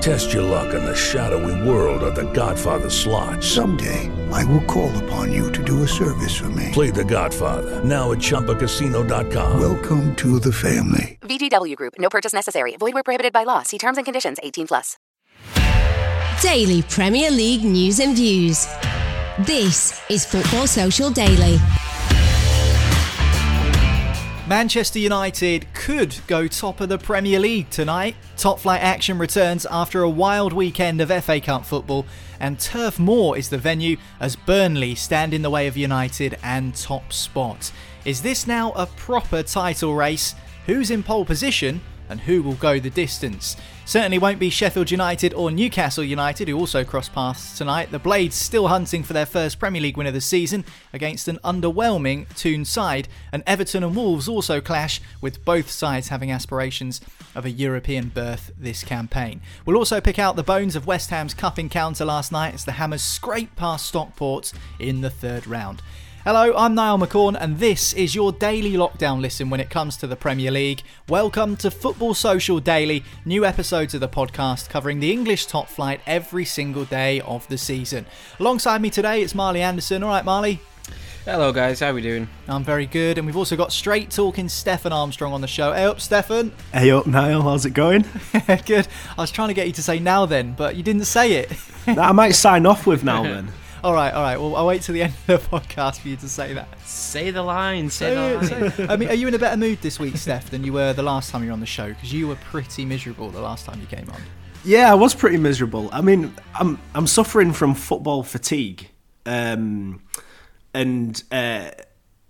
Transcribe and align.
Test 0.00 0.32
your 0.32 0.42
luck 0.42 0.74
in 0.74 0.84
the 0.84 0.94
shadowy 0.94 1.66
world 1.66 2.02
of 2.02 2.14
the 2.14 2.30
Godfather 2.32 2.90
slot. 2.90 3.42
Someday, 3.42 4.10
I 4.30 4.44
will 4.44 4.62
call 4.64 4.94
upon 5.04 5.32
you 5.32 5.50
to 5.52 5.64
do 5.64 5.82
a 5.82 5.88
service 5.88 6.34
for 6.36 6.50
me. 6.50 6.68
Play 6.72 6.90
the 6.90 7.04
Godfather, 7.04 7.82
now 7.84 8.12
at 8.12 8.18
ChumbaCasino.com. 8.18 9.60
Welcome 9.60 10.14
to 10.16 10.38
the 10.38 10.52
family. 10.52 11.18
VGW 11.22 11.74
Group, 11.76 11.94
no 11.98 12.10
purchase 12.10 12.34
necessary. 12.34 12.76
Void 12.76 12.92
where 12.94 13.02
prohibited 13.02 13.32
by 13.32 13.44
law. 13.44 13.62
See 13.62 13.78
terms 13.78 13.96
and 13.96 14.04
conditions 14.04 14.38
18 14.42 14.66
plus. 14.66 14.98
Daily 16.42 16.82
Premier 16.82 17.30
League 17.30 17.64
news 17.64 18.00
and 18.00 18.14
views. 18.14 18.66
This 19.40 20.00
is 20.10 20.26
Football 20.26 20.66
Social 20.66 21.10
Daily. 21.10 21.58
Manchester 24.46 24.98
United 24.98 25.66
could 25.72 26.14
go 26.26 26.46
top 26.46 26.82
of 26.82 26.90
the 26.90 26.98
Premier 26.98 27.40
League 27.40 27.70
tonight. 27.70 28.14
Top 28.36 28.60
flight 28.60 28.82
action 28.82 29.16
returns 29.16 29.64
after 29.70 30.02
a 30.02 30.10
wild 30.10 30.52
weekend 30.52 31.00
of 31.00 31.24
FA 31.24 31.40
Cup 31.40 31.64
football, 31.64 32.04
and 32.38 32.60
Turf 32.60 32.98
Moor 32.98 33.38
is 33.38 33.48
the 33.48 33.56
venue 33.56 33.96
as 34.20 34.36
Burnley 34.36 34.94
stand 34.96 35.32
in 35.32 35.40
the 35.40 35.48
way 35.48 35.66
of 35.66 35.78
United 35.78 36.36
and 36.42 36.76
top 36.76 37.10
spot. 37.10 37.72
Is 38.04 38.20
this 38.20 38.46
now 38.46 38.72
a 38.72 38.84
proper 38.84 39.42
title 39.42 39.94
race? 39.94 40.34
Who's 40.66 40.90
in 40.90 41.02
pole 41.02 41.24
position? 41.24 41.80
and 42.08 42.20
who 42.20 42.42
will 42.42 42.54
go 42.54 42.78
the 42.78 42.90
distance. 42.90 43.56
Certainly 43.86 44.18
won't 44.18 44.38
be 44.38 44.48
Sheffield 44.48 44.90
United 44.90 45.34
or 45.34 45.50
Newcastle 45.50 46.02
United, 46.02 46.48
who 46.48 46.58
also 46.58 46.84
cross 46.84 47.10
paths 47.10 47.58
tonight. 47.58 47.90
The 47.90 47.98
Blades 47.98 48.34
still 48.34 48.68
hunting 48.68 49.02
for 49.02 49.12
their 49.12 49.26
first 49.26 49.58
Premier 49.58 49.82
League 49.82 49.98
win 49.98 50.06
of 50.06 50.14
the 50.14 50.22
season 50.22 50.64
against 50.94 51.28
an 51.28 51.38
underwhelming 51.44 52.26
Toon 52.34 52.64
side, 52.64 53.08
and 53.30 53.42
Everton 53.46 53.84
and 53.84 53.94
Wolves 53.94 54.26
also 54.26 54.58
clash, 54.62 55.02
with 55.20 55.44
both 55.44 55.70
sides 55.70 56.08
having 56.08 56.32
aspirations 56.32 57.02
of 57.34 57.44
a 57.44 57.50
European 57.50 58.08
berth 58.08 58.52
this 58.58 58.82
campaign. 58.82 59.42
We'll 59.66 59.76
also 59.76 60.00
pick 60.00 60.18
out 60.18 60.36
the 60.36 60.42
bones 60.42 60.76
of 60.76 60.86
West 60.86 61.10
Ham's 61.10 61.34
cup 61.34 61.58
encounter 61.58 62.06
last 62.06 62.32
night 62.32 62.54
as 62.54 62.64
the 62.64 62.72
Hammers 62.72 63.02
scrape 63.02 63.54
past 63.54 63.84
Stockport 63.86 64.54
in 64.78 65.02
the 65.02 65.10
third 65.10 65.46
round. 65.46 65.82
Hello, 66.24 66.54
I'm 66.56 66.74
Niall 66.74 66.98
McCorn, 66.98 67.36
and 67.38 67.58
this 67.58 67.92
is 67.92 68.14
your 68.14 68.32
daily 68.32 68.72
lockdown 68.72 69.20
listen 69.20 69.50
when 69.50 69.60
it 69.60 69.68
comes 69.68 69.94
to 69.98 70.06
the 70.06 70.16
Premier 70.16 70.50
League. 70.50 70.82
Welcome 71.06 71.54
to 71.56 71.70
Football 71.70 72.14
Social 72.14 72.60
Daily, 72.60 73.04
new 73.26 73.44
episodes 73.44 73.92
of 73.92 74.00
the 74.00 74.08
podcast 74.08 74.70
covering 74.70 75.00
the 75.00 75.12
English 75.12 75.44
top 75.44 75.68
flight 75.68 76.00
every 76.06 76.46
single 76.46 76.86
day 76.86 77.20
of 77.20 77.46
the 77.48 77.58
season. 77.58 78.06
Alongside 78.40 78.80
me 78.80 78.88
today, 78.88 79.20
it's 79.20 79.34
Marley 79.34 79.60
Anderson. 79.60 80.02
All 80.02 80.08
right, 80.08 80.24
Marley? 80.24 80.60
Hello, 81.26 81.52
guys. 81.52 81.80
How 81.80 81.90
are 81.90 81.94
we 81.94 82.00
doing? 82.00 82.26
I'm 82.48 82.64
very 82.64 82.86
good, 82.86 83.18
and 83.18 83.26
we've 83.26 83.36
also 83.36 83.54
got 83.54 83.70
straight 83.70 84.10
talking 84.10 84.48
Stefan 84.48 84.94
Armstrong 84.94 85.34
on 85.34 85.42
the 85.42 85.46
show. 85.46 85.74
Hey 85.74 85.84
up, 85.84 86.00
Stefan. 86.00 86.52
Hey 86.72 86.90
up, 86.90 87.06
Niall. 87.06 87.42
How's 87.42 87.66
it 87.66 87.74
going? 87.74 88.06
good. 88.64 88.88
I 89.18 89.20
was 89.20 89.30
trying 89.30 89.48
to 89.48 89.54
get 89.54 89.66
you 89.66 89.74
to 89.74 89.82
say 89.82 89.98
now 89.98 90.24
then, 90.24 90.54
but 90.54 90.74
you 90.74 90.82
didn't 90.82 91.04
say 91.04 91.32
it. 91.32 91.52
I 91.86 92.12
might 92.12 92.30
sign 92.30 92.64
off 92.64 92.86
with 92.86 93.04
now 93.04 93.24
then. 93.24 93.52
All 93.84 93.92
right, 93.92 94.14
all 94.14 94.22
right. 94.22 94.38
Well, 94.38 94.56
I'll 94.56 94.66
wait 94.66 94.80
till 94.80 94.94
the 94.94 95.02
end 95.08 95.12
of 95.28 95.50
the 95.50 95.58
podcast 95.58 96.00
for 96.00 96.08
you 96.08 96.16
to 96.16 96.26
say 96.26 96.54
that. 96.54 96.80
Say 96.86 97.30
the 97.30 97.42
line. 97.42 97.90
Say, 97.90 98.14
the 98.14 98.78
line. 98.78 98.88
I 98.90 98.96
mean, 98.96 99.10
are 99.10 99.14
you 99.14 99.28
in 99.28 99.34
a 99.34 99.38
better 99.38 99.58
mood 99.58 99.82
this 99.82 100.00
week, 100.00 100.16
Steph, 100.16 100.48
than 100.48 100.64
you 100.64 100.72
were 100.72 100.94
the 100.94 101.02
last 101.02 101.28
time 101.30 101.42
you 101.42 101.48
were 101.48 101.52
on 101.52 101.60
the 101.60 101.66
show? 101.66 101.88
Because 101.88 102.10
you 102.10 102.26
were 102.26 102.36
pretty 102.36 102.86
miserable 102.86 103.28
the 103.28 103.42
last 103.42 103.66
time 103.66 103.78
you 103.82 103.86
came 103.86 104.08
on. 104.08 104.22
Yeah, 104.64 104.90
I 104.90 104.94
was 104.94 105.14
pretty 105.14 105.36
miserable. 105.36 105.90
I 105.92 106.00
mean, 106.00 106.34
I'm 106.54 106.80
I'm 106.94 107.06
suffering 107.06 107.52
from 107.52 107.74
football 107.74 108.22
fatigue, 108.22 108.88
um, 109.26 110.00
and 110.72 111.22
uh, 111.30 111.68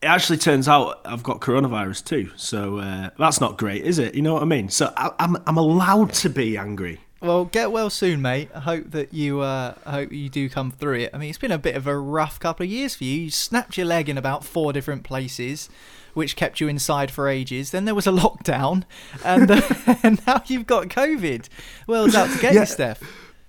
it 0.03 0.07
actually 0.07 0.39
turns 0.39 0.67
out 0.67 1.03
I've 1.05 1.23
got 1.23 1.41
coronavirus 1.41 2.05
too. 2.05 2.33
So 2.35 2.79
uh, 2.79 3.11
that's 3.17 3.41
not 3.41 3.59
great, 3.59 3.85
is 3.85 4.01
it? 4.01 4.17
You 4.17 4.23
know 4.23 4.35
what 4.35 4.43
I 4.43 4.47
mean? 4.47 4.71
So 4.71 4.93
I, 4.97 5.13
I'm 5.21 5.37
I'm 5.47 5.57
allowed 5.57 6.15
to 6.15 6.31
be 6.31 6.57
angry. 6.59 7.01
Well, 7.25 7.47
get 7.47 7.73
well 7.73 7.89
soon, 7.89 8.21
mate. 8.21 8.51
I 8.55 8.61
hope 8.61 8.91
that 8.91 9.15
you 9.15 9.41
uh, 9.41 9.75
I 9.87 9.91
hope 9.93 10.13
you 10.13 10.29
do 10.29 10.51
come 10.51 10.71
through 10.71 10.99
it. 10.99 11.11
I 11.15 11.17
mean, 11.17 11.31
it's 11.31 11.39
been 11.39 11.53
a 11.53 11.59
bit 11.59 11.75
of 11.75 11.87
a 11.87 11.97
rough 11.97 12.39
couple 12.39 12.65
of 12.65 12.71
years 12.71 12.95
for 12.95 13.05
you. 13.05 13.23
You 13.23 13.31
snapped 13.31 13.79
your 13.79 13.87
leg 13.87 14.11
in 14.11 14.19
about 14.19 14.45
four 14.45 14.75
different 14.75 15.05
places, 15.05 15.71
which 16.13 16.37
kept 16.37 16.61
you 16.61 16.69
inside 16.69 17.11
for 17.11 17.27
ages. 17.27 17.71
Then 17.71 17.87
there 17.87 17.95
was 17.95 18.07
a 18.07 18.11
lockdown, 18.11 18.85
and, 19.25 19.51
uh, 19.51 19.63
and 20.03 20.25
now 20.27 20.43
you've 20.47 20.67
got 20.67 20.89
COVID. 20.89 21.49
Well, 21.87 22.05
it's 22.05 22.15
out 22.15 22.29
to 22.29 22.39
get 22.39 22.53
yeah. 22.53 22.61
you, 22.61 22.67
Steph. 22.67 23.03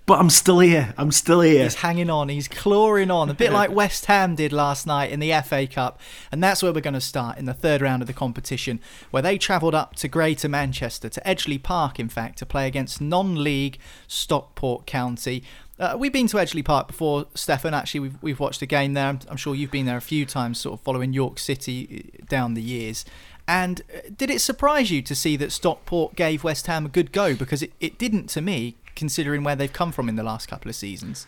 But 0.06 0.20
I'm 0.20 0.30
still 0.30 0.60
here. 0.60 0.94
I'm 0.96 1.10
still 1.10 1.40
here. 1.40 1.64
He's 1.64 1.74
hanging 1.74 2.08
on. 2.08 2.28
He's 2.28 2.46
clawing 2.46 3.10
on, 3.10 3.28
a 3.28 3.34
bit 3.34 3.52
like 3.52 3.72
West 3.72 4.06
Ham 4.06 4.36
did 4.36 4.52
last 4.52 4.86
night 4.86 5.10
in 5.10 5.18
the 5.18 5.32
FA 5.44 5.66
Cup. 5.66 6.00
And 6.30 6.42
that's 6.42 6.62
where 6.62 6.72
we're 6.72 6.80
going 6.80 6.94
to 6.94 7.00
start 7.00 7.38
in 7.38 7.44
the 7.44 7.52
third 7.52 7.82
round 7.82 8.02
of 8.02 8.06
the 8.06 8.12
competition, 8.12 8.78
where 9.10 9.22
they 9.22 9.36
travelled 9.36 9.74
up 9.74 9.96
to 9.96 10.06
Greater 10.06 10.48
Manchester, 10.48 11.08
to 11.08 11.20
Edgeley 11.22 11.60
Park, 11.60 11.98
in 11.98 12.08
fact, 12.08 12.38
to 12.38 12.46
play 12.46 12.68
against 12.68 13.00
non 13.00 13.42
league 13.42 13.78
Stockport 14.06 14.86
County. 14.86 15.42
Uh, 15.76 15.96
we've 15.98 16.12
been 16.12 16.28
to 16.28 16.36
Edgeley 16.36 16.64
Park 16.64 16.86
before, 16.86 17.26
Stefan. 17.34 17.74
Actually, 17.74 18.00
we've, 18.00 18.22
we've 18.22 18.40
watched 18.40 18.62
a 18.62 18.66
game 18.66 18.94
there. 18.94 19.08
I'm, 19.08 19.18
I'm 19.28 19.36
sure 19.36 19.56
you've 19.56 19.72
been 19.72 19.86
there 19.86 19.96
a 19.96 20.00
few 20.02 20.24
times, 20.24 20.60
sort 20.60 20.78
of 20.78 20.84
following 20.84 21.14
York 21.14 21.40
City 21.40 22.12
uh, 22.14 22.24
down 22.28 22.54
the 22.54 22.62
years. 22.62 23.04
And 23.48 23.82
uh, 23.92 24.08
did 24.16 24.30
it 24.30 24.40
surprise 24.40 24.92
you 24.92 25.02
to 25.02 25.16
see 25.16 25.36
that 25.36 25.50
Stockport 25.50 26.14
gave 26.14 26.44
West 26.44 26.68
Ham 26.68 26.86
a 26.86 26.88
good 26.88 27.10
go? 27.10 27.34
Because 27.34 27.60
it, 27.60 27.72
it 27.80 27.98
didn't 27.98 28.28
to 28.28 28.40
me, 28.40 28.76
considering 28.96 29.44
where 29.44 29.54
they've 29.54 29.72
come 29.72 29.92
from 29.92 30.08
in 30.08 30.16
the 30.16 30.24
last 30.24 30.48
couple 30.48 30.68
of 30.68 30.74
seasons. 30.74 31.26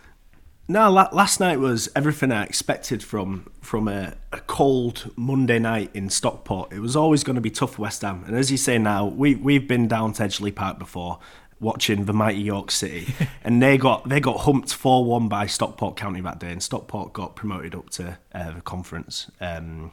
No, 0.70 0.90
last 0.90 1.40
night 1.40 1.60
was 1.60 1.88
everything 1.96 2.30
I 2.30 2.44
expected 2.44 3.02
from 3.02 3.50
from 3.62 3.88
a, 3.88 4.14
a, 4.34 4.40
cold 4.40 5.10
Monday 5.16 5.58
night 5.58 5.90
in 5.94 6.10
Stockport. 6.10 6.74
It 6.74 6.80
was 6.80 6.94
always 6.94 7.24
going 7.24 7.36
to 7.36 7.40
be 7.40 7.50
tough 7.50 7.78
West 7.78 8.02
Ham, 8.02 8.22
and 8.26 8.36
as 8.36 8.50
you 8.50 8.58
say 8.58 8.76
now, 8.76 9.06
we 9.06 9.34
we've 9.34 9.66
been 9.66 9.88
down 9.88 10.12
to 10.14 10.24
Edgeley 10.24 10.54
Park 10.54 10.78
before, 10.78 11.20
watching 11.58 12.04
the 12.04 12.12
mighty 12.12 12.42
York 12.42 12.70
City, 12.70 13.14
and 13.44 13.62
they 13.62 13.78
got 13.78 14.10
they 14.10 14.20
got 14.20 14.40
humped 14.40 14.74
four 14.74 15.06
one 15.06 15.26
by 15.26 15.46
Stockport 15.46 15.96
County 15.96 16.20
that 16.20 16.38
day, 16.38 16.52
and 16.52 16.62
Stockport 16.62 17.14
got 17.14 17.34
promoted 17.34 17.74
up 17.74 17.88
to 17.90 18.18
uh, 18.34 18.50
the 18.50 18.60
conference 18.60 19.30
um, 19.40 19.92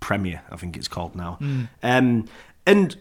Premier, 0.00 0.42
I 0.50 0.56
think 0.56 0.76
it's 0.76 0.88
called 0.88 1.16
now, 1.16 1.38
mm. 1.40 1.66
um, 1.82 2.26
and 2.66 2.94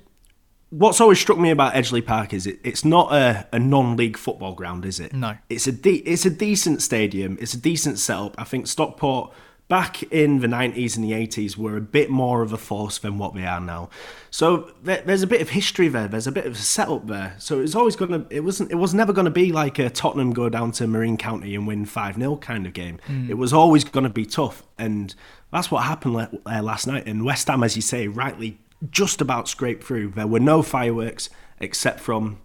what's 0.70 1.02
always 1.02 1.20
struck 1.20 1.38
me 1.38 1.50
about 1.50 1.74
Edgeley 1.74 2.06
Park 2.06 2.34
is 2.34 2.46
it, 2.46 2.60
it's 2.64 2.86
not 2.86 3.12
a, 3.14 3.48
a 3.52 3.60
non-league 3.60 4.18
football 4.18 4.54
ground, 4.54 4.86
is 4.86 5.00
it? 5.00 5.14
No. 5.14 5.38
It's 5.50 5.68
a 5.68 5.72
de- 5.72 5.98
it's 6.08 6.26
a 6.26 6.30
decent 6.30 6.82
stadium. 6.82 7.38
It's 7.42 7.54
a 7.54 7.60
decent 7.60 8.00
setup. 8.00 8.36
I 8.38 8.44
think 8.44 8.68
Stockport 8.68 9.34
back 9.68 10.02
in 10.12 10.40
the 10.40 10.48
90s 10.48 10.96
and 10.96 11.06
the 11.06 11.12
80s 11.12 11.56
were 11.56 11.78
a 11.78 11.82
bit 11.82 12.10
more 12.10 12.42
of 12.42 12.52
a 12.52 12.58
force 12.58 12.98
than 12.98 13.20
what 13.20 13.36
they 13.36 13.46
are 13.46 13.60
now. 13.60 13.88
So 14.32 14.72
there's 14.82 15.22
a 15.22 15.28
bit 15.28 15.42
of 15.42 15.50
history 15.50 15.88
there. 15.88 16.08
There's 16.08 16.26
a 16.26 16.32
bit 16.32 16.48
of 16.48 16.54
a 16.54 16.58
setup 16.58 17.06
there. 17.06 17.36
So 17.38 17.60
it's 17.60 17.76
always 17.76 17.96
going 17.96 18.12
to 18.12 18.36
it 18.36 18.44
wasn't 18.44 18.72
it 18.72 18.76
was 18.76 18.96
never 18.96 19.14
going 19.14 19.26
to 19.26 19.32
be 19.32 19.52
like 19.52 19.78
a 19.78 19.90
Tottenham 19.90 20.34
go 20.34 20.50
down 20.50 20.72
to 20.74 20.88
Marine 20.88 21.18
County 21.18 21.54
and 21.54 21.68
win 21.68 21.86
5-0 21.86 22.42
kind 22.42 22.66
of 22.66 22.74
game. 22.74 23.00
Mm. 23.08 23.30
It 23.30 23.36
was 23.36 23.54
always 23.54 23.84
going 23.84 24.06
to 24.06 24.10
be 24.10 24.26
tough 24.26 24.64
and 24.78 25.14
that's 25.52 25.70
what 25.70 25.84
happened 25.84 26.40
uh, 26.46 26.62
last 26.64 26.88
night 26.88 27.06
and 27.06 27.24
West 27.24 27.48
Ham 27.48 27.64
as 27.64 27.76
you 27.76 27.84
say 27.84 28.08
rightly 28.08 28.60
just 28.90 29.22
about 29.22 29.48
scraped 29.48 29.84
through. 29.84 30.12
There 30.12 30.28
were 30.28 30.40
no 30.40 30.62
fireworks 30.62 31.30
except 31.60 32.00
from 32.00 32.40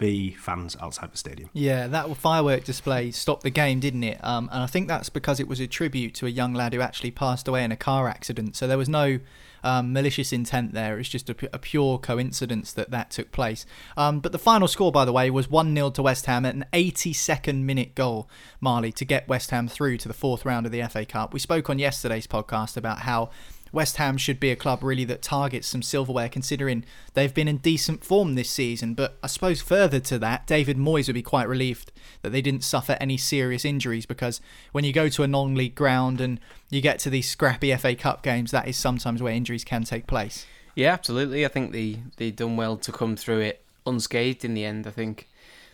the 0.00 0.30
fans 0.32 0.76
outside 0.80 1.12
the 1.12 1.18
stadium. 1.18 1.50
Yeah, 1.52 1.86
that 1.86 2.16
firework 2.16 2.64
display 2.64 3.10
stopped 3.10 3.42
the 3.42 3.50
game, 3.50 3.80
didn't 3.80 4.02
it? 4.02 4.22
Um, 4.24 4.48
and 4.50 4.62
I 4.62 4.66
think 4.66 4.88
that's 4.88 5.10
because 5.10 5.38
it 5.38 5.46
was 5.46 5.60
a 5.60 5.66
tribute 5.66 6.14
to 6.14 6.26
a 6.26 6.30
young 6.30 6.54
lad 6.54 6.72
who 6.72 6.80
actually 6.80 7.10
passed 7.10 7.46
away 7.46 7.62
in 7.62 7.70
a 7.70 7.76
car 7.76 8.08
accident. 8.08 8.56
So 8.56 8.66
there 8.66 8.78
was 8.78 8.88
no 8.88 9.20
um, 9.62 9.92
malicious 9.92 10.32
intent 10.32 10.72
there. 10.72 10.98
It's 10.98 11.08
just 11.08 11.28
a, 11.28 11.36
a, 11.52 11.58
pure 11.58 11.98
coincidence 11.98 12.72
that 12.72 12.90
that 12.90 13.10
took 13.10 13.30
place. 13.30 13.66
Um, 13.96 14.20
but 14.20 14.32
the 14.32 14.38
final 14.38 14.68
score, 14.68 14.90
by 14.90 15.04
the 15.04 15.12
way, 15.12 15.30
was 15.30 15.50
1 15.50 15.74
0 15.74 15.90
to 15.90 16.02
West 16.02 16.26
Ham 16.26 16.46
at 16.46 16.54
an 16.54 16.64
82nd 16.72 17.62
minute 17.62 17.94
goal, 17.94 18.28
Marley, 18.60 18.92
to 18.92 19.04
get 19.04 19.28
West 19.28 19.50
Ham 19.50 19.68
through 19.68 19.98
to 19.98 20.08
the 20.08 20.14
fourth 20.14 20.46
round 20.46 20.64
of 20.64 20.72
the 20.72 20.82
FA 20.84 21.04
Cup. 21.04 21.34
We 21.34 21.40
spoke 21.40 21.68
on 21.68 21.78
yesterday's 21.78 22.26
podcast 22.26 22.78
about 22.78 23.00
how 23.00 23.30
West 23.72 23.96
Ham 23.98 24.16
should 24.16 24.40
be 24.40 24.50
a 24.50 24.56
club 24.56 24.82
really 24.82 25.04
that 25.04 25.22
targets 25.22 25.68
some 25.68 25.82
silverware, 25.82 26.28
considering 26.28 26.84
they've 27.14 27.34
been 27.34 27.48
in 27.48 27.58
decent 27.58 28.04
form 28.04 28.34
this 28.34 28.50
season. 28.50 28.94
But 28.94 29.16
I 29.22 29.26
suppose 29.26 29.60
further 29.60 30.00
to 30.00 30.18
that, 30.18 30.46
David 30.46 30.76
Moyes 30.76 31.06
would 31.06 31.14
be 31.14 31.22
quite 31.22 31.48
relieved 31.48 31.92
that 32.22 32.30
they 32.30 32.42
didn't 32.42 32.64
suffer 32.64 32.96
any 33.00 33.16
serious 33.16 33.64
injuries 33.64 34.06
because 34.06 34.40
when 34.72 34.84
you 34.84 34.92
go 34.92 35.08
to 35.08 35.22
a 35.22 35.28
non 35.28 35.54
league 35.54 35.74
ground 35.74 36.20
and 36.20 36.40
you 36.70 36.80
get 36.80 36.98
to 37.00 37.10
these 37.10 37.28
scrappy 37.28 37.74
FA 37.76 37.94
Cup 37.94 38.22
games, 38.22 38.50
that 38.50 38.68
is 38.68 38.76
sometimes 38.76 39.22
where 39.22 39.32
injuries 39.32 39.64
can 39.64 39.84
take 39.84 40.06
place. 40.06 40.46
Yeah, 40.74 40.92
absolutely. 40.92 41.44
I 41.44 41.48
think 41.48 41.72
they, 41.72 42.00
they 42.16 42.30
done 42.30 42.56
well 42.56 42.76
to 42.78 42.92
come 42.92 43.16
through 43.16 43.40
it 43.40 43.64
unscathed 43.86 44.44
in 44.44 44.54
the 44.54 44.64
end. 44.64 44.86
I 44.86 44.90
think 44.90 45.28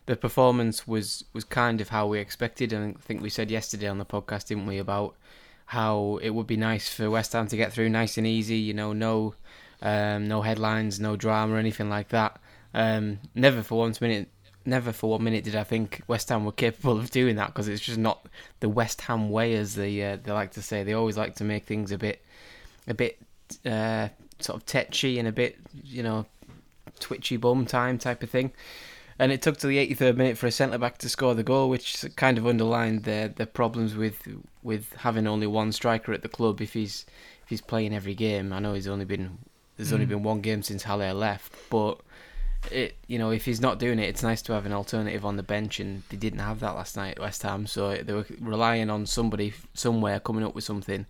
the 0.07 0.17
performance 0.17 0.87
was, 0.87 1.25
was 1.33 1.45
kind 1.45 1.81
of 1.81 1.91
how 1.91 2.07
we 2.07 2.19
expected. 2.19 2.73
And 2.73 2.97
I 2.97 3.01
think 3.01 3.23
we 3.23 3.31
said 3.31 3.51
yesterday 3.51 3.89
on 3.89 3.99
the 3.99 4.07
podcast, 4.07 4.47
didn't 4.47 4.67
we, 4.67 4.79
about 4.79 5.17
how 5.67 6.19
it 6.23 6.31
would 6.31 6.47
be 6.47 6.57
nice 6.57 6.89
for 6.89 7.11
West 7.11 7.33
Ham 7.33 7.49
to 7.49 7.57
get 7.57 7.73
through 7.73 7.89
nice 7.89 8.17
and 8.17 8.27
easy. 8.27 8.57
You 8.57 8.75
know, 8.75 8.93
no 8.93 9.35
um, 9.83 10.29
no 10.29 10.43
headlines, 10.43 10.99
no 11.01 11.17
drama, 11.17 11.55
or 11.55 11.59
anything 11.59 11.89
like 11.91 12.09
that. 12.09 12.41
Um, 12.73 13.19
never 13.35 13.63
for 13.63 13.79
one 13.79 13.95
minute, 14.01 14.29
never 14.65 14.93
for 14.93 15.11
one 15.11 15.25
minute 15.25 15.45
did 15.45 15.57
I 15.57 15.65
think 15.65 16.03
West 16.07 16.29
Ham 16.29 16.45
were 16.45 16.53
capable 16.53 16.99
of 16.99 17.11
doing 17.11 17.37
that 17.37 17.49
because 17.49 17.69
it's 17.69 17.83
just 17.83 17.99
not 17.99 18.27
the 18.61 18.69
West 18.69 19.03
Ham 19.03 19.31
way, 19.31 19.55
as 19.55 19.75
they 19.75 20.03
uh, 20.03 20.19
they 20.23 20.33
like 20.33 20.53
to 20.53 20.63
say. 20.63 20.83
They 20.83 20.95
always 20.95 21.17
like 21.17 21.35
to 21.37 21.45
make 21.45 21.65
things 21.65 21.93
a 21.93 21.99
bit 21.99 22.23
a 22.87 22.95
bit 22.95 23.19
uh, 23.65 24.09
sort 24.39 24.57
of 24.57 24.67
tetchy 24.67 25.19
and 25.19 25.27
a 25.27 25.33
bit 25.33 25.57
you 25.85 26.03
know 26.03 26.27
twitchy 27.01 27.37
bum 27.37 27.67
time 27.67 27.99
type 27.99 28.23
of 28.23 28.31
thing 28.31 28.53
and 29.19 29.33
it 29.33 29.43
took 29.43 29.57
to 29.59 29.67
the 29.67 29.79
83rd 29.79 30.17
minute 30.17 30.39
for 30.39 30.47
a 30.47 30.51
centre 30.51 30.79
back 30.79 30.99
to 30.99 31.09
score 31.09 31.35
the 31.35 31.43
goal, 31.43 31.69
which 31.69 32.05
kind 32.17 32.39
of 32.39 32.47
underlined 32.47 33.05
the 33.05 33.33
the 33.35 33.47
problems 33.47 33.95
with 33.95 34.29
with 34.63 34.93
having 34.99 35.27
only 35.27 35.47
one 35.47 35.73
striker 35.73 36.13
at 36.13 36.23
the 36.23 36.29
club 36.29 36.61
if 36.61 36.75
he's 36.75 37.07
if 37.43 37.49
he's 37.49 37.61
playing 37.61 37.95
every 37.95 38.15
game. 38.15 38.53
I 38.53 38.59
know 38.59 38.75
he's 38.75 38.89
only 38.89 39.05
been 39.05 39.39
there's 39.77 39.91
mm. 39.91 39.95
only 39.95 40.07
been 40.07 40.23
one 40.23 40.41
game 40.41 40.63
since 40.63 40.83
Haller 40.83 41.15
left, 41.15 41.55
but 41.71 42.01
it 42.71 42.97
you 43.07 43.19
know 43.19 43.31
if 43.31 43.45
he's 43.45 43.61
not 43.61 43.79
doing 43.79 43.99
it, 43.99 44.09
it's 44.09 44.23
nice 44.23 44.43
to 44.43 44.53
have 44.53 44.67
an 44.67 44.73
alternative 44.73 45.25
on 45.25 45.37
the 45.37 45.43
bench, 45.43 45.81
and 45.81 46.03
they 46.11 46.17
didn't 46.17 46.41
have 46.41 46.61
that 46.61 46.75
last 46.75 46.97
night 46.97 47.13
at 47.13 47.21
West 47.21 47.43
Ham, 47.43 47.67
so 47.67 47.97
they 47.97 48.13
were 48.13 48.27
relying 48.41 48.91
on 48.91 49.07
somebody 49.07 49.55
somewhere 49.75 50.21
coming 50.21 50.45
up 50.45 50.55
with 50.55 50.65
something. 50.65 51.07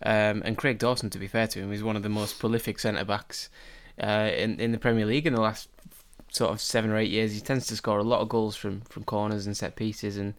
Um, 0.00 0.42
and 0.44 0.56
Craig 0.56 0.78
Dawson, 0.78 1.10
to 1.10 1.18
be 1.18 1.26
fair 1.26 1.48
to 1.48 1.60
him, 1.60 1.72
is 1.72 1.82
one 1.82 1.96
of 1.96 2.04
the 2.04 2.08
most 2.08 2.38
prolific 2.38 2.78
centre 2.78 3.04
backs 3.04 3.48
uh, 4.02 4.30
in 4.36 4.60
in 4.60 4.72
the 4.72 4.78
Premier 4.78 5.06
League 5.06 5.26
in 5.26 5.32
the 5.32 5.40
last 5.40 5.68
sort 6.30 6.50
of 6.50 6.60
seven 6.60 6.90
or 6.90 6.98
eight 6.98 7.10
years, 7.10 7.34
he 7.34 7.40
tends 7.40 7.66
to 7.66 7.76
score 7.76 7.98
a 7.98 8.04
lot 8.04 8.20
of 8.20 8.28
goals 8.28 8.56
from, 8.56 8.82
from 8.82 9.04
corners 9.04 9.46
and 9.46 9.56
set 9.56 9.76
pieces, 9.76 10.16
and 10.16 10.34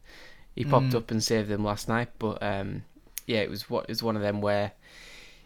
he 0.56 0.65
popped 0.65 0.88
mm. 0.88 0.95
up 0.95 1.12
and 1.12 1.24
saved 1.24 1.50
them 1.50 1.63
last 1.63 1.88
night. 1.88 2.09
But 2.19 2.41
um, 2.41 2.83
yeah, 3.25 3.39
it 3.39 3.50
was 3.50 3.69
what 3.69 3.86
it 3.86 3.89
was 3.89 4.03
one 4.03 4.15
of 4.15 4.21
them 4.21 4.41
where 4.41 4.71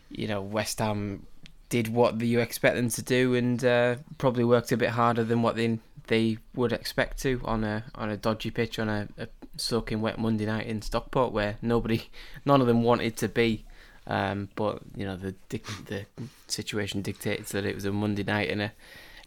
you 0.10 0.28
know 0.28 0.42
West 0.42 0.80
Ham 0.80 1.26
did 1.70 1.88
what 1.88 2.20
you 2.22 2.40
expect 2.40 2.76
them 2.76 2.90
to 2.90 3.02
do, 3.02 3.36
and 3.36 3.64
uh, 3.64 3.96
probably 4.18 4.44
worked 4.44 4.72
a 4.72 4.78
bit 4.78 4.90
harder 4.90 5.24
than 5.24 5.42
what 5.42 5.56
they 5.56 5.80
they 6.08 6.38
would 6.54 6.74
expect 6.74 7.20
to 7.22 7.42
on 7.46 7.64
a 7.64 7.84
on 7.96 8.10
a 8.10 8.18
dodgy 8.18 8.52
pitch 8.52 8.78
on 8.80 8.90
a, 8.90 9.08
a 9.18 9.28
soaking 9.58 10.02
wet 10.02 10.20
Monday 10.20 10.46
night 10.46 10.68
in 10.68 10.82
Stockport, 10.82 11.32
where 11.32 11.58
nobody, 11.62 12.10
none 12.46 12.62
of 12.62 12.68
them 12.68 12.84
wanted 12.84 13.18
to 13.18 13.28
be. 13.28 13.66
Um, 14.06 14.50
but 14.56 14.82
you 14.96 15.06
know 15.06 15.16
the 15.16 15.34
the 15.50 16.06
situation 16.48 17.02
dictates 17.02 17.54
that 17.54 17.66
it 17.66 17.74
was 17.74 17.86
a 17.86 17.92
Monday 17.92 18.24
night 18.24 18.50
and 18.50 18.62
a 18.62 18.72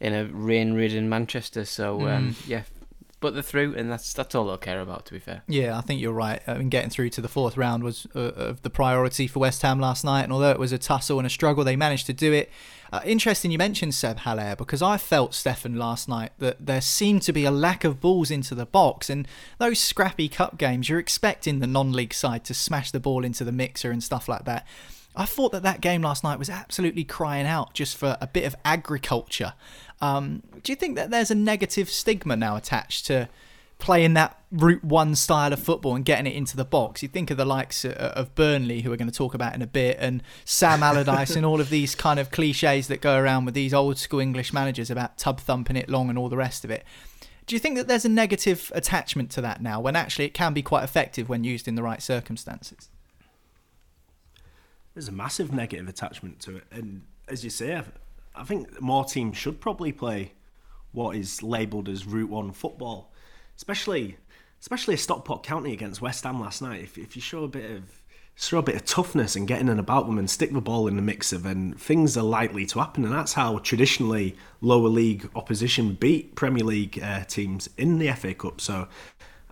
in 0.01 0.15
a 0.15 0.25
rain-ridden 0.27 1.09
Manchester. 1.09 1.65
So 1.65 2.09
um, 2.09 2.31
mm. 2.31 2.49
yeah, 2.49 2.63
but 3.21 3.35
they're 3.35 3.43
through, 3.43 3.75
and 3.77 3.91
that's 3.91 4.13
that's 4.13 4.35
all 4.35 4.47
they'll 4.47 4.59
care 4.59 4.81
about. 4.81 5.07
To 5.07 5.13
be 5.13 5.19
fair. 5.19 5.43
Yeah, 5.49 5.77
I 5.77 5.81
think 5.81 6.01
you're 6.01 6.13
right. 6.13 6.43
I 6.47 6.59
mean, 6.59 6.69
getting 6.69 6.91
through 6.91 7.11
to 7.11 7.21
the 7.21 7.29
fourth 7.29 7.57
round 7.57 7.83
was 7.83 8.07
uh, 8.15 8.21
of 8.21 8.63
the 8.63 8.71
priority 8.71 9.27
for 9.27 9.41
West 9.41 9.63
Ham 9.63 9.81
last 9.81 10.05
night, 10.05 10.23
and 10.23 10.33
although 10.33 10.51
it 10.51 10.59
was 10.59 10.73
a 10.73 10.79
tussle 10.79 11.19
and 11.19 11.27
a 11.27 11.31
struggle, 11.31 11.65
they 11.65 11.77
managed 11.77 12.07
to 12.07 12.13
do 12.13 12.33
it. 12.33 12.51
Uh, 12.93 13.01
interesting, 13.05 13.51
you 13.51 13.59
mentioned 13.59 13.95
Seb 13.95 14.19
Haller 14.19 14.55
because 14.55 14.81
I 14.81 14.97
felt 14.97 15.35
Stefan 15.35 15.75
last 15.75 16.09
night 16.09 16.31
that 16.39 16.65
there 16.65 16.81
seemed 16.81 17.23
to 17.23 17.33
be 17.33 17.45
a 17.45 17.51
lack 17.51 17.83
of 17.83 18.01
balls 18.01 18.31
into 18.31 18.55
the 18.55 18.67
box, 18.67 19.11
and 19.11 19.27
those 19.59 19.81
scrappy 19.81 20.29
cup 20.29 20.57
games, 20.57 20.89
you're 20.89 21.01
expecting 21.01 21.59
the 21.59 21.67
non-league 21.67 22.15
side 22.15 22.45
to 22.45 22.55
smash 22.55 22.93
the 22.93 23.01
ball 23.01 23.25
into 23.25 23.43
the 23.43 23.51
mixer 23.51 23.91
and 23.91 24.05
stuff 24.05 24.29
like 24.29 24.45
that. 24.45 24.65
I 25.17 25.25
thought 25.25 25.51
that 25.53 25.63
that 25.63 25.81
game 25.81 26.03
last 26.03 26.23
night 26.23 26.39
was 26.39 26.51
absolutely 26.51 27.03
crying 27.03 27.47
out 27.47 27.73
just 27.73 27.97
for 27.97 28.19
a 28.21 28.27
bit 28.27 28.45
of 28.45 28.55
agriculture. 28.65 29.55
Um, 30.01 30.43
do 30.63 30.73
you 30.73 30.77
think 30.77 30.97
that 30.97 31.11
there's 31.11 31.31
a 31.31 31.35
negative 31.35 31.89
stigma 31.89 32.37
now 32.37 32.57
attached 32.57 33.07
to 33.07 33.29
playing 33.79 34.15
that 34.15 34.41
route 34.51 34.83
one 34.83 35.15
style 35.15 35.53
of 35.53 35.59
football 35.59 35.95
and 35.95 36.05
getting 36.05 36.27
it 36.27 36.35
into 36.37 36.57
the 36.57 36.65
box? 36.65 37.03
You 37.03 37.09
think 37.09 37.31
of 37.31 37.37
the 37.37 37.45
likes 37.45 37.85
of 37.85 38.35
Burnley, 38.35 38.83
who 38.83 38.91
we're 38.91 38.97
going 38.97 39.11
to 39.11 39.17
talk 39.17 39.35
about 39.35 39.55
in 39.55 39.63
a 39.63 39.67
bit, 39.67 39.97
and 40.01 40.23
Sam 40.45 40.83
Allardyce, 40.83 41.37
and 41.37 41.47
all 41.47 41.61
of 41.61 41.71
these 41.71 41.95
kind 41.95 42.21
of 42.21 42.31
cliches 42.31 42.89
that 42.89 43.01
go 43.01 43.19
around 43.19 43.45
with 43.45 43.55
these 43.55 43.73
old 43.73 43.99
school 43.99 44.21
English 44.21 44.53
managers 44.53 44.91
about 44.91 45.19
tub 45.19 45.41
thumping 45.41 45.77
it 45.77 45.89
long 45.89 46.09
and 46.09 46.19
all 46.19 46.29
the 46.29 46.37
rest 46.37 46.65
of 46.65 46.71
it. 46.71 46.85
Do 47.47 47.55
you 47.55 47.61
think 47.61 47.77
that 47.77 47.87
there's 47.87 48.05
a 48.05 48.09
negative 48.09 48.73
attachment 48.75 49.31
to 49.33 49.41
that 49.41 49.63
now 49.63 49.81
when 49.81 49.95
actually 49.95 50.25
it 50.25 50.35
can 50.35 50.53
be 50.53 50.63
quite 50.63 50.83
effective 50.83 51.29
when 51.29 51.45
used 51.45 51.69
in 51.69 51.77
the 51.77 51.83
right 51.83 52.03
circumstances? 52.03 52.91
there's 54.97 55.09
a 55.09 55.13
massive 55.13 55.53
negative 55.53 55.89
attachment 55.89 56.41
to 56.41 56.57
it. 56.57 56.65
And 56.71 57.03
as 57.29 57.45
you 57.45 57.51
say, 57.51 57.83
I 58.37 58.45
think 58.45 58.81
more 58.81 59.05
teams 59.05 59.37
should 59.37 59.61
probably 59.61 59.93
play 59.93 60.33
what 60.93 61.17
is 61.17 61.43
labelled 61.43 61.89
as 61.89 62.07
Route 62.07 62.31
One 62.31 62.53
football, 62.53 63.13
especially 63.57 64.17
especially 64.61 64.95
a 64.95 64.99
Stockport 64.99 65.43
County 65.43 65.73
against 65.73 66.01
West 66.01 66.25
Ham 66.25 66.41
last 66.41 66.63
night. 66.63 66.83
If, 66.83 66.99
if 66.99 67.15
you 67.17 67.23
show 67.23 67.45
a 67.45 67.49
bit 67.49 67.71
of 67.71 68.03
show 68.35 68.59
a 68.59 68.63
bit 68.63 68.75
of 68.75 68.85
toughness 68.85 69.35
and 69.35 69.49
getting 69.49 69.69
in 69.69 69.79
about 69.79 70.07
them 70.07 70.19
and 70.19 70.29
stick 70.29 70.53
the 70.53 70.61
ball 70.61 70.87
in 70.87 70.97
the 70.97 71.03
mixer, 71.03 71.39
then 71.39 71.73
things 71.75 72.17
are 72.19 72.23
likely 72.23 72.67
to 72.67 72.79
happen. 72.79 73.05
And 73.05 73.13
that's 73.13 73.33
how 73.33 73.59
traditionally 73.59 74.37
lower 74.61 74.89
league 74.89 75.31
opposition 75.35 75.95
beat 75.95 76.35
Premier 76.35 76.65
League 76.65 77.01
uh, 77.03 77.25
teams 77.25 77.71
in 77.79 77.99
the 77.99 78.13
FA 78.13 78.35
Cup. 78.35 78.61
So 78.61 78.89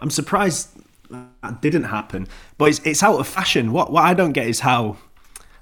I'm 0.00 0.11
surprised 0.11 0.69
that 1.11 1.62
didn't 1.62 1.85
happen. 1.85 2.29
But 2.59 2.71
it's, 2.71 2.81
it's 2.81 3.03
out 3.03 3.19
of 3.19 3.26
fashion. 3.26 3.73
What 3.73 3.91
what 3.91 4.05
I 4.05 4.14
don't 4.14 4.33
get 4.33 4.47
is 4.47 4.61
how 4.61 4.99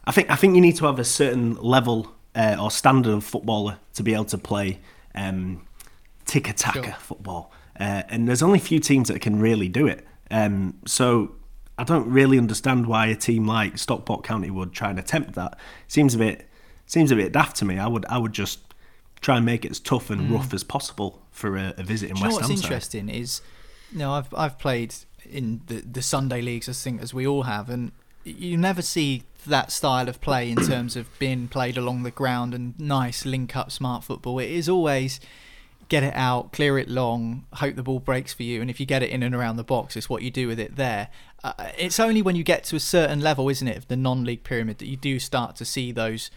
I 0.04 0.12
think 0.12 0.30
I 0.30 0.36
think 0.36 0.54
you 0.54 0.60
need 0.60 0.76
to 0.76 0.86
have 0.86 0.98
a 0.98 1.04
certain 1.04 1.54
level 1.56 2.12
uh, 2.34 2.56
or 2.60 2.70
standard 2.70 3.12
of 3.12 3.24
footballer 3.24 3.78
to 3.94 4.02
be 4.02 4.14
able 4.14 4.24
to 4.26 4.38
play 4.38 4.80
um, 5.14 5.66
tick 6.24 6.52
sure. 6.58 6.82
football, 6.98 7.52
uh, 7.78 8.02
and 8.08 8.28
there's 8.28 8.42
only 8.42 8.58
a 8.58 8.62
few 8.62 8.80
teams 8.80 9.08
that 9.08 9.20
can 9.20 9.38
really 9.40 9.68
do 9.68 9.86
it. 9.86 10.06
Um, 10.30 10.78
so 10.86 11.34
I 11.78 11.84
don't 11.84 12.08
really 12.10 12.38
understand 12.38 12.86
why 12.86 13.06
a 13.06 13.14
team 13.14 13.46
like 13.46 13.78
Stockport 13.78 14.24
County 14.24 14.50
would 14.50 14.72
try 14.72 14.90
and 14.90 14.98
attempt 14.98 15.34
that. 15.34 15.58
Seems 15.88 16.14
a 16.14 16.18
bit 16.18 16.48
seems 16.86 17.10
a 17.10 17.16
bit 17.16 17.32
daft 17.32 17.56
to 17.56 17.64
me. 17.64 17.78
I 17.78 17.86
would 17.86 18.06
I 18.08 18.18
would 18.18 18.32
just 18.32 18.60
try 19.20 19.36
and 19.36 19.46
make 19.46 19.64
it 19.64 19.70
as 19.70 19.80
tough 19.80 20.10
and 20.10 20.22
mm. 20.22 20.34
rough 20.34 20.52
as 20.52 20.64
possible 20.64 21.22
for 21.30 21.56
a, 21.56 21.74
a 21.78 21.82
visit 21.82 22.10
in 22.10 22.20
West 22.20 22.40
Ham. 22.40 22.50
What's 22.50 22.62
interesting 22.62 23.08
is, 23.08 23.40
you 23.92 23.98
know, 23.98 24.12
I've 24.12 24.32
I've 24.34 24.58
played 24.58 24.94
in 25.28 25.62
the 25.66 25.80
the 25.80 26.02
Sunday 26.02 26.42
leagues, 26.42 26.68
I 26.68 26.72
think, 26.72 27.00
as 27.00 27.14
we 27.14 27.26
all 27.26 27.44
have, 27.44 27.70
and 27.70 27.92
you 28.24 28.56
never 28.56 28.82
see 28.82 29.24
that 29.46 29.72
style 29.72 30.08
of 30.08 30.20
play 30.20 30.50
in 30.50 30.56
terms 30.56 30.96
of 30.96 31.08
being 31.18 31.48
played 31.48 31.76
along 31.76 32.02
the 32.02 32.10
ground 32.10 32.54
and 32.54 32.78
nice 32.78 33.24
link 33.24 33.56
up 33.56 33.72
smart 33.72 34.04
football. 34.04 34.38
It 34.38 34.50
is 34.50 34.68
always 34.68 35.20
get 35.88 36.02
it 36.02 36.14
out, 36.14 36.52
clear 36.52 36.78
it 36.78 36.88
long, 36.88 37.44
hope 37.54 37.74
the 37.74 37.82
ball 37.82 37.98
breaks 37.98 38.32
for 38.32 38.44
you, 38.44 38.62
and 38.62 38.70
if 38.70 38.80
you 38.80 38.86
get 38.86 39.02
it 39.02 39.10
in 39.10 39.22
and 39.22 39.34
around 39.34 39.56
the 39.56 39.64
box, 39.64 39.96
it's 39.96 40.08
what 40.08 40.22
you 40.22 40.30
do 40.30 40.48
with 40.48 40.58
it 40.58 40.76
there. 40.76 41.08
Uh, 41.44 41.52
it's 41.76 42.00
only 42.00 42.22
when 42.22 42.34
you 42.34 42.42
get 42.42 42.64
to 42.64 42.76
a 42.76 42.80
certain 42.80 43.20
level, 43.20 43.48
isn't 43.50 43.68
it, 43.68 43.76
of 43.76 43.88
the 43.88 43.96
non-league 43.96 44.42
pyramid 44.42 44.78
that 44.78 44.86
you 44.86 44.96
do 44.96 45.18
start 45.18 45.54
to 45.56 45.64
see 45.64 45.92
those 45.92 46.30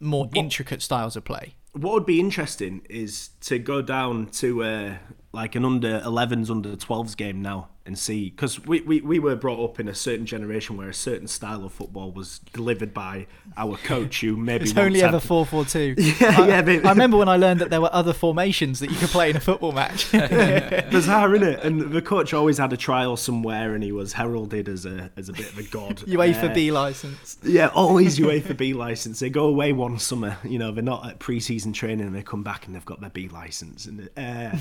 more 0.00 0.24
what, 0.24 0.36
intricate 0.36 0.80
styles 0.80 1.14
of 1.14 1.24
play. 1.24 1.54
What 1.72 1.92
would 1.92 2.06
be 2.06 2.20
interesting 2.20 2.86
is 2.88 3.30
to 3.42 3.58
go 3.58 3.82
down 3.82 4.26
to 4.26 4.62
a, 4.62 4.98
like 5.32 5.54
an 5.54 5.64
under 5.64 6.00
11s, 6.00 6.50
under 6.50 6.76
12s 6.76 7.16
game 7.16 7.40
now 7.42 7.68
and 7.84 7.98
see 7.98 8.30
because 8.30 8.64
we, 8.64 8.80
we, 8.82 9.00
we 9.00 9.18
were 9.18 9.34
brought 9.34 9.58
up 9.62 9.80
in 9.80 9.88
a 9.88 9.94
certain 9.94 10.24
generation 10.24 10.76
where 10.76 10.88
a 10.88 10.94
certain 10.94 11.26
style 11.26 11.64
of 11.64 11.72
football 11.72 12.12
was 12.12 12.38
delivered 12.52 12.94
by 12.94 13.26
our 13.56 13.76
coach 13.78 14.20
who 14.20 14.36
maybe 14.50 14.64
It's 14.64 14.76
only 14.76 15.02
ever 15.02 15.18
four 15.18 15.44
four 15.44 15.64
two. 15.64 15.94
Yeah, 16.20 16.36
I, 16.38 16.48
yeah, 16.48 16.62
but- 16.62 16.86
I 16.86 16.90
remember 16.90 17.16
when 17.16 17.28
I 17.28 17.36
learned 17.36 17.60
that 17.60 17.70
there 17.70 17.80
were 17.80 17.92
other 17.92 18.12
formations 18.12 18.78
that 18.80 18.90
you 18.90 18.96
could 18.96 19.08
play 19.08 19.30
in 19.30 19.36
a 19.36 19.40
football 19.40 19.72
match. 19.72 20.12
bizarre, 20.12 21.30
innit? 21.30 21.64
And 21.64 21.90
the 21.92 22.02
coach 22.02 22.32
always 22.32 22.58
had 22.58 22.72
a 22.72 22.76
trial 22.76 23.16
somewhere, 23.16 23.74
and 23.74 23.82
he 23.82 23.90
was 23.92 24.12
heralded 24.12 24.68
as 24.68 24.86
a 24.86 25.10
as 25.16 25.28
a 25.28 25.32
bit 25.32 25.48
of 25.50 25.58
a 25.58 25.62
god. 25.64 25.96
UEFA 25.98 26.50
Uh, 26.50 26.54
B 26.54 26.70
license. 26.70 27.38
Yeah, 27.42 27.68
always 27.68 28.18
UEFA 28.18 28.56
B 28.56 28.74
license. 28.74 29.18
They 29.18 29.30
go 29.30 29.46
away 29.46 29.72
one 29.72 29.98
summer, 29.98 30.36
you 30.44 30.58
know, 30.58 30.70
they're 30.70 30.84
not 30.84 31.06
at 31.08 31.18
pre-season 31.18 31.72
training, 31.72 32.06
and 32.06 32.14
they 32.14 32.22
come 32.22 32.42
back 32.44 32.66
and 32.66 32.74
they've 32.76 32.84
got 32.84 33.00
their 33.00 33.10
B 33.10 33.28
license. 33.28 33.86
And 33.86 34.08
uh, 34.16 34.56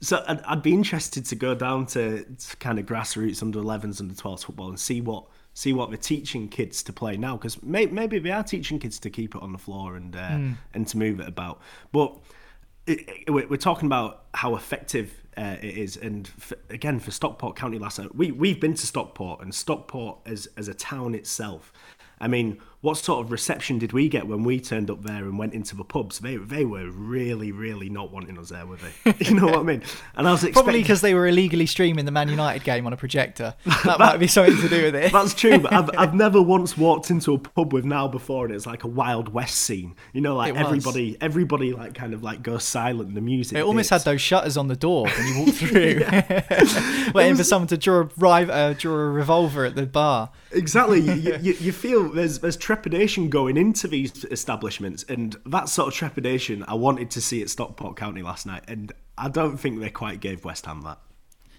so 0.00 0.24
I'd, 0.26 0.40
I'd 0.42 0.62
be 0.62 0.72
interested 0.72 1.24
to 1.26 1.34
go 1.34 1.54
down 1.54 1.86
to, 1.86 2.24
to 2.24 2.56
kind 2.56 2.78
of 2.78 2.86
grassroots 2.86 3.42
under 3.42 3.58
11s, 3.60 4.00
under 4.00 4.14
12s 4.14 4.44
football, 4.44 4.68
and 4.68 4.78
see 4.80 5.00
what 5.00 5.26
see 5.52 5.72
what 5.72 5.90
they're 5.90 5.96
teaching 5.98 6.48
kids 6.48 6.82
to 6.84 6.92
play 6.92 7.16
now, 7.16 7.36
because 7.36 7.60
may, 7.62 7.84
maybe 7.86 8.18
they 8.20 8.30
are 8.30 8.44
teaching 8.44 8.78
kids 8.78 8.98
to 9.00 9.10
keep 9.10 9.34
it 9.34 9.42
on 9.42 9.52
the 9.52 9.58
floor 9.58 9.96
and 9.96 10.14
uh, 10.16 10.20
Mm. 10.30 10.56
and 10.74 10.86
to 10.88 10.98
move 10.98 11.20
it 11.20 11.28
about, 11.28 11.60
but. 11.92 12.16
It, 12.86 13.00
it- 13.26 13.30
we're 13.30 13.46
we're 13.46 13.56
talking 13.58 13.84
about 13.86 14.24
how 14.32 14.56
effective 14.56 15.12
uh, 15.36 15.56
it 15.62 15.76
is, 15.76 15.96
and 15.98 16.28
f 16.38 16.52
again 16.70 16.98
for 16.98 17.10
Stockport 17.10 17.54
County 17.54 17.78
last 17.78 17.98
night, 17.98 18.14
we 18.14 18.32
we've 18.32 18.58
been 18.58 18.72
to 18.74 18.86
Stockport, 18.86 19.42
and 19.42 19.54
Stockport 19.54 20.18
as 20.24 20.48
as 20.56 20.66
a 20.66 20.74
town 20.74 21.14
itself. 21.14 21.72
I 22.18 22.26
mean, 22.26 22.58
what 22.82 22.96
sort 22.96 23.22
of 23.22 23.30
reception 23.30 23.78
did 23.78 23.92
we 23.92 24.08
get 24.08 24.26
when 24.26 24.42
we 24.42 24.58
turned 24.58 24.90
up 24.90 25.02
there 25.02 25.24
and 25.24 25.38
went 25.38 25.52
into 25.52 25.76
the 25.76 25.84
pubs? 25.84 26.18
They 26.18 26.36
they 26.36 26.64
were 26.64 26.90
really 26.90 27.52
really 27.52 27.90
not 27.90 28.10
wanting 28.10 28.38
us 28.38 28.48
there, 28.48 28.66
were 28.66 28.76
they? 28.76 29.14
You 29.30 29.34
know 29.34 29.46
what 29.46 29.58
I 29.58 29.62
mean? 29.62 29.82
And 30.16 30.26
I 30.26 30.32
was 30.32 30.40
Probably 30.40 30.50
expecting 30.50 30.82
because 30.82 31.00
they 31.02 31.14
were 31.14 31.26
illegally 31.26 31.66
streaming 31.66 32.04
the 32.06 32.10
Man 32.10 32.28
United 32.28 32.64
game 32.64 32.86
on 32.86 32.92
a 32.92 32.96
projector. 32.96 33.54
That 33.84 33.98
might 33.98 34.18
be 34.18 34.26
something 34.26 34.56
to 34.56 34.68
do 34.68 34.84
with 34.84 34.94
it. 34.94 35.12
That's 35.12 35.34
true, 35.34 35.58
but 35.58 35.72
I've, 35.72 35.90
I've 35.96 36.14
never 36.14 36.40
once 36.40 36.76
walked 36.76 37.10
into 37.10 37.34
a 37.34 37.38
pub 37.38 37.72
with 37.72 37.84
now 37.84 38.06
before 38.08 38.46
and 38.46 38.54
it's 38.54 38.66
like 38.66 38.84
a 38.84 38.88
Wild 38.88 39.32
West 39.32 39.56
scene. 39.56 39.96
You 40.12 40.20
know, 40.20 40.36
like 40.36 40.54
everybody, 40.54 41.16
everybody 41.20 41.72
like 41.72 41.94
kind 41.94 42.14
of 42.14 42.22
like 42.22 42.42
goes 42.42 42.64
silent. 42.64 43.14
The 43.14 43.20
music. 43.20 43.58
It 43.58 43.62
almost 43.62 43.90
hits. 43.90 44.04
had 44.04 44.12
those 44.12 44.20
shutters 44.20 44.56
on 44.56 44.68
the 44.68 44.76
door 44.76 45.06
when 45.06 45.26
you 45.26 45.44
walk 45.44 45.54
through, 45.54 47.12
waiting 47.14 47.36
for 47.36 47.44
someone 47.44 47.68
to 47.68 47.76
draw 47.76 48.08
a, 48.20 48.42
uh, 48.46 48.74
draw 48.74 48.94
a 48.94 49.10
revolver 49.10 49.64
at 49.64 49.74
the 49.74 49.86
bar. 49.86 50.30
Exactly. 50.52 51.00
You, 51.00 51.38
you, 51.40 51.52
you 51.54 51.72
feel 51.72 52.08
there's 52.08 52.38
there's 52.40 52.56
trepidation 52.70 53.28
going 53.28 53.56
into 53.56 53.88
these 53.88 54.24
establishments, 54.26 55.04
and 55.08 55.36
that 55.44 55.68
sort 55.68 55.88
of 55.88 55.94
trepidation 55.94 56.64
I 56.68 56.74
wanted 56.74 57.10
to 57.10 57.20
see 57.20 57.42
at 57.42 57.50
Stockport 57.50 57.96
County 57.96 58.22
last 58.22 58.46
night, 58.46 58.62
and 58.68 58.92
I 59.18 59.28
don't 59.28 59.56
think 59.56 59.80
they 59.80 59.90
quite 59.90 60.20
gave 60.20 60.44
West 60.44 60.66
Ham 60.66 60.82
that. 60.82 61.00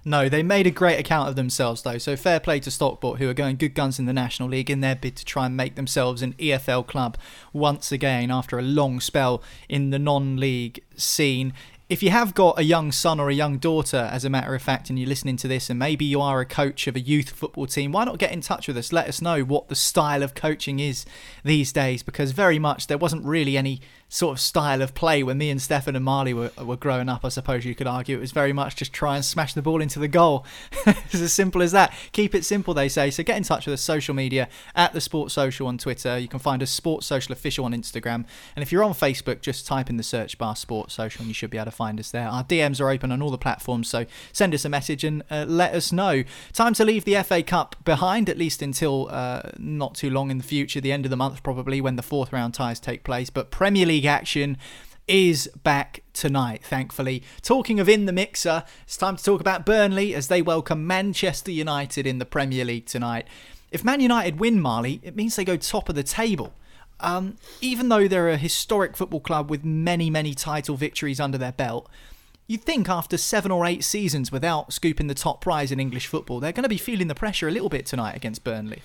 No, 0.05 0.29
they 0.29 0.41
made 0.41 0.67
a 0.67 0.71
great 0.71 0.97
account 0.97 1.27
of 1.27 1.35
themselves 1.35 1.81
though. 1.81 1.97
So 1.97 2.15
fair 2.15 2.39
play 2.39 2.61
to 2.61 2.71
Stockport, 2.71 3.19
who 3.19 3.29
are 3.29 3.33
going 3.33 3.57
good 3.57 3.75
guns 3.75 3.99
in 3.99 4.05
the 4.05 4.13
National 4.13 4.47
League 4.47 4.69
in 4.69 4.79
their 4.79 4.95
bid 4.95 5.17
to 5.17 5.25
try 5.25 5.47
and 5.47 5.57
make 5.57 5.75
themselves 5.75 6.21
an 6.21 6.31
EFL 6.39 6.87
club 6.87 7.17
once 7.51 7.91
again 7.91 8.31
after 8.31 8.57
a 8.57 8.63
long 8.63 9.01
spell 9.01 9.43
in 9.67 9.89
the 9.89 9.99
non-league 9.99 10.81
scene. 10.95 11.51
If 11.91 12.01
you 12.01 12.09
have 12.09 12.33
got 12.33 12.57
a 12.57 12.63
young 12.63 12.93
son 12.93 13.19
or 13.19 13.29
a 13.29 13.33
young 13.33 13.57
daughter, 13.57 14.09
as 14.13 14.23
a 14.23 14.29
matter 14.29 14.55
of 14.55 14.61
fact, 14.61 14.89
and 14.89 14.97
you're 14.97 15.09
listening 15.09 15.35
to 15.35 15.49
this, 15.49 15.69
and 15.69 15.77
maybe 15.77 16.05
you 16.05 16.21
are 16.21 16.39
a 16.39 16.45
coach 16.45 16.87
of 16.87 16.95
a 16.95 17.01
youth 17.01 17.31
football 17.31 17.67
team, 17.67 17.91
why 17.91 18.05
not 18.05 18.17
get 18.17 18.31
in 18.31 18.39
touch 18.39 18.69
with 18.69 18.77
us? 18.77 18.93
Let 18.93 19.09
us 19.09 19.21
know 19.21 19.41
what 19.41 19.67
the 19.67 19.75
style 19.75 20.23
of 20.23 20.33
coaching 20.33 20.79
is 20.79 21.05
these 21.43 21.73
days, 21.73 22.01
because 22.01 22.31
very 22.31 22.59
much 22.59 22.87
there 22.87 22.97
wasn't 22.97 23.25
really 23.25 23.57
any 23.57 23.81
sort 24.13 24.33
of 24.33 24.41
style 24.41 24.81
of 24.81 24.93
play 24.93 25.23
when 25.23 25.37
me 25.37 25.49
and 25.49 25.61
Stefan 25.61 25.95
and 25.95 26.03
Marley 26.03 26.33
were, 26.33 26.51
were 26.57 26.75
growing 26.75 27.07
up. 27.07 27.23
I 27.23 27.29
suppose 27.29 27.63
you 27.63 27.73
could 27.73 27.87
argue 27.87 28.17
it 28.17 28.19
was 28.19 28.33
very 28.33 28.51
much 28.51 28.75
just 28.75 28.91
try 28.91 29.15
and 29.15 29.23
smash 29.23 29.53
the 29.53 29.61
ball 29.61 29.81
into 29.81 29.99
the 29.99 30.09
goal. 30.09 30.45
it's 30.85 31.15
as 31.15 31.31
simple 31.31 31.61
as 31.61 31.71
that. 31.71 31.93
Keep 32.11 32.35
it 32.35 32.43
simple, 32.43 32.73
they 32.73 32.89
say. 32.89 33.09
So 33.09 33.23
get 33.23 33.37
in 33.37 33.43
touch 33.43 33.65
with 33.65 33.73
us, 33.73 33.81
social 33.81 34.13
media 34.13 34.49
at 34.75 34.91
the 34.91 34.99
Sports 34.99 35.33
Social 35.33 35.65
on 35.65 35.77
Twitter. 35.77 36.17
You 36.17 36.27
can 36.27 36.39
find 36.39 36.61
us 36.61 36.69
Sports 36.71 37.07
Social 37.07 37.31
Official 37.31 37.63
on 37.63 37.71
Instagram, 37.71 38.25
and 38.53 38.61
if 38.61 38.71
you're 38.71 38.83
on 38.83 38.91
Facebook, 38.91 39.39
just 39.39 39.65
type 39.65 39.89
in 39.89 39.95
the 39.95 40.03
search 40.03 40.37
bar 40.37 40.57
Sports 40.57 40.93
Social, 40.93 41.21
and 41.21 41.29
you 41.29 41.33
should 41.33 41.49
be 41.49 41.57
able 41.57 41.65
to 41.65 41.71
find 41.71 41.97
us 41.97 42.11
there. 42.11 42.27
Our 42.27 42.43
DMs 42.43 42.81
are 42.81 42.89
open 42.89 43.13
on 43.13 43.21
all 43.21 43.31
the 43.31 43.37
platforms, 43.37 43.87
so 43.87 44.05
send 44.33 44.53
us 44.53 44.65
a 44.65 44.69
message 44.69 45.05
and 45.05 45.23
uh, 45.31 45.45
let 45.47 45.73
us 45.73 45.93
know. 45.93 46.25
Time 46.51 46.73
to 46.73 46.83
leave 46.83 47.05
the 47.05 47.23
FA 47.23 47.41
Cup 47.43 47.77
behind, 47.85 48.29
at 48.29 48.37
least 48.37 48.61
until 48.61 49.07
uh, 49.09 49.51
not 49.57 49.95
too 49.95 50.09
long 50.09 50.29
in 50.29 50.37
the 50.37 50.43
future, 50.43 50.81
the 50.81 50.91
end 50.91 51.05
of 51.05 51.11
the 51.11 51.15
month 51.15 51.43
probably, 51.43 51.79
when 51.79 51.95
the 51.95 52.03
fourth 52.03 52.33
round 52.33 52.53
ties 52.53 52.77
take 52.77 53.05
place. 53.05 53.29
But 53.29 53.51
Premier 53.51 53.85
League 53.85 54.00
action 54.07 54.57
is 55.07 55.49
back 55.63 56.03
tonight, 56.13 56.63
thankfully. 56.63 57.23
Talking 57.41 57.79
of 57.79 57.89
in 57.89 58.05
the 58.05 58.13
mixer, 58.13 58.63
it's 58.83 58.97
time 58.97 59.17
to 59.17 59.23
talk 59.23 59.41
about 59.41 59.65
Burnley 59.65 60.15
as 60.15 60.27
they 60.27 60.41
welcome 60.41 60.87
Manchester 60.87 61.51
United 61.51 62.07
in 62.07 62.19
the 62.19 62.25
Premier 62.25 62.63
League 62.63 62.85
tonight. 62.85 63.27
If 63.71 63.83
Man 63.83 63.99
United 63.99 64.39
win, 64.39 64.61
Marley, 64.61 64.99
it 65.03 65.15
means 65.15 65.35
they 65.35 65.45
go 65.45 65.57
top 65.57 65.89
of 65.89 65.95
the 65.95 66.03
table. 66.03 66.53
Um, 66.99 67.37
even 67.61 67.89
though 67.89 68.07
they're 68.07 68.29
a 68.29 68.37
historic 68.37 68.95
football 68.95 69.19
club 69.19 69.49
with 69.49 69.65
many, 69.65 70.09
many 70.09 70.33
title 70.33 70.75
victories 70.75 71.19
under 71.19 71.37
their 71.37 71.51
belt, 71.51 71.89
you'd 72.47 72.61
think 72.61 72.89
after 72.89 73.17
seven 73.17 73.51
or 73.51 73.65
eight 73.65 73.83
seasons 73.83 74.31
without 74.31 74.71
scooping 74.71 75.07
the 75.07 75.15
top 75.15 75.41
prize 75.41 75.71
in 75.71 75.79
English 75.79 76.07
football, 76.07 76.39
they're 76.39 76.51
going 76.51 76.63
to 76.63 76.69
be 76.69 76.77
feeling 76.77 77.07
the 77.07 77.15
pressure 77.15 77.47
a 77.47 77.51
little 77.51 77.69
bit 77.69 77.85
tonight 77.85 78.15
against 78.15 78.43
Burnley. 78.43 78.81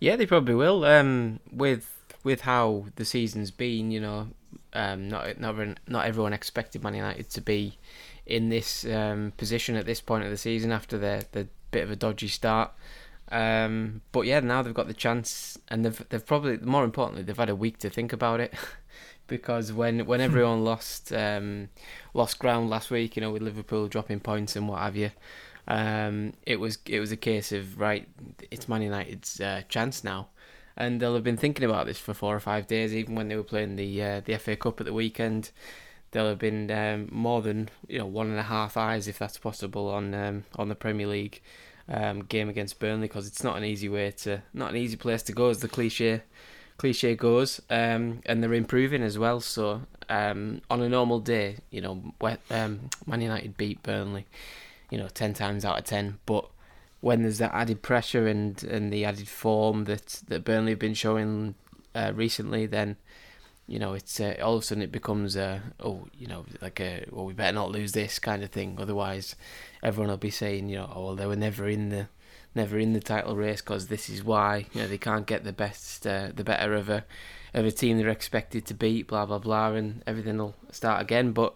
Yeah, 0.00 0.16
they 0.16 0.26
probably 0.26 0.54
will. 0.54 0.84
Um, 0.84 1.40
with 1.52 1.90
with 2.24 2.40
how 2.40 2.86
the 2.96 3.04
season's 3.04 3.50
been, 3.50 3.90
you 3.90 4.00
know, 4.00 4.28
um, 4.72 5.08
not 5.08 5.38
not 5.38 5.50
everyone, 5.50 5.78
not 5.88 6.06
everyone 6.06 6.32
expected 6.32 6.82
Man 6.82 6.94
United 6.94 7.30
to 7.30 7.40
be 7.40 7.78
in 8.26 8.48
this 8.48 8.84
um, 8.86 9.32
position 9.36 9.76
at 9.76 9.86
this 9.86 10.00
point 10.00 10.24
of 10.24 10.30
the 10.30 10.36
season 10.36 10.72
after 10.72 10.98
their 10.98 11.22
the 11.32 11.48
bit 11.70 11.84
of 11.84 11.90
a 11.90 11.96
dodgy 11.96 12.28
start. 12.28 12.72
Um, 13.30 14.02
but 14.12 14.22
yeah, 14.22 14.40
now 14.40 14.62
they've 14.62 14.74
got 14.74 14.86
the 14.86 14.94
chance, 14.94 15.58
and 15.68 15.84
they've 15.84 16.08
they've 16.08 16.24
probably 16.24 16.58
more 16.58 16.84
importantly 16.84 17.22
they've 17.22 17.36
had 17.36 17.50
a 17.50 17.56
week 17.56 17.78
to 17.78 17.90
think 17.90 18.12
about 18.12 18.40
it. 18.40 18.54
because 19.26 19.72
when 19.72 20.06
when 20.06 20.20
everyone 20.20 20.64
lost 20.64 21.12
um, 21.12 21.68
lost 22.12 22.38
ground 22.38 22.70
last 22.70 22.90
week, 22.90 23.16
you 23.16 23.22
know, 23.22 23.30
with 23.30 23.42
Liverpool 23.42 23.88
dropping 23.88 24.20
points 24.20 24.56
and 24.56 24.68
what 24.68 24.80
have 24.80 24.96
you, 24.96 25.10
um, 25.68 26.34
it 26.46 26.60
was 26.60 26.78
it 26.86 27.00
was 27.00 27.12
a 27.12 27.16
case 27.16 27.52
of 27.52 27.78
right, 27.78 28.06
it's 28.50 28.68
Man 28.68 28.82
United's 28.82 29.40
uh, 29.40 29.62
chance 29.68 30.04
now, 30.04 30.28
and 30.76 31.00
they'll 31.00 31.14
have 31.14 31.24
been 31.24 31.36
thinking 31.36 31.64
about 31.64 31.86
this 31.86 31.98
for 31.98 32.14
four 32.14 32.34
or 32.34 32.40
five 32.40 32.66
days. 32.66 32.94
Even 32.94 33.14
when 33.14 33.28
they 33.28 33.36
were 33.36 33.42
playing 33.42 33.76
the 33.76 34.02
uh, 34.02 34.20
the 34.20 34.36
FA 34.38 34.56
Cup 34.56 34.80
at 34.80 34.86
the 34.86 34.92
weekend, 34.92 35.50
they'll 36.10 36.28
have 36.28 36.38
been 36.38 36.70
um, 36.70 37.08
more 37.10 37.42
than 37.42 37.68
you 37.88 37.98
know 37.98 38.06
one 38.06 38.28
and 38.28 38.38
a 38.38 38.44
half 38.44 38.76
eyes, 38.76 39.08
if 39.08 39.18
that's 39.18 39.38
possible, 39.38 39.88
on 39.88 40.14
um, 40.14 40.44
on 40.56 40.68
the 40.68 40.74
Premier 40.74 41.06
League 41.06 41.42
um, 41.88 42.20
game 42.20 42.48
against 42.48 42.78
Burnley 42.78 43.08
because 43.08 43.26
it's 43.26 43.44
not 43.44 43.56
an 43.56 43.64
easy 43.64 43.88
way 43.88 44.10
to 44.10 44.42
not 44.52 44.70
an 44.70 44.76
easy 44.76 44.96
place 44.96 45.22
to 45.24 45.32
go, 45.32 45.50
as 45.50 45.60
the 45.60 45.68
cliche 45.68 46.22
cliche 46.76 47.14
goes, 47.14 47.60
um, 47.70 48.20
and 48.26 48.42
they're 48.42 48.54
improving 48.54 49.02
as 49.02 49.18
well. 49.18 49.40
So 49.40 49.82
um, 50.08 50.60
on 50.70 50.82
a 50.82 50.88
normal 50.88 51.20
day, 51.20 51.58
you 51.70 51.80
know, 51.80 52.14
um, 52.50 52.90
Man 53.06 53.20
United 53.20 53.56
beat 53.56 53.82
Burnley, 53.82 54.26
you 54.90 54.98
know, 54.98 55.08
ten 55.08 55.34
times 55.34 55.64
out 55.64 55.78
of 55.78 55.84
ten. 55.84 56.18
But 56.26 56.48
when 57.04 57.20
there's 57.20 57.36
that 57.36 57.54
added 57.54 57.82
pressure 57.82 58.26
and, 58.26 58.64
and 58.64 58.90
the 58.90 59.04
added 59.04 59.28
form 59.28 59.84
that 59.84 60.22
that 60.26 60.42
Burnley 60.42 60.72
have 60.72 60.78
been 60.78 60.94
showing 60.94 61.54
uh, 61.94 62.12
recently, 62.14 62.64
then 62.64 62.96
you 63.66 63.78
know 63.78 63.92
it's 63.92 64.18
uh, 64.20 64.36
all 64.42 64.56
of 64.56 64.62
a 64.62 64.64
sudden 64.64 64.82
it 64.82 64.90
becomes 64.90 65.36
a 65.36 65.62
oh 65.80 66.06
you 66.16 66.26
know 66.26 66.46
like 66.62 66.80
a 66.80 67.04
well 67.10 67.26
we 67.26 67.34
better 67.34 67.54
not 67.54 67.70
lose 67.70 67.92
this 67.92 68.18
kind 68.18 68.42
of 68.42 68.48
thing. 68.48 68.78
Otherwise, 68.80 69.36
everyone 69.82 70.08
will 70.08 70.16
be 70.16 70.30
saying 70.30 70.70
you 70.70 70.76
know 70.76 70.90
oh 70.94 71.04
well 71.04 71.14
they 71.14 71.26
were 71.26 71.36
never 71.36 71.68
in 71.68 71.90
the 71.90 72.08
never 72.54 72.78
in 72.78 72.94
the 72.94 73.00
title 73.00 73.36
race 73.36 73.60
because 73.60 73.88
this 73.88 74.08
is 74.08 74.24
why 74.24 74.64
you 74.72 74.80
know 74.80 74.88
they 74.88 74.96
can't 74.96 75.26
get 75.26 75.44
the 75.44 75.52
best 75.52 76.06
uh, 76.06 76.30
the 76.34 76.42
better 76.42 76.72
of 76.72 76.88
a 76.88 77.04
of 77.52 77.66
a 77.66 77.70
team 77.70 77.98
they're 77.98 78.08
expected 78.08 78.64
to 78.64 78.72
beat 78.72 79.08
blah 79.08 79.26
blah 79.26 79.38
blah 79.38 79.72
and 79.72 80.02
everything 80.06 80.38
will 80.38 80.54
start 80.70 81.02
again 81.02 81.32
but 81.32 81.54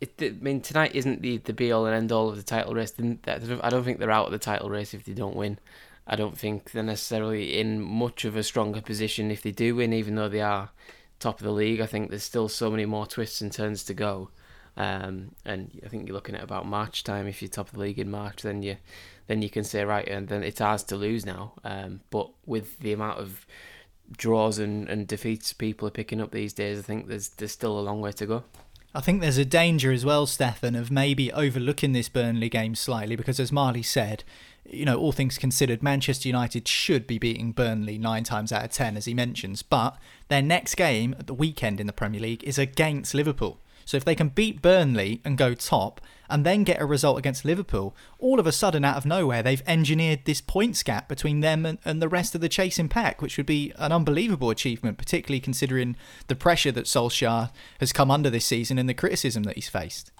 it, 0.00 0.14
I 0.20 0.30
mean 0.40 0.60
tonight 0.60 0.94
isn't 0.94 1.22
the, 1.22 1.38
the 1.38 1.52
be 1.52 1.72
all 1.72 1.86
and 1.86 1.94
end 1.94 2.12
all 2.12 2.28
of 2.28 2.36
the 2.36 2.42
title 2.42 2.74
race. 2.74 2.92
I 2.98 3.68
don't 3.68 3.84
think 3.84 3.98
they're 3.98 4.10
out 4.10 4.26
of 4.26 4.32
the 4.32 4.38
title 4.38 4.70
race 4.70 4.94
if 4.94 5.04
they 5.04 5.12
don't 5.12 5.36
win. 5.36 5.58
I 6.06 6.16
don't 6.16 6.36
think 6.36 6.72
they're 6.72 6.82
necessarily 6.82 7.58
in 7.58 7.80
much 7.80 8.24
of 8.24 8.36
a 8.36 8.42
stronger 8.42 8.80
position 8.80 9.30
if 9.30 9.42
they 9.42 9.52
do 9.52 9.76
win 9.76 9.92
even 9.92 10.16
though 10.16 10.28
they 10.28 10.40
are 10.40 10.70
top 11.18 11.38
of 11.38 11.44
the 11.44 11.52
league. 11.52 11.80
I 11.80 11.86
think 11.86 12.10
there's 12.10 12.24
still 12.24 12.48
so 12.48 12.70
many 12.70 12.86
more 12.86 13.06
twists 13.06 13.40
and 13.40 13.52
turns 13.52 13.84
to 13.84 13.94
go. 13.94 14.30
Um, 14.76 15.32
and 15.44 15.80
I 15.84 15.88
think 15.88 16.06
you're 16.06 16.14
looking 16.14 16.34
at 16.34 16.42
about 16.42 16.66
March 16.66 17.04
time. 17.04 17.26
If 17.26 17.42
you're 17.42 17.48
top 17.48 17.68
of 17.68 17.74
the 17.74 17.80
league 17.80 17.98
in 17.98 18.10
March 18.10 18.42
then 18.42 18.62
you 18.62 18.76
then 19.26 19.42
you 19.42 19.50
can 19.50 19.62
say 19.62 19.84
right, 19.84 20.08
and 20.08 20.26
then 20.26 20.42
it's 20.42 20.60
ours 20.60 20.82
to 20.84 20.96
lose 20.96 21.24
now. 21.24 21.52
Um, 21.62 22.00
but 22.10 22.30
with 22.46 22.80
the 22.80 22.92
amount 22.92 23.20
of 23.20 23.46
draws 24.16 24.58
and, 24.58 24.88
and 24.88 25.06
defeats 25.06 25.52
people 25.52 25.86
are 25.86 25.92
picking 25.92 26.20
up 26.20 26.32
these 26.32 26.52
days, 26.52 26.80
I 26.80 26.82
think 26.82 27.06
there's 27.06 27.28
there's 27.28 27.52
still 27.52 27.78
a 27.78 27.80
long 27.80 28.00
way 28.00 28.10
to 28.12 28.26
go. 28.26 28.44
I 28.92 29.00
think 29.00 29.20
there's 29.20 29.38
a 29.38 29.44
danger 29.44 29.92
as 29.92 30.04
well, 30.04 30.26
Stefan, 30.26 30.74
of 30.74 30.90
maybe 30.90 31.32
overlooking 31.32 31.92
this 31.92 32.08
Burnley 32.08 32.48
game 32.48 32.74
slightly 32.74 33.14
because, 33.14 33.38
as 33.38 33.52
Marley 33.52 33.84
said, 33.84 34.24
you 34.68 34.84
know, 34.84 34.98
all 34.98 35.12
things 35.12 35.38
considered, 35.38 35.80
Manchester 35.80 36.28
United 36.28 36.66
should 36.66 37.06
be 37.06 37.18
beating 37.18 37.52
Burnley 37.52 37.98
nine 37.98 38.24
times 38.24 38.50
out 38.50 38.64
of 38.64 38.70
ten, 38.72 38.96
as 38.96 39.04
he 39.04 39.14
mentions. 39.14 39.62
But 39.62 39.96
their 40.26 40.42
next 40.42 40.74
game 40.74 41.14
at 41.18 41.28
the 41.28 41.34
weekend 41.34 41.80
in 41.80 41.86
the 41.86 41.92
Premier 41.92 42.20
League 42.20 42.42
is 42.42 42.58
against 42.58 43.14
Liverpool. 43.14 43.60
So 43.90 43.96
if 43.96 44.04
they 44.04 44.14
can 44.14 44.28
beat 44.28 44.62
Burnley 44.62 45.20
and 45.24 45.36
go 45.36 45.52
top, 45.52 46.00
and 46.28 46.46
then 46.46 46.62
get 46.62 46.80
a 46.80 46.86
result 46.86 47.18
against 47.18 47.44
Liverpool, 47.44 47.96
all 48.20 48.38
of 48.38 48.46
a 48.46 48.52
sudden, 48.52 48.84
out 48.84 48.96
of 48.96 49.04
nowhere, 49.04 49.42
they've 49.42 49.64
engineered 49.66 50.26
this 50.26 50.40
points 50.40 50.84
gap 50.84 51.08
between 51.08 51.40
them 51.40 51.66
and, 51.66 51.78
and 51.84 52.00
the 52.00 52.08
rest 52.08 52.36
of 52.36 52.40
the 52.40 52.48
chasing 52.48 52.88
pack, 52.88 53.20
which 53.20 53.36
would 53.36 53.46
be 53.46 53.72
an 53.78 53.90
unbelievable 53.90 54.48
achievement, 54.48 54.96
particularly 54.96 55.40
considering 55.40 55.96
the 56.28 56.36
pressure 56.36 56.70
that 56.70 56.84
Solskjaer 56.84 57.50
has 57.80 57.92
come 57.92 58.12
under 58.12 58.30
this 58.30 58.46
season 58.46 58.78
and 58.78 58.88
the 58.88 58.94
criticism 58.94 59.42
that 59.42 59.56
he's 59.56 59.68
faced. 59.68 60.12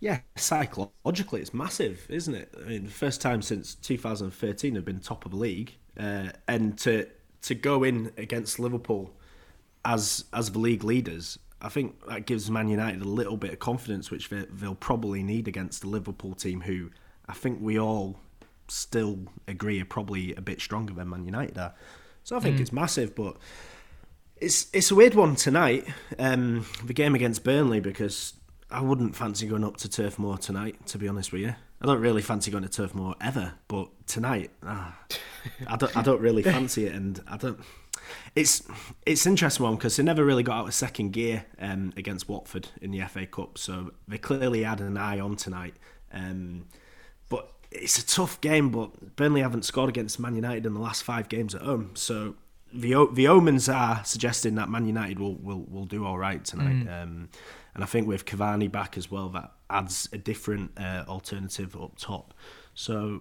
Yeah, 0.00 0.22
psychologically, 0.34 1.42
it's 1.42 1.54
massive, 1.54 2.08
isn't 2.08 2.34
it? 2.34 2.52
I 2.60 2.70
mean, 2.70 2.88
first 2.88 3.20
time 3.20 3.40
since 3.40 3.76
2013 3.76 4.74
have 4.74 4.84
been 4.84 4.98
top 4.98 5.24
of 5.24 5.30
the 5.30 5.36
league, 5.36 5.76
uh, 5.96 6.30
and 6.48 6.76
to 6.80 7.06
to 7.42 7.54
go 7.54 7.84
in 7.84 8.10
against 8.18 8.58
Liverpool 8.58 9.14
as 9.84 10.24
as 10.32 10.50
the 10.50 10.58
league 10.58 10.82
leaders 10.82 11.38
I 11.62 11.68
think 11.68 12.06
that 12.08 12.26
gives 12.26 12.50
Man 12.50 12.68
United 12.68 13.02
a 13.02 13.08
little 13.08 13.36
bit 13.36 13.52
of 13.52 13.58
confidence, 13.58 14.10
which 14.10 14.28
they, 14.28 14.44
will 14.60 14.74
probably 14.74 15.22
need 15.22 15.48
against 15.48 15.82
the 15.82 15.88
Liverpool 15.88 16.34
team, 16.34 16.62
who 16.62 16.90
I 17.28 17.34
think 17.34 17.58
we 17.60 17.78
all 17.78 18.18
still 18.68 19.18
agree 19.46 19.80
are 19.80 19.84
probably 19.84 20.34
a 20.34 20.40
bit 20.40 20.60
stronger 20.60 20.94
than 20.94 21.10
Man 21.10 21.24
United 21.24 21.58
are. 21.58 21.74
So 22.24 22.36
I 22.36 22.40
think 22.40 22.56
mm. 22.56 22.60
it's 22.60 22.72
massive, 22.72 23.14
but 23.14 23.36
it's 24.36 24.68
it's 24.72 24.90
a 24.90 24.94
weird 24.94 25.14
one 25.14 25.36
tonight. 25.36 25.86
Um, 26.18 26.66
the 26.84 26.94
game 26.94 27.14
against 27.14 27.44
Burnley 27.44 27.80
because 27.80 28.34
I 28.70 28.80
wouldn't 28.80 29.16
fancy 29.16 29.46
going 29.46 29.64
up 29.64 29.76
to 29.78 29.88
Turf 29.88 30.18
Moor 30.18 30.38
tonight. 30.38 30.86
To 30.86 30.98
be 30.98 31.08
honest 31.08 31.32
with 31.32 31.42
you, 31.42 31.54
I 31.80 31.86
don't 31.86 32.00
really 32.00 32.22
fancy 32.22 32.50
going 32.50 32.64
to 32.64 32.70
Turf 32.70 32.94
Moor 32.94 33.14
ever, 33.20 33.54
but 33.68 33.88
tonight, 34.06 34.50
ah, 34.62 34.98
I 35.66 35.76
don't 35.76 35.96
I 35.96 36.02
don't 36.02 36.20
really 36.20 36.42
fancy 36.56 36.86
it, 36.86 36.94
and 36.94 37.20
I 37.26 37.36
don't 37.36 37.60
it's 38.34 38.62
it's 39.06 39.26
interesting 39.26 39.64
one 39.64 39.76
because 39.76 39.96
they 39.96 40.02
never 40.02 40.24
really 40.24 40.42
got 40.42 40.58
out 40.58 40.68
of 40.68 40.74
second 40.74 41.12
gear 41.12 41.46
um, 41.58 41.92
against 41.96 42.28
Watford 42.28 42.68
in 42.80 42.90
the 42.90 43.00
FA 43.02 43.26
Cup, 43.26 43.58
so 43.58 43.92
they 44.08 44.18
clearly 44.18 44.62
had 44.62 44.80
an 44.80 44.96
eye 44.96 45.20
on 45.20 45.36
tonight. 45.36 45.74
Um, 46.12 46.66
but 47.28 47.52
it's 47.70 47.98
a 47.98 48.06
tough 48.06 48.40
game. 48.40 48.70
But 48.70 49.16
Burnley 49.16 49.42
haven't 49.42 49.64
scored 49.64 49.88
against 49.88 50.18
Man 50.18 50.34
United 50.34 50.66
in 50.66 50.74
the 50.74 50.80
last 50.80 51.02
five 51.02 51.28
games 51.28 51.54
at 51.54 51.62
home, 51.62 51.90
so 51.94 52.34
the 52.72 53.08
the 53.12 53.28
omens 53.28 53.68
are 53.68 54.04
suggesting 54.04 54.54
that 54.56 54.68
Man 54.68 54.86
United 54.86 55.18
will 55.18 55.36
will, 55.36 55.64
will 55.68 55.86
do 55.86 56.04
all 56.04 56.18
right 56.18 56.44
tonight. 56.44 56.86
Mm. 56.86 57.02
Um, 57.02 57.28
and 57.74 57.84
I 57.84 57.86
think 57.86 58.08
with 58.08 58.24
Cavani 58.24 58.70
back 58.70 58.96
as 58.96 59.10
well, 59.10 59.28
that 59.30 59.52
adds 59.68 60.08
a 60.12 60.18
different 60.18 60.72
uh, 60.76 61.04
alternative 61.06 61.76
up 61.76 61.96
top. 61.98 62.34
So 62.74 63.20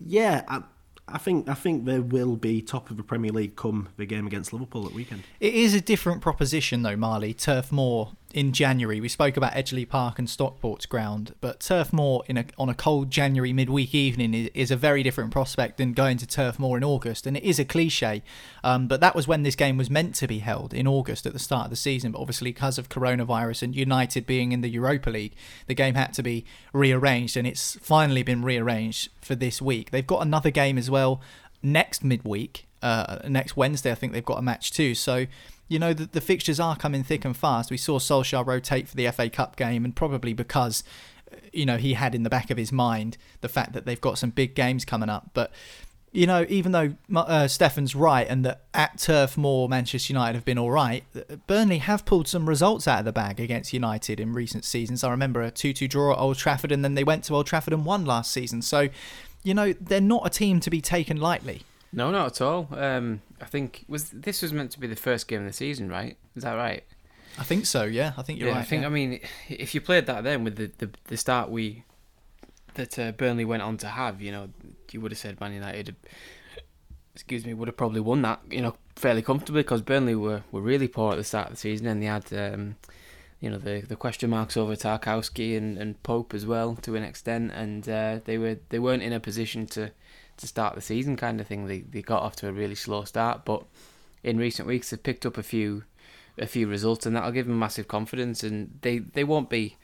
yeah. 0.00 0.42
I, 0.48 0.62
I 1.10 1.18
think 1.18 1.48
I 1.48 1.54
think 1.54 1.84
they 1.84 1.98
will 1.98 2.36
be 2.36 2.62
top 2.62 2.90
of 2.90 2.96
the 2.96 3.02
Premier 3.02 3.32
League 3.32 3.56
come 3.56 3.88
the 3.96 4.06
game 4.06 4.26
against 4.26 4.52
Liverpool 4.52 4.86
at 4.86 4.92
weekend. 4.92 5.22
It 5.40 5.54
is 5.54 5.74
a 5.74 5.80
different 5.80 6.20
proposition 6.20 6.82
though, 6.82 6.96
Marley. 6.96 7.34
Turf 7.34 7.72
Moor 7.72 8.12
in 8.34 8.52
January. 8.52 9.00
We 9.00 9.08
spoke 9.08 9.36
about 9.36 9.52
Edgeley 9.52 9.88
Park 9.88 10.18
and 10.18 10.28
Stockport's 10.28 10.86
ground, 10.86 11.34
but 11.40 11.60
Turf 11.60 11.92
Moor 11.92 12.22
in 12.26 12.36
a, 12.36 12.44
on 12.58 12.68
a 12.68 12.74
cold 12.74 13.10
January 13.10 13.52
midweek 13.52 13.94
evening 13.94 14.34
is, 14.34 14.50
is, 14.54 14.70
a 14.70 14.76
very 14.76 15.02
different 15.02 15.30
prospect 15.30 15.78
than 15.78 15.92
going 15.94 16.18
to 16.18 16.26
Turf 16.26 16.58
Moor 16.58 16.76
in 16.76 16.84
August. 16.84 17.26
And 17.26 17.36
it 17.36 17.42
is 17.42 17.58
a 17.58 17.64
cliche, 17.64 18.22
um, 18.62 18.86
but 18.86 19.00
that 19.00 19.14
was 19.14 19.26
when 19.26 19.44
this 19.44 19.56
game 19.56 19.78
was 19.78 19.88
meant 19.88 20.14
to 20.16 20.26
be 20.26 20.40
held 20.40 20.74
in 20.74 20.86
August 20.86 21.24
at 21.26 21.32
the 21.32 21.38
start 21.38 21.64
of 21.64 21.70
the 21.70 21.76
season. 21.76 22.12
But 22.12 22.20
obviously, 22.20 22.50
because 22.50 22.78
of 22.78 22.88
coronavirus 22.88 23.62
and 23.62 23.74
United 23.74 24.26
being 24.26 24.52
in 24.52 24.60
the 24.60 24.68
Europa 24.68 25.10
League, 25.10 25.34
the 25.66 25.74
game 25.74 25.94
had 25.94 26.12
to 26.14 26.22
be 26.22 26.44
rearranged, 26.72 27.36
and 27.36 27.46
it's 27.46 27.78
finally 27.80 28.22
been 28.22 28.42
rearranged 28.42 29.08
for 29.22 29.34
this 29.34 29.62
week. 29.62 29.90
They've 29.90 30.06
got 30.06 30.22
another 30.22 30.50
game 30.50 30.76
as 30.76 30.90
well 30.90 31.20
next 31.62 32.04
midweek. 32.04 32.66
Uh, 32.80 33.18
next 33.26 33.56
Wednesday, 33.56 33.90
I 33.90 33.94
think 33.94 34.12
they've 34.12 34.24
got 34.24 34.38
a 34.38 34.42
match 34.42 34.70
too. 34.70 34.94
So 34.94 35.26
you 35.68 35.78
know, 35.78 35.92
the, 35.92 36.06
the 36.06 36.20
fixtures 36.20 36.58
are 36.58 36.76
coming 36.76 37.04
thick 37.04 37.24
and 37.24 37.36
fast. 37.36 37.70
We 37.70 37.76
saw 37.76 37.98
Solskjaer 37.98 38.46
rotate 38.46 38.88
for 38.88 38.96
the 38.96 39.08
FA 39.10 39.28
Cup 39.28 39.56
game, 39.56 39.84
and 39.84 39.94
probably 39.94 40.32
because, 40.32 40.82
you 41.52 41.66
know, 41.66 41.76
he 41.76 41.94
had 41.94 42.14
in 42.14 42.22
the 42.22 42.30
back 42.30 42.50
of 42.50 42.56
his 42.56 42.72
mind 42.72 43.18
the 43.42 43.48
fact 43.48 43.74
that 43.74 43.84
they've 43.84 44.00
got 44.00 44.18
some 44.18 44.30
big 44.30 44.54
games 44.54 44.86
coming 44.86 45.10
up. 45.10 45.30
But, 45.34 45.52
you 46.10 46.26
know, 46.26 46.46
even 46.48 46.72
though 46.72 46.94
uh, 47.14 47.48
Stefan's 47.48 47.94
right 47.94 48.26
and 48.26 48.46
that 48.46 48.62
at 48.72 48.98
Turf 48.98 49.36
Moor, 49.36 49.68
Manchester 49.68 50.14
United 50.14 50.36
have 50.36 50.44
been 50.46 50.58
all 50.58 50.70
right, 50.70 51.04
Burnley 51.46 51.78
have 51.78 52.06
pulled 52.06 52.28
some 52.28 52.48
results 52.48 52.88
out 52.88 53.00
of 53.00 53.04
the 53.04 53.12
bag 53.12 53.38
against 53.38 53.74
United 53.74 54.18
in 54.18 54.32
recent 54.32 54.64
seasons. 54.64 55.04
I 55.04 55.10
remember 55.10 55.42
a 55.42 55.50
2 55.50 55.74
2 55.74 55.86
draw 55.86 56.12
at 56.14 56.18
Old 56.18 56.38
Trafford, 56.38 56.72
and 56.72 56.82
then 56.82 56.94
they 56.94 57.04
went 57.04 57.24
to 57.24 57.34
Old 57.34 57.46
Trafford 57.46 57.74
and 57.74 57.84
won 57.84 58.06
last 58.06 58.32
season. 58.32 58.62
So, 58.62 58.88
you 59.42 59.52
know, 59.52 59.74
they're 59.74 60.00
not 60.00 60.26
a 60.26 60.30
team 60.30 60.60
to 60.60 60.70
be 60.70 60.80
taken 60.80 61.18
lightly. 61.18 61.62
No, 61.92 62.10
not 62.10 62.32
at 62.32 62.40
all. 62.40 62.68
Um, 62.72 63.22
I 63.40 63.46
think 63.46 63.84
was 63.88 64.10
this 64.10 64.42
was 64.42 64.52
meant 64.52 64.70
to 64.72 64.80
be 64.80 64.86
the 64.86 64.96
first 64.96 65.28
game 65.28 65.40
of 65.40 65.46
the 65.46 65.52
season, 65.52 65.88
right? 65.88 66.16
Is 66.36 66.42
that 66.42 66.54
right? 66.54 66.84
I 67.38 67.44
think 67.44 67.66
so. 67.66 67.84
Yeah, 67.84 68.12
I 68.16 68.22
think 68.22 68.38
you're 68.38 68.48
yeah, 68.48 68.54
right. 68.56 68.60
I 68.60 68.64
think. 68.64 68.82
Yeah. 68.82 68.88
I 68.88 68.90
mean, 68.90 69.20
if 69.48 69.74
you 69.74 69.80
played 69.80 70.06
that 70.06 70.24
then 70.24 70.44
with 70.44 70.56
the 70.56 70.70
the, 70.78 70.90
the 71.04 71.16
start 71.16 71.50
we 71.50 71.84
that 72.74 72.98
uh, 72.98 73.12
Burnley 73.12 73.44
went 73.44 73.62
on 73.62 73.76
to 73.78 73.86
have, 73.88 74.20
you 74.20 74.32
know, 74.32 74.48
you 74.92 75.00
would 75.00 75.12
have 75.12 75.18
said 75.18 75.40
Man 75.40 75.52
United. 75.52 75.96
Excuse 77.14 77.44
me, 77.44 77.52
would 77.52 77.66
have 77.66 77.76
probably 77.76 78.00
won 78.00 78.22
that, 78.22 78.40
you 78.48 78.62
know, 78.62 78.76
fairly 78.94 79.22
comfortably 79.22 79.62
because 79.62 79.82
Burnley 79.82 80.14
were, 80.14 80.44
were 80.52 80.60
really 80.60 80.86
poor 80.86 81.10
at 81.10 81.16
the 81.16 81.24
start 81.24 81.48
of 81.48 81.54
the 81.54 81.58
season 81.58 81.88
and 81.88 82.00
they 82.00 82.06
had, 82.06 82.32
um, 82.32 82.76
you 83.40 83.50
know, 83.50 83.58
the 83.58 83.80
the 83.80 83.96
question 83.96 84.30
marks 84.30 84.56
over 84.56 84.76
Tarkowski 84.76 85.56
and, 85.56 85.76
and 85.78 86.00
Pope 86.04 86.32
as 86.32 86.46
well 86.46 86.76
to 86.76 86.94
an 86.96 87.02
extent, 87.02 87.52
and 87.52 87.88
uh, 87.88 88.20
they 88.24 88.38
were 88.38 88.58
they 88.68 88.78
weren't 88.78 89.02
in 89.02 89.12
a 89.12 89.20
position 89.20 89.66
to 89.66 89.90
to 90.38 90.46
start 90.46 90.74
the 90.74 90.80
season 90.80 91.16
kind 91.16 91.40
of 91.40 91.46
thing. 91.46 91.66
They 91.66 91.80
they 91.80 92.02
got 92.02 92.22
off 92.22 92.36
to 92.36 92.48
a 92.48 92.52
really 92.52 92.74
slow 92.74 93.04
start, 93.04 93.44
but 93.44 93.64
in 94.22 94.38
recent 94.38 94.66
weeks 94.66 94.90
they've 94.90 95.02
picked 95.02 95.26
up 95.26 95.38
a 95.38 95.42
few 95.42 95.84
a 96.38 96.46
few 96.46 96.66
results, 96.66 97.06
and 97.06 97.14
that'll 97.14 97.32
give 97.32 97.46
them 97.46 97.58
massive 97.58 97.88
confidence. 97.88 98.42
And 98.42 98.78
they, 98.82 98.98
they 98.98 99.24
won't 99.24 99.50
be 99.50 99.76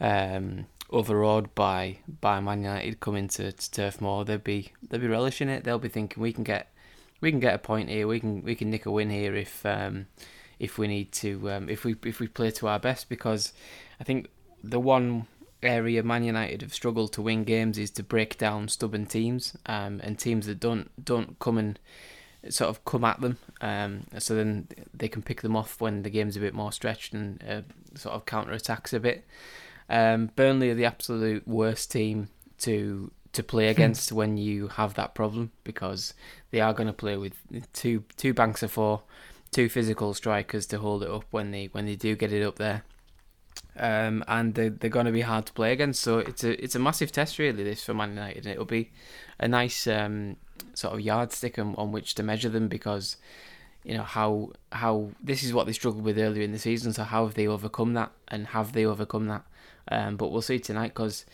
um, 0.00 0.66
overawed 0.90 1.54
by 1.54 1.98
by 2.20 2.40
Man 2.40 2.62
United 2.62 3.00
coming 3.00 3.28
to, 3.28 3.52
to 3.52 3.70
Turf 3.70 4.00
Moor. 4.00 4.24
They'll 4.24 4.38
be 4.38 4.72
they'll 4.88 5.00
be 5.00 5.08
relishing 5.08 5.48
it. 5.48 5.64
They'll 5.64 5.78
be 5.78 5.88
thinking 5.88 6.22
we 6.22 6.32
can 6.32 6.44
get 6.44 6.72
we 7.20 7.30
can 7.30 7.40
get 7.40 7.54
a 7.54 7.58
point 7.58 7.88
here. 7.88 8.06
We 8.06 8.20
can 8.20 8.42
we 8.42 8.54
can 8.54 8.70
nick 8.70 8.86
a 8.86 8.90
win 8.90 9.10
here 9.10 9.34
if 9.34 9.64
um, 9.66 10.06
if 10.58 10.78
we 10.78 10.86
need 10.86 11.12
to 11.12 11.50
um, 11.50 11.68
if 11.68 11.84
we 11.84 11.96
if 12.04 12.20
we 12.20 12.28
play 12.28 12.50
to 12.52 12.68
our 12.68 12.78
best 12.78 13.08
because 13.08 13.52
I 14.00 14.04
think 14.04 14.28
the 14.62 14.80
one 14.80 15.26
area 15.62 16.02
Man 16.02 16.24
United 16.24 16.62
have 16.62 16.74
struggled 16.74 17.12
to 17.14 17.22
win 17.22 17.44
games 17.44 17.78
is 17.78 17.90
to 17.92 18.02
break 18.02 18.38
down 18.38 18.68
stubborn 18.68 19.06
teams 19.06 19.56
um, 19.66 20.00
and 20.02 20.18
teams 20.18 20.46
that 20.46 20.60
don't 20.60 20.90
don't 21.04 21.38
come 21.38 21.58
and 21.58 21.78
sort 22.48 22.70
of 22.70 22.84
come 22.84 23.04
at 23.04 23.20
them. 23.20 23.38
Um, 23.60 24.06
so 24.18 24.34
then 24.34 24.68
they 24.94 25.08
can 25.08 25.22
pick 25.22 25.42
them 25.42 25.56
off 25.56 25.80
when 25.80 26.02
the 26.02 26.10
game's 26.10 26.36
a 26.36 26.40
bit 26.40 26.54
more 26.54 26.72
stretched 26.72 27.12
and 27.12 27.42
uh, 27.48 27.62
sort 27.94 28.14
of 28.14 28.26
counter 28.26 28.52
attacks 28.52 28.92
a 28.92 29.00
bit. 29.00 29.26
Um, 29.90 30.30
Burnley 30.36 30.70
are 30.70 30.74
the 30.74 30.84
absolute 30.84 31.46
worst 31.46 31.90
team 31.90 32.28
to 32.58 33.10
to 33.32 33.42
play 33.42 33.66
hmm. 33.66 33.70
against 33.70 34.12
when 34.12 34.36
you 34.36 34.68
have 34.68 34.94
that 34.94 35.14
problem 35.14 35.50
because 35.64 36.14
they 36.50 36.60
are 36.60 36.72
going 36.72 36.86
to 36.86 36.92
play 36.92 37.16
with 37.16 37.34
two 37.72 38.04
two 38.16 38.32
banks 38.32 38.62
of 38.62 38.70
four, 38.70 39.02
two 39.50 39.68
physical 39.68 40.14
strikers 40.14 40.66
to 40.66 40.78
hold 40.78 41.02
it 41.02 41.10
up 41.10 41.24
when 41.30 41.50
they 41.50 41.66
when 41.66 41.86
they 41.86 41.96
do 41.96 42.14
get 42.14 42.32
it 42.32 42.44
up 42.44 42.56
there 42.56 42.84
um, 43.78 44.24
and 44.26 44.54
they're, 44.54 44.70
they're 44.70 44.90
going 44.90 45.06
to 45.06 45.12
be 45.12 45.20
hard 45.20 45.46
to 45.46 45.52
play 45.52 45.72
against. 45.72 46.00
So 46.00 46.18
it's 46.18 46.44
a 46.44 46.62
it's 46.62 46.74
a 46.74 46.78
massive 46.78 47.12
test 47.12 47.38
really 47.38 47.62
this 47.62 47.84
for 47.84 47.94
Man 47.94 48.10
United, 48.10 48.44
and 48.44 48.52
it'll 48.52 48.64
be 48.64 48.90
a 49.38 49.48
nice 49.48 49.86
um, 49.86 50.36
sort 50.74 50.94
of 50.94 51.00
yardstick 51.00 51.58
on, 51.58 51.74
on 51.76 51.92
which 51.92 52.14
to 52.16 52.22
measure 52.22 52.48
them 52.48 52.68
because 52.68 53.16
you 53.84 53.94
know 53.94 54.02
how 54.02 54.52
how 54.72 55.10
this 55.22 55.42
is 55.42 55.52
what 55.52 55.66
they 55.66 55.72
struggled 55.72 56.04
with 56.04 56.18
earlier 56.18 56.42
in 56.42 56.52
the 56.52 56.58
season. 56.58 56.92
So 56.92 57.04
how 57.04 57.24
have 57.24 57.34
they 57.34 57.46
overcome 57.46 57.94
that, 57.94 58.10
and 58.26 58.48
have 58.48 58.72
they 58.72 58.84
overcome 58.84 59.26
that? 59.28 59.44
Um, 59.90 60.16
but 60.16 60.30
we'll 60.30 60.42
see 60.42 60.58
tonight 60.58 60.88
because. 60.88 61.24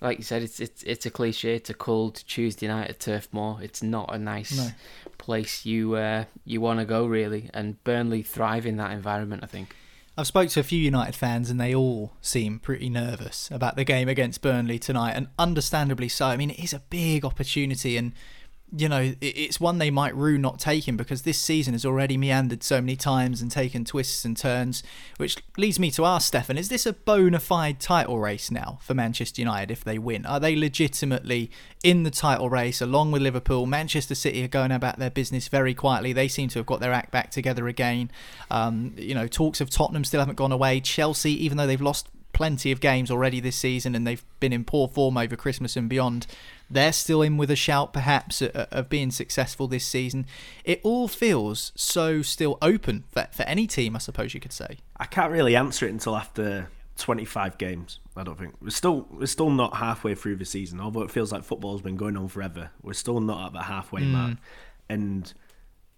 Like 0.00 0.18
you 0.18 0.24
said, 0.24 0.42
it's 0.42 0.58
it's 0.58 0.82
it's 0.82 1.06
a 1.06 1.10
cliche. 1.10 1.54
It's 1.54 1.70
a 1.70 1.74
cold 1.74 2.24
Tuesday 2.26 2.66
night 2.66 2.90
at 2.90 2.98
Turf 2.98 3.28
Moor. 3.30 3.60
It's 3.62 3.84
not 3.84 4.12
a 4.12 4.18
nice 4.18 4.56
no. 4.56 4.72
place 5.16 5.64
you 5.64 5.94
uh, 5.94 6.24
you 6.44 6.60
want 6.60 6.80
to 6.80 6.84
go 6.84 7.06
really, 7.06 7.48
and 7.54 7.80
Burnley 7.84 8.24
thrive 8.24 8.66
in 8.66 8.78
that 8.78 8.90
environment. 8.90 9.44
I 9.44 9.46
think. 9.46 9.76
I've 10.16 10.26
spoke 10.26 10.50
to 10.50 10.60
a 10.60 10.64
few 10.64 10.78
United 10.78 11.14
fans 11.14 11.48
and 11.48 11.58
they 11.58 11.74
all 11.74 12.12
seem 12.20 12.58
pretty 12.58 12.90
nervous 12.90 13.50
about 13.50 13.76
the 13.76 13.84
game 13.84 14.08
against 14.10 14.42
Burnley 14.42 14.78
tonight, 14.78 15.12
and 15.12 15.28
understandably 15.38 16.08
so. 16.08 16.26
I 16.26 16.36
mean, 16.36 16.50
it 16.50 16.62
is 16.62 16.74
a 16.74 16.82
big 16.90 17.24
opportunity, 17.24 17.96
and 17.96 18.12
you 18.74 18.88
know, 18.88 19.12
it's 19.20 19.60
one 19.60 19.76
they 19.76 19.90
might 19.90 20.16
rue 20.16 20.38
not 20.38 20.58
taking 20.58 20.96
because 20.96 21.22
this 21.22 21.38
season 21.38 21.74
has 21.74 21.84
already 21.84 22.16
meandered 22.16 22.62
so 22.62 22.80
many 22.80 22.96
times 22.96 23.42
and 23.42 23.50
taken 23.50 23.84
twists 23.84 24.24
and 24.24 24.34
turns. 24.34 24.82
Which 25.18 25.36
leads 25.58 25.78
me 25.78 25.90
to 25.92 26.06
ask 26.06 26.28
Stefan: 26.28 26.56
Is 26.56 26.70
this 26.70 26.86
a 26.86 26.94
bona 26.94 27.38
fide 27.38 27.80
title 27.80 28.18
race 28.18 28.50
now 28.50 28.78
for 28.80 28.94
Manchester 28.94 29.42
United 29.42 29.70
if 29.70 29.84
they 29.84 29.98
win? 29.98 30.24
Are 30.24 30.40
they 30.40 30.56
legitimately 30.56 31.50
in 31.84 32.04
the 32.04 32.10
title 32.10 32.48
race 32.48 32.80
along 32.80 33.12
with 33.12 33.20
Liverpool? 33.20 33.66
Manchester 33.66 34.14
City 34.14 34.42
are 34.42 34.48
going 34.48 34.72
about 34.72 34.98
their 34.98 35.10
business 35.10 35.48
very 35.48 35.74
quietly. 35.74 36.14
They 36.14 36.28
seem 36.28 36.48
to 36.50 36.58
have 36.58 36.66
got 36.66 36.80
their 36.80 36.92
act 36.92 37.10
back 37.10 37.30
together 37.30 37.68
again. 37.68 38.10
Um, 38.50 38.94
you 38.96 39.14
know, 39.14 39.26
talks 39.26 39.60
of 39.60 39.68
Tottenham 39.68 40.04
still 40.04 40.20
haven't 40.20 40.36
gone 40.36 40.52
away. 40.52 40.80
Chelsea, 40.80 41.32
even 41.44 41.58
though 41.58 41.66
they've 41.66 41.80
lost 41.80 42.08
plenty 42.32 42.72
of 42.72 42.80
games 42.80 43.10
already 43.10 43.40
this 43.40 43.56
season, 43.56 43.94
and 43.94 44.06
they've 44.06 44.24
been 44.40 44.52
in 44.52 44.64
poor 44.64 44.88
form 44.88 45.16
over 45.16 45.36
Christmas 45.36 45.76
and 45.76 45.88
beyond. 45.88 46.26
They're 46.70 46.92
still 46.92 47.20
in 47.22 47.36
with 47.36 47.50
a 47.50 47.56
shout, 47.56 47.92
perhaps, 47.92 48.40
of 48.42 48.88
being 48.88 49.10
successful 49.10 49.68
this 49.68 49.84
season. 49.84 50.26
It 50.64 50.80
all 50.82 51.06
feels 51.08 51.72
so 51.74 52.22
still 52.22 52.56
open 52.62 53.04
for, 53.10 53.28
for 53.32 53.42
any 53.42 53.66
team, 53.66 53.94
I 53.94 53.98
suppose 53.98 54.32
you 54.32 54.40
could 54.40 54.52
say. 54.54 54.78
I 54.96 55.04
can't 55.04 55.30
really 55.30 55.54
answer 55.54 55.86
it 55.86 55.90
until 55.90 56.16
after 56.16 56.70
25 56.96 57.58
games. 57.58 58.00
I 58.16 58.22
don't 58.22 58.38
think 58.38 58.54
we're 58.60 58.70
still 58.70 59.06
we're 59.10 59.26
still 59.26 59.50
not 59.50 59.76
halfway 59.76 60.14
through 60.14 60.36
the 60.36 60.44
season. 60.44 60.80
Although 60.80 61.02
it 61.02 61.10
feels 61.10 61.32
like 61.32 61.44
football's 61.44 61.82
been 61.82 61.96
going 61.96 62.16
on 62.16 62.28
forever, 62.28 62.70
we're 62.82 62.92
still 62.94 63.20
not 63.20 63.46
at 63.48 63.52
the 63.52 63.62
halfway 63.62 64.02
Mm. 64.02 64.10
mark. 64.10 64.38
And 64.88 65.32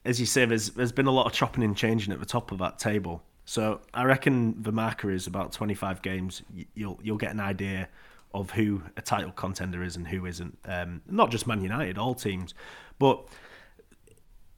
as 0.05 0.18
you 0.20 0.27
say, 0.27 0.44
there's 0.44 0.70
there's 0.70 0.92
been 0.92 1.07
a 1.07 1.11
lot 1.12 1.27
of 1.27 1.33
chopping 1.33 1.62
and 1.64 1.77
changing 1.77 2.12
at 2.12 2.18
the 2.20 2.27
top 2.27 2.51
of 2.53 2.59
that 2.59 2.79
table. 2.79 3.23
So 3.45 3.81
I 3.93 4.05
reckon 4.05 4.63
the 4.63 4.73
marker 4.73 5.11
is 5.11 5.27
about 5.27 5.53
25 5.53 6.03
games. 6.03 6.43
You'll 6.75 6.99
you'll 7.03 7.19
get 7.19 7.31
an 7.31 7.41
idea 7.41 7.89
of 8.33 8.51
who 8.51 8.83
a 8.97 9.03
title 9.03 9.31
contender 9.31 9.83
is 9.83 9.97
and 9.97 10.09
who 10.09 10.27
isn't. 10.27 10.59
Um, 10.65 11.03
not 11.09 11.31
just 11.31 11.47
Man 11.47 11.63
United, 11.63 11.99
all 11.99 12.15
teams, 12.15 12.55
but 12.99 13.27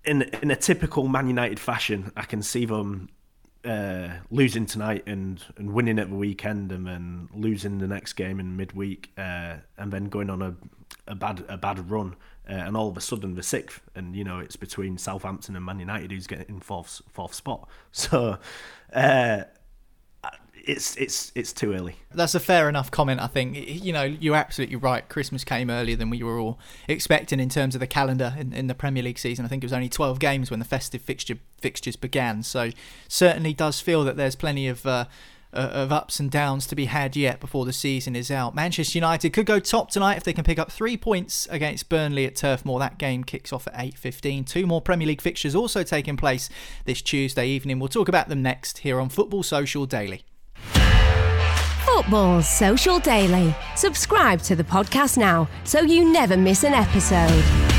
in 0.05 0.23
in 0.23 0.51
a 0.51 0.57
typical 0.57 1.09
Man 1.09 1.29
United 1.29 1.61
fashion, 1.61 2.13
I 2.17 2.23
can 2.23 2.43
see 2.43 2.65
them 2.65 3.09
uh, 3.65 4.09
losing 4.31 4.65
tonight 4.65 5.03
and, 5.07 5.43
and 5.57 5.73
winning 5.73 5.99
at 5.99 6.09
the 6.09 6.15
weekend, 6.15 6.71
and 6.73 6.87
then 6.87 7.29
losing 7.35 7.79
the 7.79 7.89
next 7.89 8.15
game 8.15 8.39
in 8.41 8.57
midweek, 8.57 9.11
uh, 9.19 9.57
and 9.77 9.93
then 9.93 10.07
going 10.07 10.31
on 10.31 10.43
a 10.43 10.55
a 11.09 11.15
bad 11.15 11.45
a 11.49 11.59
bad 11.59 11.91
run, 11.91 12.17
uh, 12.49 12.53
and 12.53 12.77
all 12.77 12.89
of 12.89 12.97
a 12.97 13.01
sudden 13.01 13.35
the 13.35 13.43
sixth, 13.43 13.81
and 13.95 14.15
you 14.15 14.25
know 14.25 14.39
it's 14.39 14.57
between 14.57 14.99
Southampton 14.99 15.57
and 15.57 15.65
Man 15.65 15.79
United 15.79 16.13
who's 16.13 16.27
getting 16.27 16.61
fourth 16.61 17.03
fourth 17.13 17.35
spot. 17.35 17.69
So. 17.93 18.39
Uh, 18.93 19.45
it's 20.67 20.97
it's 20.97 21.33
it's 21.35 21.53
too 21.53 21.73
early. 21.73 21.97
That's 22.13 22.35
a 22.35 22.41
fair 22.41 22.69
enough 22.69 22.91
comment, 22.91 23.21
I 23.21 23.29
think. 23.29 23.57
You 23.57 23.93
know, 23.93 24.03
you're 24.03 24.35
absolutely 24.35 24.77
right. 24.77 25.09
Christmas 25.09 25.45
came 25.45 25.71
earlier 25.71 25.97
than 25.97 26.11
we 26.11 26.23
were 26.23 26.39
all 26.39 26.59
expecting 26.89 27.39
in 27.41 27.49
terms 27.49 27.75
of 27.75 27.81
the 27.81 27.87
calendar 27.87 28.35
in, 28.37 28.53
in 28.53 28.67
the 28.67 28.75
Premier 28.75 29.03
League 29.03 29.19
season. 29.19 29.45
I 29.45 29.49
think 29.49 29.63
it 29.63 29.67
was 29.67 29.73
only 29.73 29.89
12 29.89 30.19
games 30.19 30.51
when 30.51 30.59
the 30.59 30.65
festive 30.65 31.03
fixture 31.03 31.39
fixtures 31.61 31.97
began. 31.97 32.43
So 32.43 32.71
certainly 33.09 33.55
does 33.55 33.81
feel 33.81 34.05
that 34.05 34.17
there's 34.17 34.37
plenty 34.37 34.69
of. 34.69 34.85
Uh, 34.85 35.07
uh, 35.57 35.71
of 35.73 35.91
ups 35.91 36.21
and 36.21 36.31
downs 36.31 36.67
to 36.67 36.77
be 36.77 36.85
had 36.85 37.17
yet 37.17 37.41
before 37.41 37.65
the 37.65 37.73
season 37.73 38.15
is 38.15 38.31
out. 38.31 38.55
Manchester 38.55 38.99
United 38.99 39.31
could 39.31 39.47
go 39.47 39.59
top 39.59 39.91
tonight 39.91 40.17
if 40.17 40.25
they 40.25 40.33
can 40.33 40.45
pick 40.45 40.59
up 40.59 40.71
three 40.71 40.97
points 40.97 41.49
against 41.51 41.89
Burnley 41.89 42.27
at 42.27 42.37
Turf 42.37 42.65
Moor. 42.65 42.79
That 42.79 42.99
game 42.99 43.25
kicks 43.25 43.53
off 43.53 43.67
at 43.67 43.75
8.15. 43.75 44.47
Two 44.47 44.67
more 44.67 44.81
Premier 44.81 45.09
League 45.09 45.23
fixtures 45.23 45.55
also 45.55 45.83
taking 45.83 46.17
place 46.17 46.49
this 46.85 47.03
Tuesday 47.03 47.47
evening. 47.49 47.79
We'll 47.79 47.89
talk 47.89 48.09
about 48.09 48.29
them 48.29 48.43
next 48.43 48.79
here 48.79 49.01
on 49.01 49.09
Football 49.09 49.43
Social 49.43 49.87
Daily. 49.87 50.25
Football 51.85 52.43
Social 52.43 52.99
Daily. 52.99 53.55
Subscribe 53.75 54.43
to 54.43 54.55
the 54.55 54.65
podcast 54.65 55.17
now 55.17 55.49
so 55.65 55.81
you 55.81 56.05
never 56.13 56.37
miss 56.37 56.63
an 56.65 56.75
episode. 56.75 57.76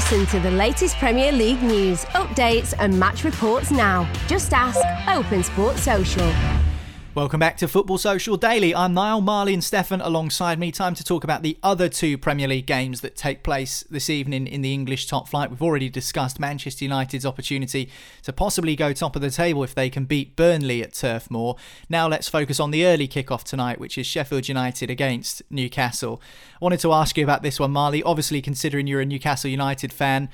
Listen 0.00 0.24
to 0.28 0.40
the 0.40 0.50
latest 0.52 0.96
Premier 0.96 1.30
League 1.30 1.62
news, 1.62 2.06
updates, 2.14 2.72
and 2.78 2.98
match 2.98 3.22
reports 3.22 3.70
now. 3.70 4.10
Just 4.28 4.54
ask 4.54 4.80
Open 5.06 5.44
Sports 5.44 5.82
Social. 5.82 6.69
Welcome 7.12 7.40
back 7.40 7.56
to 7.56 7.66
Football 7.66 7.98
Social 7.98 8.36
Daily. 8.36 8.72
I'm 8.72 8.94
Niall 8.94 9.20
Marley 9.20 9.52
and 9.52 9.64
Stefan 9.64 10.00
alongside 10.00 10.60
me. 10.60 10.70
Time 10.70 10.94
to 10.94 11.02
talk 11.02 11.24
about 11.24 11.42
the 11.42 11.58
other 11.60 11.88
two 11.88 12.16
Premier 12.16 12.46
League 12.46 12.66
games 12.66 13.00
that 13.00 13.16
take 13.16 13.42
place 13.42 13.82
this 13.90 14.08
evening 14.08 14.46
in 14.46 14.62
the 14.62 14.72
English 14.72 15.08
top 15.08 15.28
flight. 15.28 15.50
We've 15.50 15.60
already 15.60 15.88
discussed 15.88 16.38
Manchester 16.38 16.84
United's 16.84 17.26
opportunity 17.26 17.90
to 18.22 18.32
possibly 18.32 18.76
go 18.76 18.92
top 18.92 19.16
of 19.16 19.22
the 19.22 19.30
table 19.30 19.64
if 19.64 19.74
they 19.74 19.90
can 19.90 20.04
beat 20.04 20.36
Burnley 20.36 20.84
at 20.84 20.94
Turf 20.94 21.32
Moor. 21.32 21.56
Now 21.88 22.06
let's 22.06 22.28
focus 22.28 22.60
on 22.60 22.70
the 22.70 22.86
early 22.86 23.08
kickoff 23.08 23.42
tonight, 23.42 23.80
which 23.80 23.98
is 23.98 24.06
Sheffield 24.06 24.46
United 24.46 24.88
against 24.88 25.42
Newcastle. 25.50 26.22
I 26.54 26.58
wanted 26.64 26.78
to 26.80 26.92
ask 26.92 27.18
you 27.18 27.24
about 27.24 27.42
this 27.42 27.58
one, 27.58 27.72
Marley. 27.72 28.04
Obviously, 28.04 28.40
considering 28.40 28.86
you're 28.86 29.00
a 29.00 29.04
Newcastle 29.04 29.50
United 29.50 29.92
fan, 29.92 30.28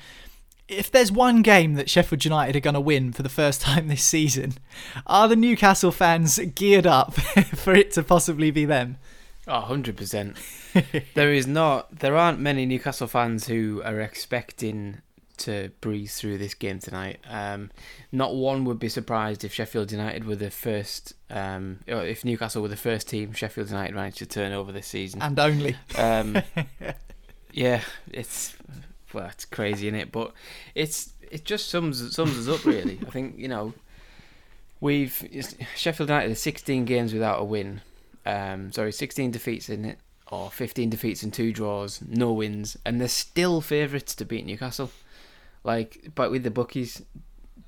if 0.67 0.91
there's 0.91 1.11
one 1.11 1.41
game 1.41 1.75
that 1.75 1.89
Sheffield 1.89 2.25
United 2.25 2.55
are 2.55 2.61
going 2.61 2.73
to 2.73 2.79
win 2.79 3.13
for 3.13 3.23
the 3.23 3.29
first 3.29 3.61
time 3.63 3.87
this 3.87 4.03
season, 4.03 4.53
are 5.05 5.27
the 5.27 5.35
Newcastle 5.35 5.91
fans 5.91 6.39
geared 6.55 6.87
up 6.87 7.13
for 7.55 7.73
it 7.73 7.91
to 7.93 8.03
possibly 8.03 8.51
be 8.51 8.65
them? 8.65 8.97
Oh, 9.47 9.65
100%. 9.69 10.35
there 11.13 11.31
is 11.31 11.47
not 11.47 11.99
there 11.99 12.17
aren't 12.17 12.39
many 12.39 12.65
Newcastle 12.65 13.07
fans 13.07 13.47
who 13.47 13.81
are 13.85 14.01
expecting 14.01 15.01
to 15.37 15.69
breeze 15.81 16.15
through 16.15 16.37
this 16.37 16.53
game 16.53 16.79
tonight. 16.79 17.19
Um, 17.29 17.71
not 18.11 18.35
one 18.35 18.65
would 18.65 18.79
be 18.79 18.89
surprised 18.89 19.45
if 19.45 19.53
Sheffield 19.53 19.91
United 19.91 20.25
were 20.25 20.35
the 20.35 20.51
first 20.51 21.13
um, 21.29 21.79
or 21.87 22.03
if 22.03 22.25
Newcastle 22.25 22.61
were 22.61 22.67
the 22.67 22.75
first 22.75 23.07
team 23.07 23.33
Sheffield 23.33 23.69
United 23.69 23.95
managed 23.95 24.17
to 24.17 24.25
turn 24.25 24.51
over 24.51 24.71
this 24.71 24.87
season. 24.87 25.21
And 25.21 25.39
only. 25.39 25.75
Um, 25.97 26.41
yeah, 27.53 27.81
it's 28.11 28.55
well, 29.17 29.29
it's 29.31 29.45
crazy, 29.45 29.87
in 29.87 29.95
it? 29.95 30.11
But 30.11 30.31
it's 30.75 31.11
it 31.31 31.43
just 31.43 31.69
sums 31.69 32.15
sums 32.15 32.37
us 32.37 32.47
up 32.47 32.65
really. 32.65 32.99
I 33.05 33.09
think 33.09 33.37
you 33.37 33.47
know 33.47 33.73
we've 34.79 35.27
Sheffield 35.75 36.09
United 36.09 36.31
are 36.31 36.35
16 36.35 36.85
games 36.85 37.13
without 37.13 37.41
a 37.41 37.43
win. 37.43 37.81
Um, 38.25 38.71
sorry, 38.71 38.91
16 38.91 39.31
defeats 39.31 39.69
in 39.69 39.85
it, 39.85 39.99
or 40.29 40.51
15 40.51 40.89
defeats 40.89 41.23
and 41.23 41.33
two 41.33 41.51
draws, 41.51 42.01
no 42.07 42.31
wins, 42.33 42.77
and 42.85 43.01
they're 43.01 43.07
still 43.07 43.61
favourites 43.61 44.13
to 44.15 44.25
beat 44.25 44.45
Newcastle. 44.45 44.91
Like, 45.63 46.11
but 46.13 46.29
with 46.29 46.43
the 46.43 46.51
bookies, 46.51 47.01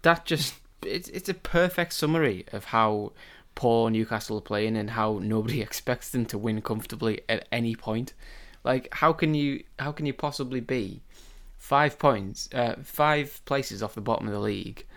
that 0.03 0.25
just 0.25 0.55
it's 0.85 1.09
it's 1.09 1.29
a 1.29 1.33
perfect 1.33 1.93
summary 1.93 2.45
of 2.51 2.65
how 2.65 3.13
poor 3.55 3.89
Newcastle 3.89 4.37
are 4.37 4.41
playing 4.41 4.77
and 4.77 4.91
how 4.91 5.19
nobody 5.21 5.61
expects 5.67 6.09
them 6.11 6.25
to 6.27 6.37
win 6.37 6.61
comfortably 6.61 7.21
at 7.27 7.47
any 7.51 7.75
point. 7.75 8.13
Like, 8.63 8.93
how 8.93 9.13
can 9.13 9.33
you 9.33 9.63
how 9.79 9.91
can 9.91 10.05
you 10.05 10.13
possibly 10.13 10.59
be 10.59 11.01
five 11.69 11.99
points, 11.99 12.49
uh, 12.51 12.73
five 12.81 13.45
places 13.45 13.83
off 13.83 13.93
the 13.93 14.01
bottom 14.01 14.25
of 14.25 14.33
the 14.33 14.39
league, 14.39 14.87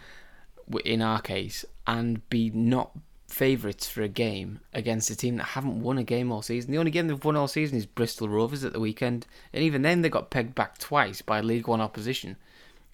in 0.86 1.02
our 1.02 1.20
case, 1.20 1.66
and 1.86 2.26
be 2.30 2.48
not 2.48 2.92
favourites 3.28 3.86
for 3.86 4.00
a 4.00 4.08
game 4.08 4.60
against 4.72 5.10
a 5.10 5.14
team 5.14 5.36
that 5.36 5.48
haven't 5.48 5.82
won 5.82 5.98
a 5.98 6.02
game 6.02 6.32
all 6.32 6.40
season. 6.40 6.70
The 6.72 6.78
only 6.78 6.90
game 6.90 7.08
they've 7.08 7.22
won 7.22 7.36
all 7.36 7.46
season 7.46 7.76
is 7.76 7.84
Bristol 7.84 8.30
Rovers 8.30 8.64
at 8.64 8.72
the 8.72 8.80
weekend, 8.80 9.26
and 9.52 9.62
even 9.62 9.82
then 9.82 10.00
they 10.00 10.08
got 10.08 10.30
pegged 10.30 10.54
back 10.54 10.78
twice 10.78 11.20
by 11.20 11.42
League 11.42 11.68
One 11.68 11.82
opposition, 11.82 12.36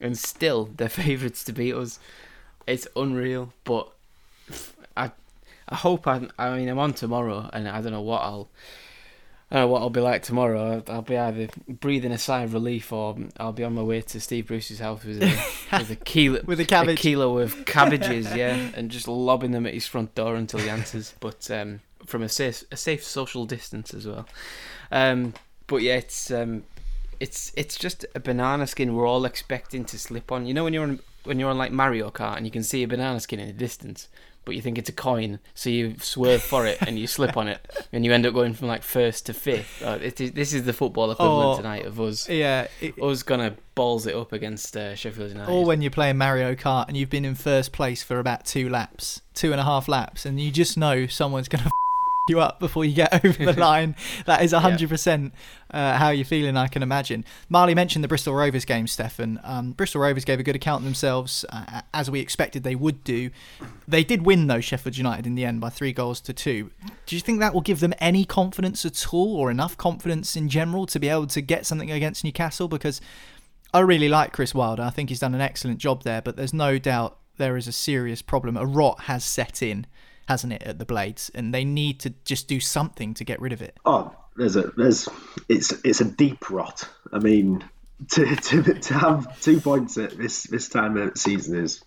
and 0.00 0.18
still 0.18 0.70
they're 0.76 0.88
favourites 1.04 1.44
to 1.44 1.52
beat 1.52 1.76
us. 1.76 2.00
It's 2.66 2.88
unreal, 2.96 3.52
but 3.62 3.92
I, 4.96 5.12
I 5.68 5.76
hope 5.76 6.08
I. 6.08 6.26
I 6.36 6.56
mean, 6.56 6.68
I'm 6.68 6.80
on 6.80 6.94
tomorrow, 6.94 7.48
and 7.52 7.68
I 7.68 7.80
don't 7.80 7.92
know 7.92 8.02
what 8.02 8.22
I'll. 8.22 8.48
I 9.50 9.54
don't 9.56 9.62
know 9.64 9.68
what 9.68 9.80
I'll 9.80 9.90
be 9.90 10.00
like 10.00 10.22
tomorrow. 10.22 10.82
I'll, 10.88 11.00
be 11.00 11.16
either 11.16 11.48
breathing 11.66 12.12
a 12.12 12.18
sigh 12.18 12.42
of 12.42 12.52
relief, 12.52 12.92
or 12.92 13.16
I'll 13.38 13.52
be 13.52 13.64
on 13.64 13.74
my 13.74 13.82
way 13.82 14.02
to 14.02 14.20
Steve 14.20 14.46
Bruce's 14.48 14.78
house 14.78 15.02
with 15.04 15.22
a 15.22 15.78
with 15.78 15.90
a 15.90 15.96
kilo 16.04 16.42
With 16.44 16.60
a 16.60 16.66
cabbage. 16.66 16.98
kilo 16.98 17.38
of 17.38 17.64
cabbages, 17.64 18.34
yeah, 18.34 18.70
and 18.74 18.90
just 18.90 19.08
lobbing 19.08 19.52
them 19.52 19.66
at 19.66 19.72
his 19.72 19.86
front 19.86 20.14
door 20.14 20.34
until 20.36 20.60
he 20.60 20.68
answers. 20.68 21.14
But 21.20 21.50
um, 21.50 21.80
from 22.04 22.22
a 22.22 22.28
safe 22.28 22.64
a 22.70 22.76
safe 22.76 23.02
social 23.02 23.46
distance 23.46 23.94
as 23.94 24.06
well. 24.06 24.26
Um, 24.92 25.32
but 25.66 25.78
yeah, 25.78 25.96
it's 25.96 26.30
um, 26.30 26.64
it's 27.18 27.50
it's 27.56 27.76
just 27.76 28.04
a 28.14 28.20
banana 28.20 28.66
skin 28.66 28.94
we're 28.94 29.06
all 29.08 29.24
expecting 29.24 29.84
to 29.86 29.98
slip 29.98 30.30
on. 30.30 30.44
You 30.44 30.52
know 30.52 30.64
when 30.64 30.74
you're 30.74 30.82
on 30.84 31.00
when 31.24 31.38
you're 31.38 31.50
on 31.50 31.58
like 31.58 31.72
Mario 31.72 32.10
Kart 32.10 32.36
and 32.36 32.44
you 32.44 32.52
can 32.52 32.62
see 32.62 32.82
a 32.82 32.88
banana 32.88 33.18
skin 33.20 33.40
in 33.40 33.46
the 33.46 33.52
distance, 33.54 34.08
but 34.44 34.54
you 34.54 34.62
think 34.62 34.78
it's 34.78 34.88
a 34.88 34.92
coin, 34.92 35.38
so 35.54 35.68
you 35.70 35.96
swerve 36.00 36.42
for 36.42 36.66
it 36.66 36.78
and 36.82 36.98
you 36.98 37.06
slip 37.06 37.36
on 37.36 37.48
it, 37.48 37.60
and 37.92 38.04
you 38.04 38.12
end 38.12 38.24
up 38.26 38.34
going 38.34 38.54
from 38.54 38.68
like 38.68 38.82
first 38.82 39.26
to 39.26 39.34
fifth. 39.34 39.82
Uh, 39.82 39.98
it 40.02 40.20
is, 40.20 40.32
this 40.32 40.52
is 40.54 40.64
the 40.64 40.72
football 40.72 41.10
equivalent 41.10 41.50
Oh, 41.50 41.56
tonight 41.56 41.84
of 41.86 42.00
us. 42.00 42.28
Yeah, 42.28 42.68
it- 42.80 42.98
us 43.02 43.22
gonna 43.22 43.54
balls 43.74 44.06
it 44.06 44.14
up 44.16 44.32
against 44.32 44.76
uh, 44.76 44.94
Sheffield 44.94 45.30
United. 45.30 45.52
or 45.52 45.64
when 45.64 45.82
you're 45.82 45.90
playing 45.90 46.16
Mario 46.18 46.54
Kart 46.54 46.88
and 46.88 46.96
you've 46.96 47.10
been 47.10 47.24
in 47.24 47.34
first 47.36 47.72
place 47.72 48.02
for 48.02 48.18
about 48.18 48.44
two 48.44 48.68
laps, 48.68 49.20
two 49.34 49.52
and 49.52 49.60
a 49.60 49.64
half 49.64 49.86
laps, 49.88 50.24
and 50.26 50.40
you 50.40 50.50
just 50.50 50.76
know 50.76 51.06
someone's 51.06 51.48
going 51.48 51.62
to 51.62 51.70
you 52.28 52.40
up 52.40 52.60
before 52.60 52.84
you 52.84 52.94
get 52.94 53.12
over 53.24 53.44
the 53.44 53.52
line. 53.60 53.96
That 54.26 54.42
is 54.42 54.52
100% 54.52 55.32
uh, 55.70 55.96
how 55.96 56.10
you're 56.10 56.24
feeling, 56.24 56.56
I 56.56 56.68
can 56.68 56.82
imagine. 56.82 57.24
Marley 57.48 57.74
mentioned 57.74 58.02
the 58.02 58.08
Bristol 58.08 58.34
Rovers 58.34 58.64
game, 58.64 58.86
Stefan. 58.86 59.40
Um, 59.44 59.72
Bristol 59.72 60.00
Rovers 60.00 60.24
gave 60.24 60.40
a 60.40 60.42
good 60.42 60.56
account 60.56 60.80
of 60.80 60.84
themselves, 60.84 61.44
uh, 61.50 61.82
as 61.92 62.10
we 62.10 62.20
expected 62.20 62.62
they 62.62 62.74
would 62.74 63.04
do. 63.04 63.30
They 63.86 64.04
did 64.04 64.24
win, 64.24 64.46
though, 64.46 64.60
Sheffield 64.60 64.96
United 64.96 65.26
in 65.26 65.34
the 65.34 65.44
end 65.44 65.60
by 65.60 65.70
three 65.70 65.92
goals 65.92 66.20
to 66.22 66.32
two. 66.32 66.70
Do 67.06 67.16
you 67.16 67.20
think 67.20 67.40
that 67.40 67.54
will 67.54 67.60
give 67.60 67.80
them 67.80 67.94
any 67.98 68.24
confidence 68.24 68.84
at 68.84 69.12
all, 69.12 69.36
or 69.36 69.50
enough 69.50 69.76
confidence 69.76 70.36
in 70.36 70.48
general 70.48 70.86
to 70.86 70.98
be 70.98 71.08
able 71.08 71.26
to 71.28 71.40
get 71.40 71.66
something 71.66 71.90
against 71.90 72.24
Newcastle? 72.24 72.68
Because 72.68 73.00
I 73.72 73.80
really 73.80 74.08
like 74.08 74.32
Chris 74.32 74.54
Wilder. 74.54 74.82
I 74.82 74.90
think 74.90 75.10
he's 75.10 75.20
done 75.20 75.34
an 75.34 75.40
excellent 75.40 75.78
job 75.78 76.02
there, 76.02 76.22
but 76.22 76.36
there's 76.36 76.54
no 76.54 76.78
doubt 76.78 77.18
there 77.36 77.56
is 77.56 77.68
a 77.68 77.72
serious 77.72 78.22
problem. 78.22 78.56
A 78.56 78.66
rot 78.66 79.02
has 79.02 79.24
set 79.24 79.62
in, 79.62 79.86
hasn't 80.28 80.52
it, 80.52 80.62
at 80.62 80.78
the 80.78 80.84
Blades, 80.84 81.30
and 81.34 81.54
they 81.54 81.64
need 81.64 81.98
to 82.00 82.12
just 82.26 82.48
do 82.48 82.60
something 82.60 83.14
to 83.14 83.24
get 83.24 83.40
rid 83.40 83.52
of 83.54 83.62
it. 83.62 83.78
Oh, 83.86 84.14
there's 84.36 84.56
a 84.56 84.70
there's 84.76 85.08
it's 85.48 85.72
it's 85.84 86.02
a 86.02 86.04
deep 86.04 86.50
rot. 86.50 86.86
I 87.10 87.18
mean, 87.18 87.64
to 88.10 88.36
to, 88.36 88.62
to 88.62 88.94
have 88.94 89.40
two 89.40 89.60
points 89.60 89.96
at 89.96 90.16
this 90.16 90.44
this 90.44 90.68
time 90.68 90.96
of 90.98 91.14
the 91.14 91.18
season 91.18 91.58
is 91.58 91.82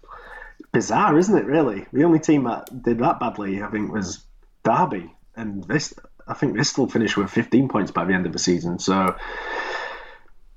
bizarre, 0.71 1.17
isn't 1.17 1.38
it? 1.38 1.45
Really, 1.45 1.86
the 1.93 2.04
only 2.04 2.19
team 2.19 2.45
that 2.45 2.84
did 2.84 2.97
that 2.99 3.19
badly, 3.19 3.62
I 3.62 3.67
think, 3.67 3.91
was 3.91 4.23
Derby, 4.63 5.13
and 5.36 5.63
this. 5.63 5.93
I 6.27 6.34
think 6.34 6.56
they 6.56 6.63
still 6.63 6.88
finished 6.88 7.17
with 7.17 7.30
15 7.30 7.67
points 7.67 7.91
by 7.91 8.06
the 8.06 8.13
end 8.13 8.25
of 8.25 8.32
the 8.32 8.39
season. 8.39 8.80
So, 8.80 9.15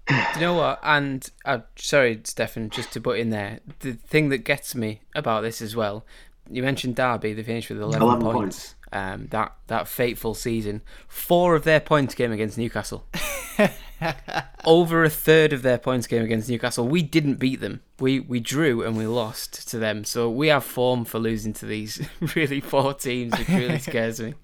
you 0.08 0.40
know 0.40 0.54
what? 0.54 0.78
And 0.82 1.28
uh, 1.44 1.60
sorry, 1.76 2.20
Stefan, 2.24 2.70
just 2.70 2.92
to 2.92 3.00
put 3.00 3.18
in 3.18 3.30
there, 3.30 3.60
the 3.80 3.94
thing 3.94 4.28
that 4.28 4.38
gets 4.38 4.74
me 4.74 5.00
about 5.14 5.42
this 5.42 5.60
as 5.60 5.74
well. 5.74 6.04
You 6.50 6.62
mentioned 6.62 6.96
Derby; 6.96 7.32
they 7.32 7.42
finished 7.42 7.70
with 7.70 7.80
11, 7.80 8.02
11 8.02 8.22
points. 8.22 8.36
points. 8.36 8.74
Um, 8.92 9.26
that 9.30 9.54
that 9.66 9.88
fateful 9.88 10.34
season, 10.34 10.82
four 11.08 11.56
of 11.56 11.64
their 11.64 11.80
points 11.80 12.14
came 12.14 12.32
against 12.32 12.58
Newcastle. 12.58 13.06
Over 14.64 15.04
a 15.04 15.10
third 15.10 15.52
of 15.52 15.62
their 15.62 15.78
points 15.78 16.06
came 16.06 16.22
against 16.22 16.48
Newcastle. 16.48 16.86
We 16.86 17.02
didn't 17.02 17.36
beat 17.36 17.60
them. 17.60 17.80
We 17.98 18.20
we 18.20 18.40
drew 18.40 18.82
and 18.82 18.96
we 18.96 19.06
lost 19.06 19.68
to 19.70 19.78
them. 19.78 20.04
So 20.04 20.30
we 20.30 20.48
have 20.48 20.64
form 20.64 21.04
for 21.04 21.18
losing 21.18 21.52
to 21.54 21.66
these 21.66 22.06
really 22.36 22.60
poor 22.60 22.94
teams, 22.94 23.36
which 23.38 23.48
really 23.48 23.78
scares 23.80 24.20
me. 24.20 24.34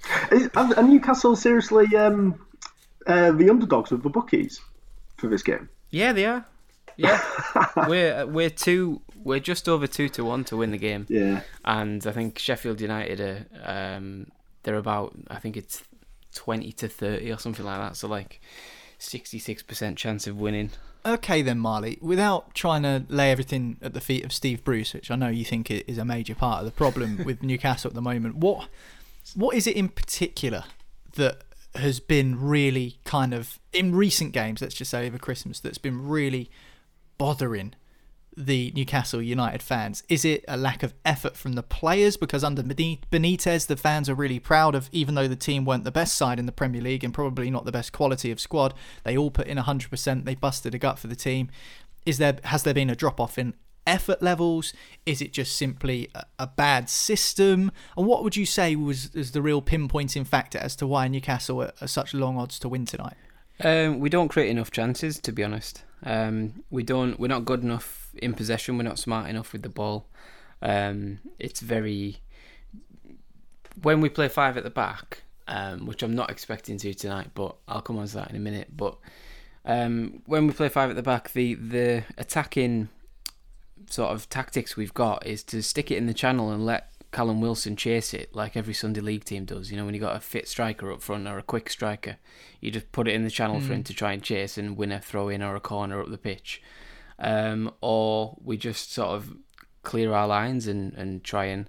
Are 0.57 0.83
Newcastle 0.83 1.37
seriously 1.37 1.87
um, 1.97 2.41
uh, 3.07 3.33
the 3.33 3.51
underdogs 3.51 3.93
of 3.93 4.03
the 4.03 4.11
bookies 4.11 4.61
for 5.17 5.29
this 5.29 5.43
game? 5.43 5.69
Yeah, 5.91 6.13
they 6.13 6.27
are. 6.27 6.45
Yeah, 6.97 7.23
we're 7.89 8.27
we're 8.27 8.51
two. 8.51 9.01
We're 9.23 9.41
just 9.41 9.69
over 9.69 9.87
two 9.87 10.09
to 10.11 10.25
one 10.25 10.45
to 10.45 10.57
win 10.57 10.71
the 10.71 10.79
game. 10.79 11.07
Yeah. 11.09 11.43
and 11.65 12.07
I 12.07 12.13
think 12.13 12.39
Sheffield 12.39 12.81
United 12.81 13.21
are 13.21 13.47
um, 13.65 14.29
they're 14.63 14.77
about 14.77 15.15
I 15.29 15.39
think 15.39 15.57
it's 15.57 15.83
twenty 16.35 16.73
to 16.73 16.89
thirty 16.89 17.31
or 17.33 17.39
something 17.39 17.65
like 17.65 17.79
that. 17.79 17.97
So 17.97 18.09
like 18.09 18.41
sixty 18.99 19.39
six 19.39 19.63
percent 19.63 19.99
chance 19.99 20.27
of 20.27 20.37
winning. 20.37 20.71
Okay, 21.05 21.41
then, 21.41 21.59
Marley, 21.59 21.99
without 22.03 22.55
trying 22.55 22.83
to 22.83 23.05
lay 23.09 23.33
everything 23.33 23.79
at 23.81 23.95
the 23.95 24.03
feet 24.03 24.23
of 24.23 24.35
Steve 24.35 24.63
Bruce, 24.63 24.93
which 24.93 25.11
I 25.11 25.17
know 25.17 25.29
you 25.29 25.47
think 25.47 25.71
is 25.71 25.97
a 25.97 26.05
major 26.05 26.35
part 26.35 26.59
of 26.61 26.67
the 26.67 26.73
problem 26.73 27.23
with 27.25 27.43
Newcastle 27.43 27.89
at 27.89 27.95
the 27.95 28.03
moment, 28.03 28.37
what 28.37 28.69
what 29.35 29.57
is 29.57 29.67
it 29.67 29.77
in 29.77 29.89
particular 29.89 30.65
that 31.15 31.43
has 31.75 32.01
been 32.01 32.41
really 32.41 32.99
kind 33.05 33.33
of, 33.33 33.59
in 33.73 33.95
recent 33.95 34.33
games, 34.33 34.61
let's 34.61 34.75
just 34.75 34.91
say 34.91 35.07
over 35.07 35.19
Christmas, 35.19 35.61
that's 35.61 35.79
been 35.79 36.09
really 36.09 36.51
bothering 37.17 37.75
the 38.47 38.73
Newcastle 38.75 39.23
United 39.23 39.63
fans? 39.63 40.03
Is 40.09 40.25
it 40.25 40.45
a 40.49 40.57
lack 40.57 40.83
of 40.83 40.95
effort 41.05 41.37
from 41.37 41.53
the 41.53 41.63
players? 41.63 42.17
Because 42.17 42.43
under 42.43 42.63
Benitez, 42.63 43.67
the 43.67 43.77
fans 43.77 44.09
are 44.09 44.15
really 44.15 44.39
proud 44.39 44.75
of, 44.75 44.89
even 44.93 45.15
though 45.15 45.29
the 45.29 45.37
team 45.37 45.65
weren't 45.65 45.85
the 45.85 45.91
best 45.91 46.15
side 46.15 46.39
in 46.39 46.47
the 46.47 46.53
Premier 46.53 46.81
League 46.81 47.05
and 47.05 47.15
probably 47.15 47.51
not 47.51 47.65
the 47.65 47.73
best 47.73 47.93
quality 47.93 48.31
of 48.31 48.41
squad, 48.41 48.75
they 49.05 49.17
all 49.17 49.31
put 49.31 49.47
in 49.47 49.59
100%. 49.59 50.25
They 50.25 50.35
busted 50.35 50.75
a 50.75 50.79
gut 50.79 50.99
for 50.99 51.07
the 51.07 51.17
team. 51.17 51.51
Is 52.07 52.19
there 52.19 52.39
has 52.45 52.63
there 52.63 52.75
been 52.75 52.91
a 52.91 52.97
drop 52.97 53.21
off 53.21 53.39
in 53.39 53.55
effort 53.87 54.23
levels? 54.23 54.73
Is 55.05 55.21
it 55.21 55.33
just 55.33 55.57
simply 55.57 56.09
a, 56.15 56.25
a 56.39 56.47
bad 56.47 56.89
system? 56.89 57.73
And 57.97 58.07
what 58.07 58.23
would 58.25 58.37
you 58.37 58.47
say 58.47 58.77
was 58.77 59.15
is 59.15 59.33
the 59.33 59.43
real 59.43 59.61
pinpointing 59.61 60.27
factor 60.27 60.59
as 60.59 60.77
to 60.77 60.87
why 60.87 61.09
Newcastle 61.09 61.63
are, 61.63 61.73
are 61.81 61.89
such 61.89 62.15
long 62.15 62.39
odds 62.39 62.59
to 62.61 62.69
win 62.69 62.87
tonight? 62.87 63.17
Um, 63.63 64.01
we 64.01 64.09
don't 64.09 64.29
create 64.29 64.49
enough 64.49 64.71
chances, 64.71 65.19
to 65.21 65.33
be 65.33 65.45
honest. 65.45 65.85
Um, 66.03 66.65
we 66.71 66.83
don't. 66.83 67.21
We're 67.21 67.29
not 67.29 67.45
good 67.45 67.63
enough 67.63 68.00
in 68.21 68.35
possession. 68.35 68.77
We're 68.77 68.85
not 68.85 68.99
smart 68.99 69.29
enough 69.29 69.53
with 69.53 69.63
the 69.63 69.69
ball. 69.69 70.07
Um, 70.63 71.19
it's 71.39 71.61
very. 71.61 72.19
When 73.83 74.01
we 74.01 74.09
play 74.09 74.29
five 74.29 74.57
at 74.57 74.65
the 74.65 74.71
back, 74.71 75.23
um, 75.49 75.87
which 75.87 76.03
I'm 76.03 76.15
not 76.15 76.31
expecting 76.31 76.77
to 76.79 76.95
tonight, 76.95 77.31
but 77.35 77.57
I'll 77.69 77.81
come 77.83 77.99
on 77.99 78.07
to 78.09 78.15
that 78.15 78.31
in 78.31 78.37
a 78.37 78.41
minute. 78.41 78.69
But 78.77 78.97
um, 79.65 80.23
when 80.27 80.47
we 80.47 80.53
play 80.53 80.69
five 80.69 80.91
at 80.91 80.97
the 80.97 81.03
back, 81.03 81.33
the 81.33 81.55
the 81.55 82.05
attacking 82.19 82.89
sort 83.89 84.13
of 84.13 84.29
tactics 84.29 84.77
we've 84.77 84.95
got 84.95 85.27
is 85.27 85.43
to 85.45 85.63
stick 85.63 85.91
it 85.91 85.97
in 85.97 86.07
the 86.07 86.15
channel 86.15 86.51
and 86.51 86.65
let 86.67 86.91
Callum 87.13 87.41
Wilson 87.41 87.75
chase 87.75 88.15
it 88.15 88.35
like 88.35 88.57
every 88.57 88.75
Sunday 88.75 89.01
league 89.01 89.25
team 89.25 89.45
does. 89.45 89.71
You 89.71 89.77
know, 89.79 89.85
when 89.85 89.95
you 89.95 90.01
got 90.01 90.15
a 90.15 90.21
fit 90.21 90.47
striker 90.47 90.93
up 90.93 91.03
front 91.03 91.27
or 91.27 91.39
a 91.39 91.43
quick 91.43 91.71
striker, 91.71 92.17
you 92.61 92.71
just 92.71 92.93
put 92.93 93.09
it 93.09 93.15
in 93.15 93.25
the 93.25 93.31
channel 93.31 93.61
for 93.61 93.69
Mm. 93.73 93.77
him 93.77 93.83
to 93.85 93.95
try 93.95 94.13
and 94.13 94.23
chase 94.23 94.59
and 94.59 94.77
win 94.77 94.93
a 94.93 95.01
throw 95.01 95.29
in 95.29 95.43
or 95.43 95.57
a 95.57 95.61
corner 95.61 96.01
up 96.01 96.11
the 96.11 96.19
pitch. 96.19 96.63
Um, 97.21 97.73
or 97.81 98.39
we 98.43 98.57
just 98.57 98.93
sort 98.93 99.11
of 99.11 99.37
clear 99.83 100.13
our 100.13 100.27
lines 100.27 100.67
and, 100.67 100.95
and 100.95 101.23
try 101.23 101.47
and 101.47 101.69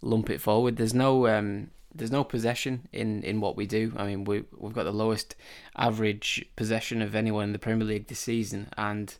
lump 0.00 0.30
it 0.30 0.40
forward. 0.40 0.76
There's 0.76 0.94
no 0.94 1.26
um, 1.26 1.70
there's 1.94 2.10
no 2.10 2.24
possession 2.24 2.88
in, 2.92 3.22
in 3.22 3.40
what 3.40 3.56
we 3.56 3.66
do. 3.66 3.92
I 3.96 4.06
mean, 4.06 4.24
we 4.24 4.44
we've 4.56 4.72
got 4.72 4.84
the 4.84 4.92
lowest 4.92 5.34
average 5.76 6.44
possession 6.56 7.02
of 7.02 7.14
anyone 7.14 7.44
in 7.44 7.52
the 7.52 7.58
Premier 7.58 7.86
League 7.86 8.08
this 8.08 8.20
season, 8.20 8.68
and 8.76 9.14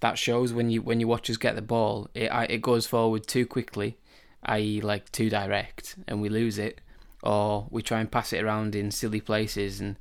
that 0.00 0.18
shows 0.18 0.52
when 0.52 0.70
you 0.70 0.82
when 0.82 1.00
you 1.00 1.08
watch 1.08 1.30
us 1.30 1.36
get 1.36 1.56
the 1.56 1.62
ball. 1.62 2.08
It 2.14 2.30
it 2.50 2.62
goes 2.62 2.86
forward 2.86 3.26
too 3.26 3.46
quickly, 3.46 3.98
i.e. 4.44 4.80
like 4.80 5.10
too 5.12 5.30
direct, 5.30 5.96
and 6.06 6.20
we 6.20 6.28
lose 6.28 6.58
it, 6.58 6.80
or 7.22 7.66
we 7.70 7.82
try 7.82 8.00
and 8.00 8.10
pass 8.10 8.32
it 8.32 8.42
around 8.42 8.74
in 8.74 8.90
silly 8.90 9.20
places 9.20 9.80
and 9.80 9.96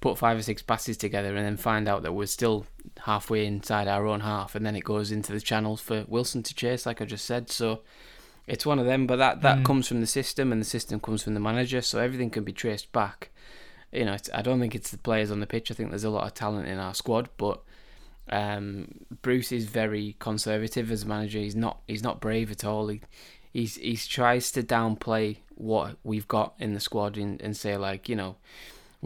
put 0.00 0.18
five 0.18 0.38
or 0.38 0.42
six 0.42 0.62
passes 0.62 0.96
together 0.96 1.34
and 1.34 1.44
then 1.46 1.56
find 1.56 1.88
out 1.88 2.02
that 2.02 2.12
we're 2.12 2.26
still 2.26 2.66
halfway 3.04 3.46
inside 3.46 3.88
our 3.88 4.06
own 4.06 4.20
half 4.20 4.54
and 4.54 4.64
then 4.64 4.76
it 4.76 4.84
goes 4.84 5.10
into 5.10 5.32
the 5.32 5.40
channels 5.40 5.80
for 5.80 6.04
Wilson 6.08 6.42
to 6.42 6.54
chase 6.54 6.86
like 6.86 7.00
I 7.00 7.04
just 7.04 7.24
said. 7.24 7.50
So 7.50 7.80
it's 8.46 8.66
one 8.66 8.78
of 8.78 8.86
them 8.86 9.06
but 9.06 9.16
that 9.16 9.42
that 9.42 9.58
Mm. 9.58 9.64
comes 9.64 9.88
from 9.88 10.00
the 10.00 10.06
system 10.06 10.52
and 10.52 10.60
the 10.60 10.66
system 10.66 11.00
comes 11.00 11.22
from 11.22 11.34
the 11.34 11.40
manager 11.40 11.80
so 11.82 11.98
everything 11.98 12.30
can 12.30 12.44
be 12.44 12.52
traced 12.52 12.92
back. 12.92 13.30
You 13.92 14.04
know 14.04 14.12
it's, 14.14 14.28
I 14.34 14.42
don't 14.42 14.60
think 14.60 14.74
it's 14.74 14.90
the 14.90 14.98
players 14.98 15.30
on 15.30 15.40
the 15.40 15.46
pitch. 15.46 15.70
I 15.70 15.74
think 15.74 15.90
there's 15.90 16.04
a 16.04 16.10
lot 16.10 16.26
of 16.26 16.34
talent 16.34 16.68
in 16.68 16.78
our 16.78 16.94
squad 16.94 17.28
but 17.36 17.62
um, 18.28 18.88
Bruce 19.22 19.52
is 19.52 19.66
very 19.66 20.16
conservative 20.18 20.90
as 20.90 21.04
a 21.04 21.06
manager. 21.06 21.38
He's 21.38 21.56
not 21.56 21.78
he's 21.86 22.02
not 22.02 22.20
brave 22.20 22.50
at 22.50 22.64
all. 22.64 22.88
He 22.88 23.00
he's 23.52 23.76
he's 23.76 24.06
tries 24.06 24.50
to 24.52 24.62
downplay 24.62 25.38
what 25.54 25.96
we've 26.04 26.28
got 26.28 26.54
in 26.58 26.74
the 26.74 26.80
squad 26.80 27.16
and, 27.16 27.40
and 27.40 27.56
say 27.56 27.76
like 27.76 28.08
you 28.08 28.16
know 28.16 28.36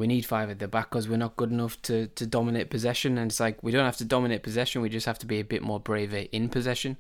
we 0.01 0.07
need 0.07 0.25
five 0.25 0.49
at 0.49 0.59
the 0.59 0.67
back 0.67 0.91
because 0.91 1.09
we're 1.09 1.19
not 1.19 1.37
good 1.37 1.51
enough 1.51 1.81
to, 1.83 2.07
to 2.09 2.27
dominate 2.27 2.71
possession. 2.71 3.19
And 3.19 3.31
it's 3.31 3.39
like 3.39 3.63
we 3.63 3.71
don't 3.71 3.85
have 3.85 3.99
to 3.99 4.05
dominate 4.05 4.43
possession. 4.43 4.81
We 4.81 4.89
just 4.89 5.07
have 5.07 5.19
to 5.19 5.27
be 5.27 5.39
a 5.39 5.45
bit 5.45 5.63
more 5.63 5.79
braver 5.79 6.25
in 6.33 6.49
possession. 6.49 6.97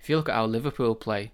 If 0.00 0.10
you 0.10 0.16
look 0.16 0.28
at 0.28 0.34
how 0.34 0.46
Liverpool 0.46 0.96
play, 0.96 1.32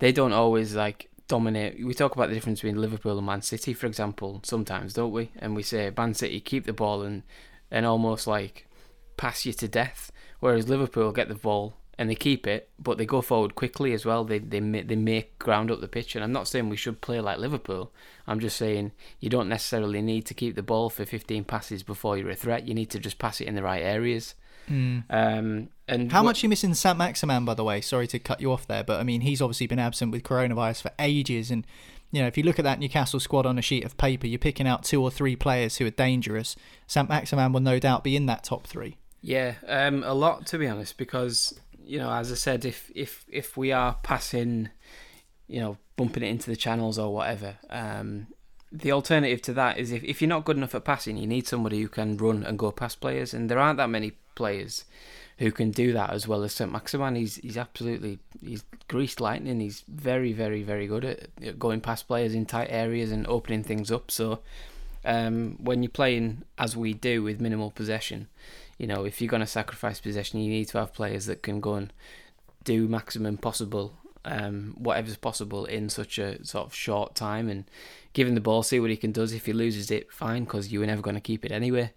they 0.00 0.10
don't 0.10 0.32
always 0.32 0.74
like 0.74 1.08
dominate. 1.28 1.86
We 1.86 1.94
talk 1.94 2.16
about 2.16 2.28
the 2.28 2.34
difference 2.34 2.60
between 2.60 2.80
Liverpool 2.80 3.16
and 3.16 3.26
Man 3.26 3.42
City, 3.42 3.74
for 3.74 3.86
example, 3.86 4.40
sometimes, 4.42 4.92
don't 4.92 5.12
we? 5.12 5.30
And 5.38 5.54
we 5.54 5.62
say 5.62 5.92
Man 5.96 6.14
City 6.14 6.40
keep 6.40 6.66
the 6.66 6.72
ball 6.72 7.02
and 7.02 7.22
and 7.70 7.86
almost 7.86 8.26
like 8.26 8.66
pass 9.16 9.46
you 9.46 9.52
to 9.52 9.68
death, 9.68 10.10
whereas 10.40 10.68
Liverpool 10.68 11.12
get 11.12 11.28
the 11.28 11.34
ball 11.36 11.74
and 11.98 12.10
they 12.10 12.14
keep 12.14 12.46
it, 12.46 12.68
but 12.78 12.98
they 12.98 13.06
go 13.06 13.22
forward 13.22 13.54
quickly 13.54 13.92
as 13.92 14.04
well. 14.04 14.24
They 14.24 14.38
they 14.38 14.60
they 14.60 14.96
make 14.96 15.38
ground 15.38 15.70
up 15.70 15.80
the 15.80 15.88
pitch, 15.88 16.14
and 16.14 16.22
I'm 16.24 16.32
not 16.32 16.48
saying 16.48 16.68
we 16.68 16.76
should 16.76 17.00
play 17.00 17.20
like 17.20 17.38
Liverpool. 17.38 17.92
I'm 18.26 18.40
just 18.40 18.56
saying 18.56 18.92
you 19.20 19.30
don't 19.30 19.48
necessarily 19.48 20.02
need 20.02 20.26
to 20.26 20.34
keep 20.34 20.56
the 20.56 20.62
ball 20.62 20.90
for 20.90 21.04
15 21.04 21.44
passes 21.44 21.82
before 21.82 22.18
you're 22.18 22.30
a 22.30 22.34
threat. 22.34 22.66
You 22.68 22.74
need 22.74 22.90
to 22.90 22.98
just 22.98 23.18
pass 23.18 23.40
it 23.40 23.46
in 23.48 23.54
the 23.54 23.62
right 23.62 23.82
areas. 23.82 24.34
Mm. 24.68 25.04
Um, 25.10 25.68
and 25.86 26.10
How 26.10 26.20
what- 26.22 26.30
much 26.30 26.42
are 26.42 26.46
you 26.46 26.48
missing 26.48 26.74
Saint-Maximin, 26.74 27.44
by 27.44 27.54
the 27.54 27.62
way? 27.64 27.80
Sorry 27.80 28.06
to 28.08 28.18
cut 28.18 28.40
you 28.40 28.50
off 28.52 28.66
there, 28.66 28.82
but 28.82 28.98
I 29.00 29.04
mean, 29.04 29.20
he's 29.20 29.40
obviously 29.40 29.68
been 29.68 29.78
absent 29.78 30.10
with 30.10 30.24
coronavirus 30.24 30.82
for 30.82 30.90
ages. 30.98 31.52
And, 31.52 31.64
you 32.10 32.20
know, 32.20 32.26
if 32.26 32.36
you 32.36 32.42
look 32.42 32.58
at 32.58 32.64
that 32.64 32.80
Newcastle 32.80 33.20
squad 33.20 33.46
on 33.46 33.58
a 33.58 33.62
sheet 33.62 33.84
of 33.84 33.96
paper, 33.96 34.26
you're 34.26 34.40
picking 34.40 34.66
out 34.66 34.82
two 34.82 35.00
or 35.00 35.10
three 35.12 35.36
players 35.36 35.76
who 35.76 35.86
are 35.86 35.90
dangerous. 35.90 36.56
Saint-Maximin 36.88 37.52
will 37.52 37.60
no 37.60 37.78
doubt 37.78 38.02
be 38.02 38.16
in 38.16 38.26
that 38.26 38.42
top 38.42 38.66
three. 38.66 38.96
Yeah, 39.22 39.54
um, 39.66 40.02
a 40.04 40.14
lot 40.14 40.46
to 40.48 40.58
be 40.58 40.66
honest, 40.66 40.96
because 40.98 41.58
you 41.86 41.98
know, 41.98 42.12
as 42.12 42.32
I 42.32 42.34
said, 42.34 42.64
if 42.64 42.90
if 42.94 43.24
if 43.28 43.56
we 43.56 43.72
are 43.72 43.96
passing, 44.02 44.70
you 45.46 45.60
know, 45.60 45.78
bumping 45.96 46.22
it 46.22 46.28
into 46.28 46.50
the 46.50 46.56
channels 46.56 46.98
or 46.98 47.14
whatever, 47.14 47.56
um, 47.70 48.26
the 48.72 48.92
alternative 48.92 49.40
to 49.42 49.52
that 49.54 49.78
is 49.78 49.92
if, 49.92 50.02
if 50.02 50.20
you're 50.20 50.28
not 50.28 50.44
good 50.44 50.56
enough 50.56 50.74
at 50.74 50.84
passing, 50.84 51.16
you 51.16 51.26
need 51.26 51.46
somebody 51.46 51.80
who 51.80 51.88
can 51.88 52.16
run 52.16 52.42
and 52.42 52.58
go 52.58 52.72
past 52.72 53.00
players, 53.00 53.32
and 53.32 53.48
there 53.48 53.58
aren't 53.58 53.78
that 53.78 53.88
many 53.88 54.12
players 54.34 54.84
who 55.38 55.52
can 55.52 55.70
do 55.70 55.92
that 55.92 56.10
as 56.10 56.26
well 56.26 56.42
as 56.42 56.52
St. 56.52 56.72
Maximin. 56.72 57.14
He's 57.14 57.36
he's 57.36 57.56
absolutely 57.56 58.18
he's 58.40 58.64
greased 58.88 59.20
lightning. 59.20 59.60
He's 59.60 59.84
very 59.86 60.32
very 60.32 60.62
very 60.62 60.86
good 60.86 61.04
at 61.04 61.28
at 61.44 61.58
going 61.58 61.80
past 61.80 62.08
players 62.08 62.34
in 62.34 62.46
tight 62.46 62.68
areas 62.70 63.12
and 63.12 63.26
opening 63.28 63.62
things 63.62 63.92
up. 63.92 64.10
So 64.10 64.40
um, 65.04 65.56
when 65.60 65.82
you're 65.82 65.90
playing 65.90 66.42
as 66.58 66.76
we 66.76 66.94
do 66.94 67.22
with 67.22 67.40
minimal 67.40 67.70
possession, 67.70 68.28
you 68.78 68.86
know 68.86 69.04
if 69.04 69.20
you're 69.20 69.28
going 69.28 69.40
to 69.40 69.46
sacrifice 69.46 70.00
possession, 70.00 70.40
you 70.40 70.50
need 70.50 70.68
to 70.68 70.78
have 70.78 70.92
players 70.92 71.26
that 71.26 71.42
can 71.42 71.60
go 71.60 71.74
and 71.74 71.92
do 72.64 72.88
maximum 72.88 73.38
possible, 73.38 73.96
um, 74.24 74.74
whatever's 74.76 75.16
possible 75.16 75.64
in 75.64 75.88
such 75.88 76.18
a 76.18 76.44
sort 76.44 76.66
of 76.66 76.74
short 76.74 77.14
time, 77.14 77.48
and 77.48 77.64
give 78.12 78.28
him 78.28 78.34
the 78.34 78.40
ball, 78.40 78.62
see 78.62 78.80
what 78.80 78.90
he 78.90 78.96
can 78.96 79.12
does. 79.12 79.32
If 79.32 79.46
he 79.46 79.52
loses 79.52 79.90
it, 79.90 80.12
fine, 80.12 80.44
because 80.44 80.72
you 80.72 80.80
were 80.80 80.86
never 80.86 81.02
going 81.02 81.16
to 81.16 81.20
keep 81.20 81.44
it 81.44 81.52
anyway. 81.52 81.92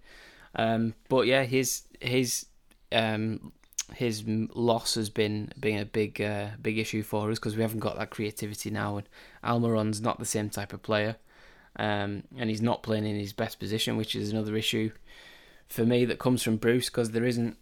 Um, 0.55 0.93
but 1.09 1.27
yeah, 1.27 1.43
his 1.43 1.83
his 1.99 2.45
um, 2.91 3.51
his 3.93 4.23
loss 4.27 4.95
has 4.95 5.09
been 5.09 5.51
being 5.59 5.79
a 5.79 5.85
big 5.85 6.21
uh, 6.21 6.49
big 6.61 6.77
issue 6.77 7.03
for 7.03 7.29
us 7.31 7.39
because 7.39 7.55
we 7.55 7.61
haven't 7.61 7.79
got 7.79 7.97
that 7.97 8.09
creativity 8.09 8.69
now, 8.69 8.97
and 8.97 9.09
Almiron's 9.43 10.01
not 10.01 10.19
the 10.19 10.25
same 10.25 10.49
type 10.49 10.73
of 10.73 10.81
player, 10.81 11.17
um, 11.75 12.23
and 12.37 12.49
he's 12.49 12.61
not 12.61 12.83
playing 12.83 13.05
in 13.05 13.17
his 13.17 13.33
best 13.33 13.59
position, 13.59 13.97
which 13.97 14.15
is 14.15 14.31
another 14.31 14.55
issue 14.55 14.91
for 15.69 15.85
me 15.85 16.05
that 16.05 16.19
comes 16.19 16.43
from 16.43 16.57
Bruce 16.57 16.89
because 16.89 17.11
there 17.11 17.25
isn't 17.25 17.57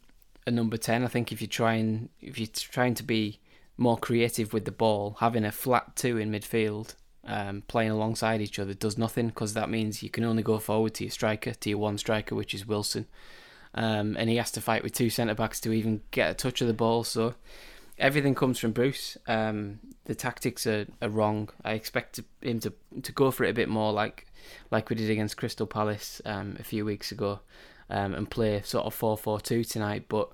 a 0.45 0.51
number 0.51 0.77
ten. 0.77 1.03
I 1.03 1.07
think 1.07 1.31
if 1.31 1.41
you're 1.41 1.47
trying 1.47 2.09
if 2.21 2.39
you're 2.39 2.47
trying 2.47 2.95
to 2.95 3.03
be 3.03 3.39
more 3.77 3.97
creative 3.97 4.53
with 4.53 4.65
the 4.65 4.71
ball, 4.71 5.17
having 5.19 5.45
a 5.45 5.51
flat 5.51 5.95
two 5.95 6.17
in 6.17 6.31
midfield, 6.31 6.95
um, 7.25 7.63
playing 7.67 7.91
alongside 7.91 8.41
each 8.41 8.57
other 8.57 8.73
does 8.73 8.97
nothing 8.97 9.27
because 9.27 9.53
that 9.53 9.69
means 9.69 10.01
you 10.01 10.09
can 10.09 10.23
only 10.23 10.41
go 10.41 10.57
forward 10.57 10.93
to 10.95 11.03
your 11.03 11.11
striker, 11.11 11.53
to 11.53 11.69
your 11.69 11.77
one 11.79 11.97
striker, 11.97 12.33
which 12.33 12.53
is 12.53 12.65
Wilson, 12.65 13.05
um, 13.75 14.15
and 14.17 14.29
he 14.29 14.37
has 14.37 14.51
to 14.51 14.61
fight 14.61 14.83
with 14.83 14.93
two 14.93 15.09
centre 15.09 15.35
backs 15.35 15.59
to 15.61 15.73
even 15.73 16.01
get 16.11 16.31
a 16.31 16.33
touch 16.33 16.61
of 16.61 16.67
the 16.67 16.73
ball. 16.73 17.03
So 17.03 17.35
everything 17.99 18.33
comes 18.33 18.57
from 18.57 18.71
Bruce. 18.71 19.17
Um, 19.27 19.79
the 20.05 20.15
tactics 20.15 20.65
are, 20.65 20.87
are 21.01 21.09
wrong. 21.09 21.49
I 21.63 21.73
expect 21.73 22.21
him 22.41 22.59
to 22.61 22.73
to 23.03 23.11
go 23.11 23.29
for 23.29 23.43
it 23.43 23.49
a 23.49 23.53
bit 23.53 23.69
more, 23.69 23.91
like 23.91 24.25
like 24.71 24.89
we 24.89 24.95
did 24.95 25.09
against 25.09 25.37
Crystal 25.37 25.67
Palace 25.67 26.21
um, 26.25 26.55
a 26.59 26.63
few 26.63 26.85
weeks 26.85 27.11
ago, 27.11 27.41
um, 27.89 28.13
and 28.13 28.29
play 28.29 28.61
sort 28.63 28.85
of 28.85 28.93
four 28.93 29.17
four 29.17 29.39
two 29.39 29.63
tonight. 29.63 30.05
But 30.07 30.29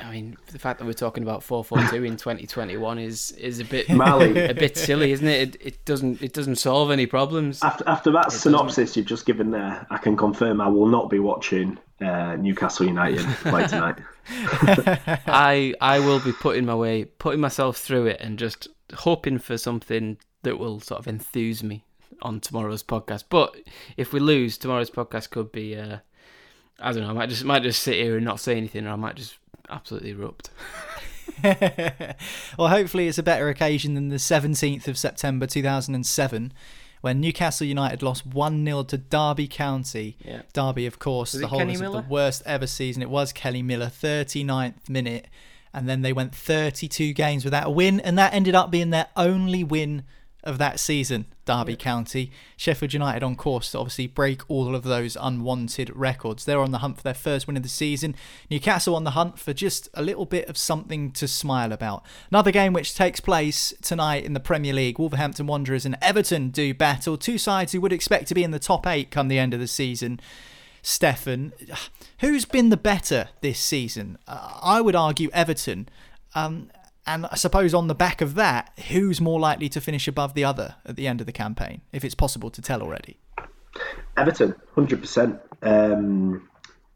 I 0.00 0.10
mean, 0.10 0.36
the 0.52 0.58
fact 0.58 0.78
that 0.78 0.84
we're 0.84 0.92
talking 0.92 1.22
about 1.22 1.42
four 1.42 1.64
four 1.64 1.82
two 1.88 2.04
in 2.04 2.16
twenty 2.16 2.46
twenty 2.46 2.76
one 2.76 2.98
is 2.98 3.32
is 3.32 3.60
a 3.60 3.64
bit 3.64 3.88
Mali. 3.88 4.38
a 4.50 4.54
bit 4.54 4.76
silly, 4.76 5.12
isn't 5.12 5.26
it? 5.26 5.56
it? 5.56 5.66
It 5.66 5.84
doesn't 5.84 6.22
it 6.22 6.32
doesn't 6.32 6.56
solve 6.56 6.90
any 6.90 7.06
problems. 7.06 7.62
After, 7.62 7.88
after 7.88 8.12
that 8.12 8.28
It 8.28 8.32
synopsis 8.32 8.96
you've 8.96 9.06
just 9.06 9.26
given 9.26 9.50
there, 9.50 9.86
I 9.90 9.98
can 9.98 10.16
confirm 10.16 10.60
I 10.60 10.68
will 10.68 10.86
not 10.86 11.10
be 11.10 11.18
watching 11.18 11.78
uh, 12.00 12.36
Newcastle 12.36 12.86
United 12.86 13.26
play 13.42 13.66
tonight. 13.66 13.96
I 15.26 15.74
I 15.80 15.98
will 15.98 16.20
be 16.20 16.32
putting 16.32 16.64
my 16.66 16.74
way, 16.74 17.04
putting 17.04 17.40
myself 17.40 17.76
through 17.76 18.06
it, 18.06 18.20
and 18.20 18.38
just 18.38 18.68
hoping 18.94 19.38
for 19.38 19.58
something 19.58 20.18
that 20.42 20.58
will 20.58 20.80
sort 20.80 21.00
of 21.00 21.08
enthuse 21.08 21.62
me 21.62 21.84
on 22.22 22.40
tomorrow's 22.40 22.82
podcast. 22.82 23.24
But 23.28 23.56
if 23.96 24.12
we 24.12 24.20
lose, 24.20 24.58
tomorrow's 24.58 24.90
podcast 24.90 25.30
could 25.30 25.52
be, 25.52 25.76
uh, 25.76 25.98
I 26.80 26.92
don't 26.92 27.02
know, 27.02 27.10
I 27.10 27.12
might 27.12 27.28
just 27.28 27.44
might 27.44 27.62
just 27.62 27.82
sit 27.82 27.94
here 27.94 28.16
and 28.16 28.24
not 28.24 28.40
say 28.40 28.56
anything, 28.56 28.86
or 28.86 28.90
I 28.90 28.96
might 28.96 29.16
just 29.16 29.36
absolutely 29.68 30.10
erupt. 30.10 30.50
well, 32.58 32.68
hopefully 32.68 33.08
it's 33.08 33.18
a 33.18 33.22
better 33.22 33.48
occasion 33.48 33.94
than 33.94 34.08
the 34.08 34.16
17th 34.16 34.88
of 34.88 34.98
September 34.98 35.46
2007 35.46 36.52
when 37.00 37.20
Newcastle 37.20 37.66
United 37.66 38.02
lost 38.02 38.26
1 38.26 38.64
0 38.64 38.82
to 38.84 38.98
Derby 38.98 39.48
County. 39.48 40.16
Yeah. 40.24 40.42
Derby, 40.52 40.86
of 40.86 40.98
course, 40.98 41.32
Was 41.32 41.40
the 41.40 41.46
it 41.46 41.50
Kenny 41.50 41.74
holders 41.74 41.80
of 41.80 42.04
the 42.04 42.12
worst 42.12 42.42
ever 42.44 42.66
season. 42.66 43.02
It 43.02 43.10
was 43.10 43.32
Kenny 43.32 43.62
Miller, 43.62 43.86
39th 43.86 44.88
minute. 44.88 45.28
And 45.72 45.88
then 45.88 46.02
they 46.02 46.12
went 46.12 46.34
32 46.34 47.12
games 47.12 47.44
without 47.44 47.68
a 47.68 47.70
win, 47.70 48.00
and 48.00 48.18
that 48.18 48.34
ended 48.34 48.56
up 48.56 48.72
being 48.72 48.90
their 48.90 49.06
only 49.16 49.62
win 49.62 50.02
of 50.42 50.58
that 50.58 50.80
season, 50.80 51.26
Derby 51.44 51.76
County. 51.76 52.30
Sheffield 52.56 52.92
United 52.92 53.22
on 53.22 53.36
course 53.36 53.72
to 53.72 53.78
obviously 53.78 54.06
break 54.06 54.48
all 54.48 54.74
of 54.74 54.84
those 54.84 55.16
unwanted 55.20 55.94
records. 55.94 56.44
They're 56.44 56.60
on 56.60 56.70
the 56.70 56.78
hunt 56.78 56.96
for 56.96 57.02
their 57.02 57.14
first 57.14 57.46
win 57.46 57.56
of 57.56 57.62
the 57.62 57.68
season. 57.68 58.14
Newcastle 58.50 58.94
on 58.94 59.04
the 59.04 59.10
hunt 59.10 59.38
for 59.38 59.52
just 59.52 59.88
a 59.94 60.02
little 60.02 60.24
bit 60.24 60.48
of 60.48 60.56
something 60.56 61.12
to 61.12 61.28
smile 61.28 61.72
about. 61.72 62.04
Another 62.30 62.50
game 62.50 62.72
which 62.72 62.94
takes 62.94 63.20
place 63.20 63.74
tonight 63.82 64.24
in 64.24 64.32
the 64.32 64.40
Premier 64.40 64.72
League. 64.72 64.98
Wolverhampton 64.98 65.46
Wanderers 65.46 65.84
and 65.84 65.98
Everton 66.00 66.50
do 66.50 66.72
battle. 66.72 67.16
Two 67.16 67.38
sides 67.38 67.72
who 67.72 67.80
would 67.80 67.92
expect 67.92 68.28
to 68.28 68.34
be 68.34 68.44
in 68.44 68.50
the 68.50 68.58
top 68.58 68.86
eight 68.86 69.10
come 69.10 69.28
the 69.28 69.38
end 69.38 69.54
of 69.54 69.60
the 69.60 69.66
season. 69.66 70.20
Stefan, 70.82 71.52
who's 72.20 72.44
been 72.44 72.70
the 72.70 72.76
better 72.76 73.28
this 73.42 73.58
season? 73.58 74.16
Uh, 74.26 74.58
I 74.62 74.80
would 74.80 74.96
argue 74.96 75.28
Everton. 75.32 75.88
Um, 76.34 76.70
and 77.06 77.26
I 77.26 77.36
suppose 77.36 77.74
on 77.74 77.86
the 77.88 77.94
back 77.94 78.20
of 78.20 78.34
that, 78.34 78.72
who's 78.88 79.20
more 79.20 79.40
likely 79.40 79.68
to 79.70 79.80
finish 79.80 80.06
above 80.06 80.34
the 80.34 80.44
other 80.44 80.76
at 80.84 80.96
the 80.96 81.06
end 81.06 81.20
of 81.20 81.26
the 81.26 81.32
campaign, 81.32 81.82
if 81.92 82.04
it's 82.04 82.14
possible 82.14 82.50
to 82.50 82.62
tell 82.62 82.82
already? 82.82 83.18
Everton, 84.16 84.54
hundred 84.74 85.00
percent. 85.00 85.40
Um, 85.62 86.48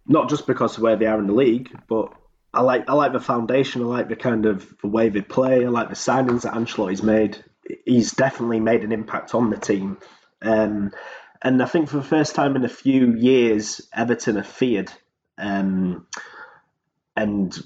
not 0.06 0.28
just 0.28 0.46
because 0.46 0.76
of 0.76 0.82
where 0.82 0.96
they 0.96 1.06
are 1.06 1.18
in 1.18 1.26
the 1.26 1.32
league, 1.32 1.70
but 1.88 2.12
I 2.52 2.60
like 2.60 2.88
I 2.88 2.92
like 2.92 3.12
the 3.12 3.20
foundation. 3.20 3.82
I 3.82 3.86
like 3.86 4.08
the 4.08 4.16
kind 4.16 4.46
of 4.46 4.72
the 4.80 4.88
way 4.88 5.08
they 5.08 5.22
play. 5.22 5.64
I 5.64 5.68
like 5.68 5.88
the 5.88 5.94
signings 5.94 6.42
that 6.42 6.54
Ancelotti's 6.54 7.02
made. 7.02 7.42
He's 7.84 8.12
definitely 8.12 8.60
made 8.60 8.84
an 8.84 8.92
impact 8.92 9.34
on 9.34 9.50
the 9.50 9.56
team. 9.56 9.98
Um, 10.42 10.92
and 11.40 11.62
I 11.62 11.66
think 11.66 11.88
for 11.88 11.96
the 11.96 12.02
first 12.02 12.34
time 12.34 12.56
in 12.56 12.64
a 12.64 12.68
few 12.68 13.14
years, 13.14 13.80
Everton 13.92 14.38
are 14.38 14.42
feared. 14.42 14.92
Um, 15.38 16.06
and 17.16 17.56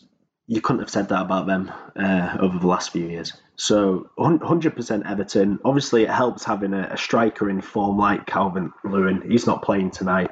you 0.50 0.62
couldn't 0.62 0.80
have 0.80 0.90
said 0.90 1.10
that 1.10 1.20
about 1.20 1.46
them 1.46 1.70
uh, 1.94 2.38
over 2.40 2.58
the 2.58 2.66
last 2.66 2.90
few 2.90 3.06
years. 3.06 3.34
So 3.56 4.08
100% 4.18 5.08
Everton. 5.08 5.58
Obviously, 5.62 6.04
it 6.04 6.10
helps 6.10 6.42
having 6.42 6.72
a, 6.72 6.88
a 6.92 6.96
striker 6.96 7.50
in 7.50 7.60
form 7.60 7.98
like 7.98 8.26
Calvin 8.26 8.72
Lewin. 8.82 9.30
He's 9.30 9.46
not 9.46 9.62
playing 9.62 9.90
tonight, 9.90 10.30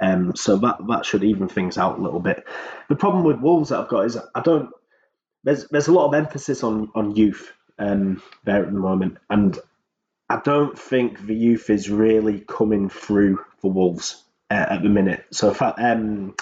um, 0.00 0.34
so 0.34 0.56
that 0.56 0.78
that 0.88 1.04
should 1.04 1.22
even 1.22 1.48
things 1.48 1.76
out 1.76 1.98
a 1.98 2.02
little 2.02 2.20
bit. 2.20 2.44
The 2.88 2.96
problem 2.96 3.24
with 3.24 3.40
Wolves 3.40 3.68
that 3.68 3.80
I've 3.80 3.88
got 3.88 4.06
is 4.06 4.16
I 4.34 4.40
don't. 4.40 4.70
There's 5.44 5.68
there's 5.68 5.88
a 5.88 5.92
lot 5.92 6.06
of 6.06 6.14
emphasis 6.14 6.62
on 6.62 6.90
on 6.94 7.14
youth 7.14 7.52
um, 7.78 8.22
there 8.44 8.64
at 8.64 8.72
the 8.72 8.78
moment, 8.78 9.18
and 9.28 9.58
I 10.30 10.40
don't 10.42 10.78
think 10.78 11.26
the 11.26 11.36
youth 11.36 11.68
is 11.68 11.90
really 11.90 12.40
coming 12.40 12.88
through 12.88 13.44
for 13.60 13.70
Wolves 13.70 14.24
uh, 14.50 14.66
at 14.70 14.82
the 14.82 14.88
minute. 14.88 15.24
So, 15.30 15.54
um, 15.78 16.34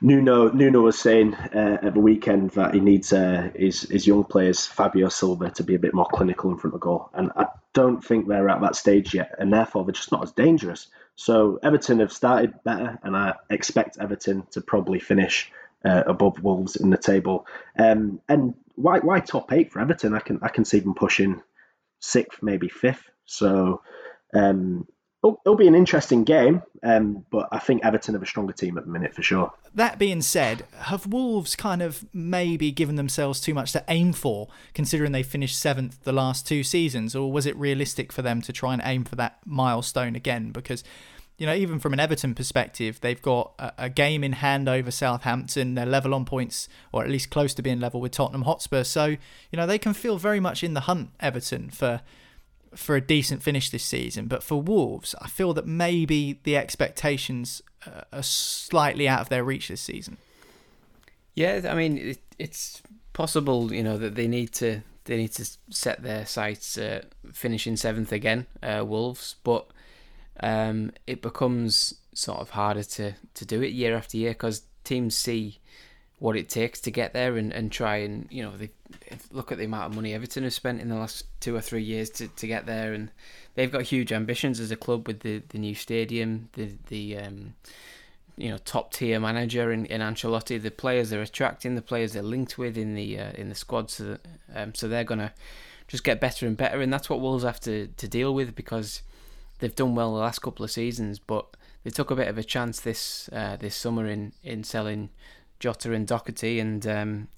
Nuno 0.00 0.50
Nuno 0.50 0.80
was 0.80 0.98
saying 0.98 1.34
uh, 1.34 1.78
at 1.82 1.94
the 1.94 2.00
weekend 2.00 2.50
that 2.50 2.74
he 2.74 2.80
needs 2.80 3.12
uh, 3.12 3.50
his 3.54 3.82
his 3.82 4.06
young 4.06 4.24
players, 4.24 4.66
Fabio 4.66 5.08
Silva, 5.08 5.50
to 5.50 5.62
be 5.62 5.76
a 5.76 5.78
bit 5.78 5.94
more 5.94 6.08
clinical 6.12 6.50
in 6.50 6.58
front 6.58 6.74
of 6.74 6.80
goal, 6.80 7.08
and 7.14 7.30
I 7.36 7.46
don't 7.72 8.04
think 8.04 8.26
they're 8.26 8.48
at 8.48 8.60
that 8.62 8.76
stage 8.76 9.14
yet, 9.14 9.36
and 9.38 9.52
therefore 9.52 9.84
they're 9.84 9.92
just 9.92 10.12
not 10.12 10.24
as 10.24 10.32
dangerous. 10.32 10.88
So 11.14 11.60
Everton 11.62 12.00
have 12.00 12.12
started 12.12 12.54
better, 12.64 12.98
and 13.04 13.16
I 13.16 13.34
expect 13.48 13.98
Everton 13.98 14.44
to 14.50 14.60
probably 14.60 14.98
finish 14.98 15.52
uh, 15.84 16.02
above 16.06 16.42
Wolves 16.42 16.76
in 16.76 16.90
the 16.90 16.98
table. 16.98 17.46
Um, 17.78 18.20
and 18.28 18.54
why 18.74 18.98
why 18.98 19.20
top 19.20 19.52
eight 19.52 19.72
for 19.72 19.80
Everton? 19.80 20.14
I 20.14 20.20
can 20.20 20.40
I 20.42 20.48
can 20.48 20.64
see 20.64 20.80
them 20.80 20.94
pushing 20.94 21.42
sixth, 22.00 22.42
maybe 22.42 22.68
fifth. 22.68 23.08
So 23.24 23.82
um, 24.34 24.88
it'll, 25.22 25.40
it'll 25.44 25.56
be 25.56 25.68
an 25.68 25.74
interesting 25.74 26.24
game, 26.24 26.62
um, 26.82 27.24
but 27.30 27.48
I 27.52 27.58
think 27.58 27.84
Everton 27.84 28.14
have 28.14 28.22
a 28.22 28.26
stronger 28.26 28.52
team 28.52 28.76
at 28.76 28.84
the 28.84 28.90
minute 28.90 29.14
for 29.14 29.22
sure. 29.22 29.52
That 29.74 29.98
being 29.98 30.20
said, 30.22 30.64
have 30.78 31.06
Wolves 31.06 31.56
kind 31.56 31.82
of 31.82 32.04
maybe 32.12 32.70
given 32.72 32.96
themselves 32.96 33.40
too 33.40 33.54
much 33.54 33.72
to 33.72 33.84
aim 33.88 34.12
for, 34.12 34.48
considering 34.74 35.12
they 35.12 35.22
finished 35.22 35.58
seventh 35.58 36.02
the 36.04 36.12
last 36.12 36.46
two 36.46 36.62
seasons, 36.62 37.14
or 37.14 37.30
was 37.30 37.46
it 37.46 37.56
realistic 37.56 38.12
for 38.12 38.22
them 38.22 38.42
to 38.42 38.52
try 38.52 38.72
and 38.72 38.82
aim 38.84 39.04
for 39.04 39.16
that 39.16 39.38
milestone 39.44 40.16
again? 40.16 40.50
Because 40.50 40.82
you 41.38 41.46
know, 41.46 41.54
even 41.54 41.80
from 41.80 41.92
an 41.92 41.98
Everton 41.98 42.34
perspective, 42.34 43.00
they've 43.00 43.20
got 43.20 43.52
a, 43.58 43.72
a 43.78 43.90
game 43.90 44.22
in 44.22 44.32
hand 44.34 44.68
over 44.68 44.90
Southampton. 44.90 45.74
They're 45.74 45.86
level 45.86 46.14
on 46.14 46.24
points, 46.24 46.68
or 46.92 47.02
at 47.02 47.10
least 47.10 47.30
close 47.30 47.52
to 47.54 47.62
being 47.62 47.80
level 47.80 48.00
with 48.00 48.12
Tottenham 48.12 48.42
Hotspur. 48.42 48.84
So, 48.84 49.06
you 49.06 49.56
know, 49.56 49.66
they 49.66 49.78
can 49.78 49.92
feel 49.92 50.18
very 50.18 50.38
much 50.38 50.62
in 50.62 50.74
the 50.74 50.82
hunt, 50.82 51.10
Everton, 51.18 51.70
for 51.70 52.02
for 52.74 52.96
a 52.96 53.00
decent 53.00 53.42
finish 53.42 53.70
this 53.70 53.84
season. 53.84 54.26
But 54.26 54.42
for 54.42 54.60
Wolves, 54.60 55.14
I 55.20 55.28
feel 55.28 55.54
that 55.54 55.66
maybe 55.66 56.40
the 56.42 56.56
expectations 56.56 57.62
uh, 57.86 58.02
are 58.12 58.22
slightly 58.22 59.08
out 59.08 59.20
of 59.20 59.28
their 59.28 59.44
reach 59.44 59.68
this 59.68 59.80
season. 59.80 60.16
Yeah, 61.34 61.62
I 61.68 61.74
mean, 61.74 61.98
it, 61.98 62.18
it's 62.38 62.82
possible, 63.12 63.72
you 63.72 63.82
know, 63.82 63.96
that 63.98 64.14
they 64.14 64.28
need 64.28 64.52
to 64.54 64.82
they 65.04 65.16
need 65.16 65.32
to 65.32 65.48
set 65.70 66.02
their 66.02 66.24
sights 66.24 66.78
uh, 66.78 67.02
finishing 67.32 67.76
seventh 67.76 68.12
again, 68.12 68.46
uh, 68.62 68.84
Wolves, 68.86 69.34
but 69.42 69.66
um, 70.40 70.92
it 71.06 71.22
becomes 71.22 71.94
sort 72.14 72.38
of 72.38 72.50
harder 72.50 72.84
to, 72.84 73.14
to 73.34 73.44
do 73.44 73.62
it 73.62 73.72
year 73.72 73.96
after 73.96 74.16
year 74.16 74.30
because 74.30 74.62
teams 74.84 75.16
see 75.16 75.58
what 76.22 76.36
it 76.36 76.48
takes 76.48 76.80
to 76.80 76.88
get 76.88 77.12
there 77.12 77.36
and, 77.36 77.52
and 77.52 77.72
try 77.72 77.96
and 77.96 78.28
you 78.30 78.44
know 78.44 78.56
they 78.56 78.70
look 79.32 79.50
at 79.50 79.58
the 79.58 79.64
amount 79.64 79.90
of 79.90 79.96
money 79.96 80.14
Everton 80.14 80.44
have 80.44 80.52
spent 80.52 80.80
in 80.80 80.88
the 80.88 80.94
last 80.94 81.24
two 81.40 81.56
or 81.56 81.60
three 81.60 81.82
years 81.82 82.10
to, 82.10 82.28
to 82.28 82.46
get 82.46 82.64
there. 82.64 82.92
And 82.92 83.10
they've 83.56 83.72
got 83.72 83.82
huge 83.82 84.12
ambitions 84.12 84.60
as 84.60 84.70
a 84.70 84.76
club 84.76 85.08
with 85.08 85.20
the, 85.20 85.42
the 85.48 85.58
new 85.58 85.74
stadium 85.74 86.48
the 86.52 86.74
the 86.86 87.18
um, 87.18 87.54
you 88.36 88.50
know 88.50 88.58
top 88.58 88.92
tier 88.92 89.18
manager 89.18 89.72
in, 89.72 89.84
in 89.86 90.00
Ancelotti 90.00 90.62
the 90.62 90.70
players 90.70 91.10
they're 91.10 91.22
attracting 91.22 91.74
the 91.74 91.82
players 91.82 92.12
they're 92.12 92.22
linked 92.22 92.56
with 92.56 92.78
in 92.78 92.94
the 92.94 93.18
uh, 93.18 93.32
in 93.32 93.48
the 93.48 93.56
squad. 93.56 93.90
So 93.90 94.04
that, 94.04 94.20
um, 94.54 94.76
so 94.76 94.86
they're 94.86 95.02
gonna 95.02 95.32
just 95.88 96.04
get 96.04 96.20
better 96.20 96.46
and 96.46 96.56
better. 96.56 96.80
And 96.80 96.92
that's 96.92 97.10
what 97.10 97.20
Wolves 97.20 97.42
have 97.42 97.58
to, 97.62 97.88
to 97.88 98.06
deal 98.06 98.32
with 98.32 98.54
because 98.54 99.02
they've 99.58 99.74
done 99.74 99.96
well 99.96 100.14
the 100.14 100.20
last 100.20 100.38
couple 100.38 100.64
of 100.64 100.70
seasons 100.70 101.18
but 101.18 101.56
they 101.82 101.90
took 101.90 102.12
a 102.12 102.16
bit 102.16 102.28
of 102.28 102.38
a 102.38 102.44
chance 102.44 102.78
this 102.78 103.28
uh, 103.32 103.56
this 103.56 103.74
summer 103.74 104.06
in, 104.06 104.32
in 104.44 104.62
selling 104.62 105.10
Jota 105.62 105.92
and 105.92 106.06
Doherty, 106.06 106.58
and 106.58 106.84
um, 106.88 107.28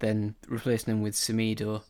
then 0.00 0.34
replacing 0.48 0.92
them 0.92 1.02
with 1.02 1.14
Semedo 1.14 1.82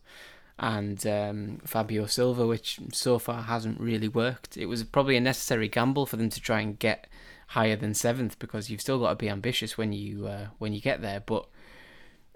and 0.57 1.05
um, 1.05 1.59
Fabio 1.65 2.05
Silva, 2.05 2.47
which 2.47 2.79
so 2.93 3.19
far 3.19 3.43
hasn't 3.43 3.79
really 3.79 4.07
worked. 4.07 4.55
It 4.55 4.67
was 4.67 4.85
probably 4.85 5.17
a 5.17 5.21
necessary 5.21 5.67
gamble 5.67 6.05
for 6.05 6.15
them 6.15 6.29
to 6.29 6.39
try 6.39 6.61
and 6.61 6.79
get 6.79 7.07
higher 7.47 7.75
than 7.75 7.93
seventh 7.93 8.39
because 8.39 8.69
you've 8.69 8.79
still 8.79 8.99
got 8.99 9.09
to 9.09 9.15
be 9.15 9.29
ambitious 9.29 9.77
when 9.77 9.91
you 9.91 10.27
uh, 10.27 10.47
when 10.57 10.73
you 10.73 10.81
get 10.81 11.01
there, 11.01 11.19
but. 11.19 11.47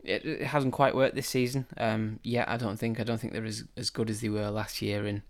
It, 0.07 0.23
it 0.23 0.41
hasn't 0.43 0.73
quite 0.73 0.93
worked 0.93 1.15
this 1.15 1.27
season. 1.27 1.65
Um, 1.77 2.19
yeah, 2.21 2.45
I 2.47 2.57
don't 2.57 2.77
think 2.77 2.99
I 2.99 3.03
don't 3.03 3.17
think 3.17 3.33
they're 3.33 3.43
as 3.43 3.63
as 3.75 3.89
good 3.89 4.11
as 4.11 4.21
they 4.21 4.29
were 4.29 4.51
last 4.51 4.79
year, 4.79 5.03
and 5.07 5.23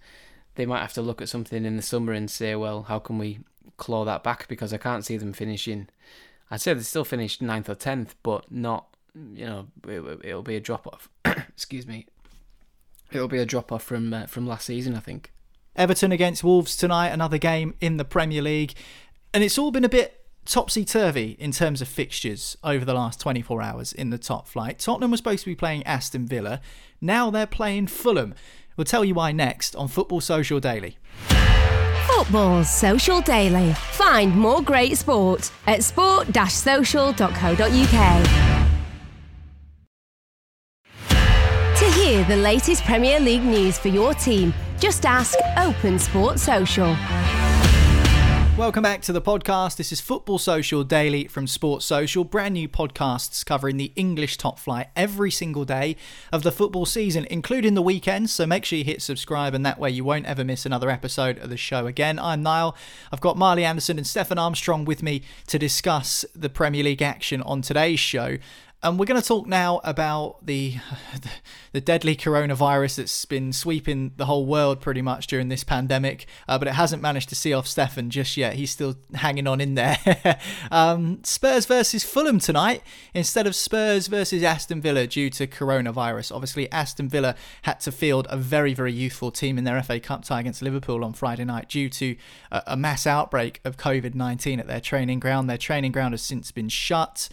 they 0.56 0.66
might 0.66 0.82
have 0.82 0.92
to 0.96 1.02
look 1.02 1.22
at 1.22 1.30
something 1.30 1.64
in 1.64 1.78
the 1.78 1.82
summer 1.82 2.12
and 2.12 2.30
say, 2.30 2.56
well, 2.56 2.84
how 2.84 3.00
can 3.00 3.18
we 3.18 3.40
claw 3.78 4.04
that 4.04 4.22
back? 4.22 4.50
Because 4.50 4.74
I 4.74 4.78
can't 4.78 5.06
see 5.06 5.16
them 5.16 5.32
finishing 5.32 5.88
I'd 6.52 6.62
say 6.62 6.74
they 6.74 6.82
still 6.82 7.04
finished 7.04 7.42
ninth 7.42 7.70
or 7.70 7.76
tenth, 7.76 8.16
but 8.24 8.52
not, 8.52 8.88
you 9.16 9.46
know, 9.46 9.68
it, 9.88 10.20
it'll 10.24 10.44
be 10.44 10.56
a 10.56 10.60
drop 10.60 10.88
off. 10.88 11.10
Excuse 11.26 11.88
me. 11.88 12.06
It'll 13.12 13.28
be 13.28 13.40
a 13.40 13.46
drop 13.46 13.72
off 13.72 13.84
from 13.84 14.14
uh, 14.14 14.26
from 14.26 14.48
last 14.48 14.66
season, 14.66 14.96
I 14.96 15.00
think. 15.00 15.32
Everton 15.76 16.12
against 16.12 16.44
Wolves 16.44 16.78
tonight, 16.78 17.10
another 17.10 17.38
game 17.38 17.76
in 17.82 17.98
the 17.98 18.06
Premier 18.06 18.42
League. 18.42 18.74
And 19.34 19.44
it's 19.44 19.58
all 19.58 19.72
been 19.72 19.84
a 19.84 19.90
bit 19.90 20.26
topsy 20.46 20.86
turvy 20.86 21.36
in 21.40 21.52
terms 21.52 21.82
of 21.82 21.88
fixtures 21.88 22.56
over 22.64 22.86
the 22.86 22.94
last 22.94 23.20
24 23.20 23.62
hours 23.62 23.92
in 23.92 24.10
the 24.10 24.18
top 24.18 24.48
flight. 24.48 24.80
Tottenham 24.80 25.12
was 25.12 25.20
supposed 25.20 25.44
to 25.44 25.50
be 25.50 25.56
playing 25.56 25.84
Aston 25.84 26.26
Villa. 26.26 26.62
Now 27.02 27.30
they're 27.30 27.48
playing 27.48 27.88
Fulham. 27.88 28.36
We'll 28.78 28.86
tell 28.86 29.04
you 29.04 29.16
why 29.16 29.32
next 29.32 29.76
on 29.76 29.88
Football 29.88 30.22
Social 30.22 30.60
Daily. 30.60 30.98
Football 32.16 32.64
Social 32.64 33.20
Daily. 33.20 33.74
Find 33.74 34.34
more 34.34 34.62
great 34.62 34.98
sport 34.98 35.52
at 35.68 35.84
sport-social.co.uk. 35.84 38.26
To 41.78 41.86
hear 42.00 42.24
the 42.24 42.38
latest 42.38 42.86
Premier 42.86 43.20
League 43.20 43.44
news 43.44 43.78
for 43.78 43.90
your 43.90 44.14
team, 44.14 44.54
just 44.80 45.06
ask 45.06 45.38
Open 45.58 46.00
Sport 46.00 46.40
Social. 46.40 46.96
Welcome 48.58 48.84
back 48.84 49.02
to 49.02 49.12
the 49.12 49.22
podcast. 49.22 49.76
This 49.76 49.92
is 49.92 50.00
Football 50.00 50.38
Social 50.38 50.86
Daily 50.86 51.28
from 51.28 51.46
Sports 51.46 51.86
Social. 51.86 52.24
Brand 52.24 52.54
new 52.54 52.70
podcasts 52.70 53.46
covering 53.46 53.76
the 53.76 53.92
English 53.98 54.38
top 54.38 54.60
flight 54.60 54.88
every 54.96 55.30
single 55.30 55.66
day 55.66 55.98
of 56.32 56.44
the 56.44 56.54
football 56.54 56.86
season, 56.86 57.28
including 57.30 57.74
the 57.74 57.82
weekends. 57.82 58.32
So 58.32 58.48
make 58.48 58.64
sure 58.64 58.80
you 58.80 58.86
hit 58.86 59.02
subscribe, 59.02 59.54
and 59.54 59.66
that 59.66 59.78
way 59.78 59.90
you 59.90 60.06
won't 60.06 60.26
ever 60.26 60.46
miss 60.46 60.66
another 60.66 60.90
episode 60.90 61.38
of 61.40 61.50
the 61.50 61.58
show 61.58 61.86
again. 61.86 62.18
I'm 62.18 62.44
Niall. 62.44 62.78
I've 63.12 63.20
got 63.20 63.38
Marley 63.38 63.66
Anderson 63.66 63.98
and 63.98 64.08
Stefan 64.08 64.38
Armstrong 64.38 64.86
with 64.86 65.04
me 65.04 65.24
to 65.48 65.60
discuss 65.60 66.24
the 66.34 66.50
Premier 66.50 66.86
League 66.86 67.02
action 67.02 67.42
on 67.42 67.62
today's 67.62 68.00
show. 68.00 68.38
And 68.86 69.00
we're 69.00 69.08
going 69.08 69.20
to 69.20 69.28
talk 69.28 69.48
now 69.48 69.82
about 69.84 70.46
the 70.46 70.76
the 71.72 71.82
deadly 71.82 72.16
coronavirus 72.16 72.98
that's 72.98 73.26
been 73.26 73.52
sweeping 73.52 74.12
the 74.16 74.28
whole 74.28 74.46
world 74.46 74.80
pretty 74.80 75.02
much 75.02 75.26
during 75.26 75.50
this 75.50 75.64
pandemic, 75.64 76.28
uh, 76.48 76.60
but 76.60 76.68
it 76.68 76.76
hasn't 76.76 77.02
managed 77.02 77.30
to 77.30 77.36
see 77.36 77.52
off 77.52 77.66
Stefan 77.66 78.12
just 78.12 78.38
yet. 78.38 78.54
He's 78.54 78.70
still 78.70 78.96
hanging 79.16 79.48
on 79.48 79.60
in 79.60 79.74
there. 79.74 79.98
um, 80.72 81.24
Spurs 81.24 81.66
versus 81.66 82.04
Fulham 82.04 82.38
tonight 82.38 82.84
instead 83.16 83.48
of 83.48 83.56
Spurs 83.56 84.06
versus 84.06 84.44
Aston 84.44 84.82
Villa 84.82 85.08
due 85.08 85.32
to 85.32 85.48
coronavirus. 85.48 86.32
Obviously, 86.32 86.72
Aston 86.72 87.10
Villa 87.10 87.34
had 87.64 87.80
to 87.80 87.92
field 87.92 88.28
a 88.30 88.38
very 88.38 88.76
very 88.76 88.94
youthful 88.94 89.32
team 89.32 89.58
in 89.58 89.64
their 89.64 89.82
FA 89.82 90.00
Cup 90.00 90.26
tie 90.26 90.42
against 90.42 90.62
Liverpool 90.62 91.04
on 91.04 91.14
Friday 91.14 91.44
night 91.44 91.70
due 91.70 91.90
to 91.90 92.16
a, 92.52 92.62
a 92.68 92.78
mass 92.78 93.08
outbreak 93.08 93.62
of 93.66 93.78
COVID 93.78 94.14
19 94.14 94.60
at 94.60 94.68
their 94.68 94.80
training 94.80 95.20
ground. 95.20 95.50
Their 95.50 95.58
training 95.58 95.92
ground 95.92 96.14
has 96.14 96.22
since 96.22 96.52
been 96.52 96.70
shut. 96.70 97.30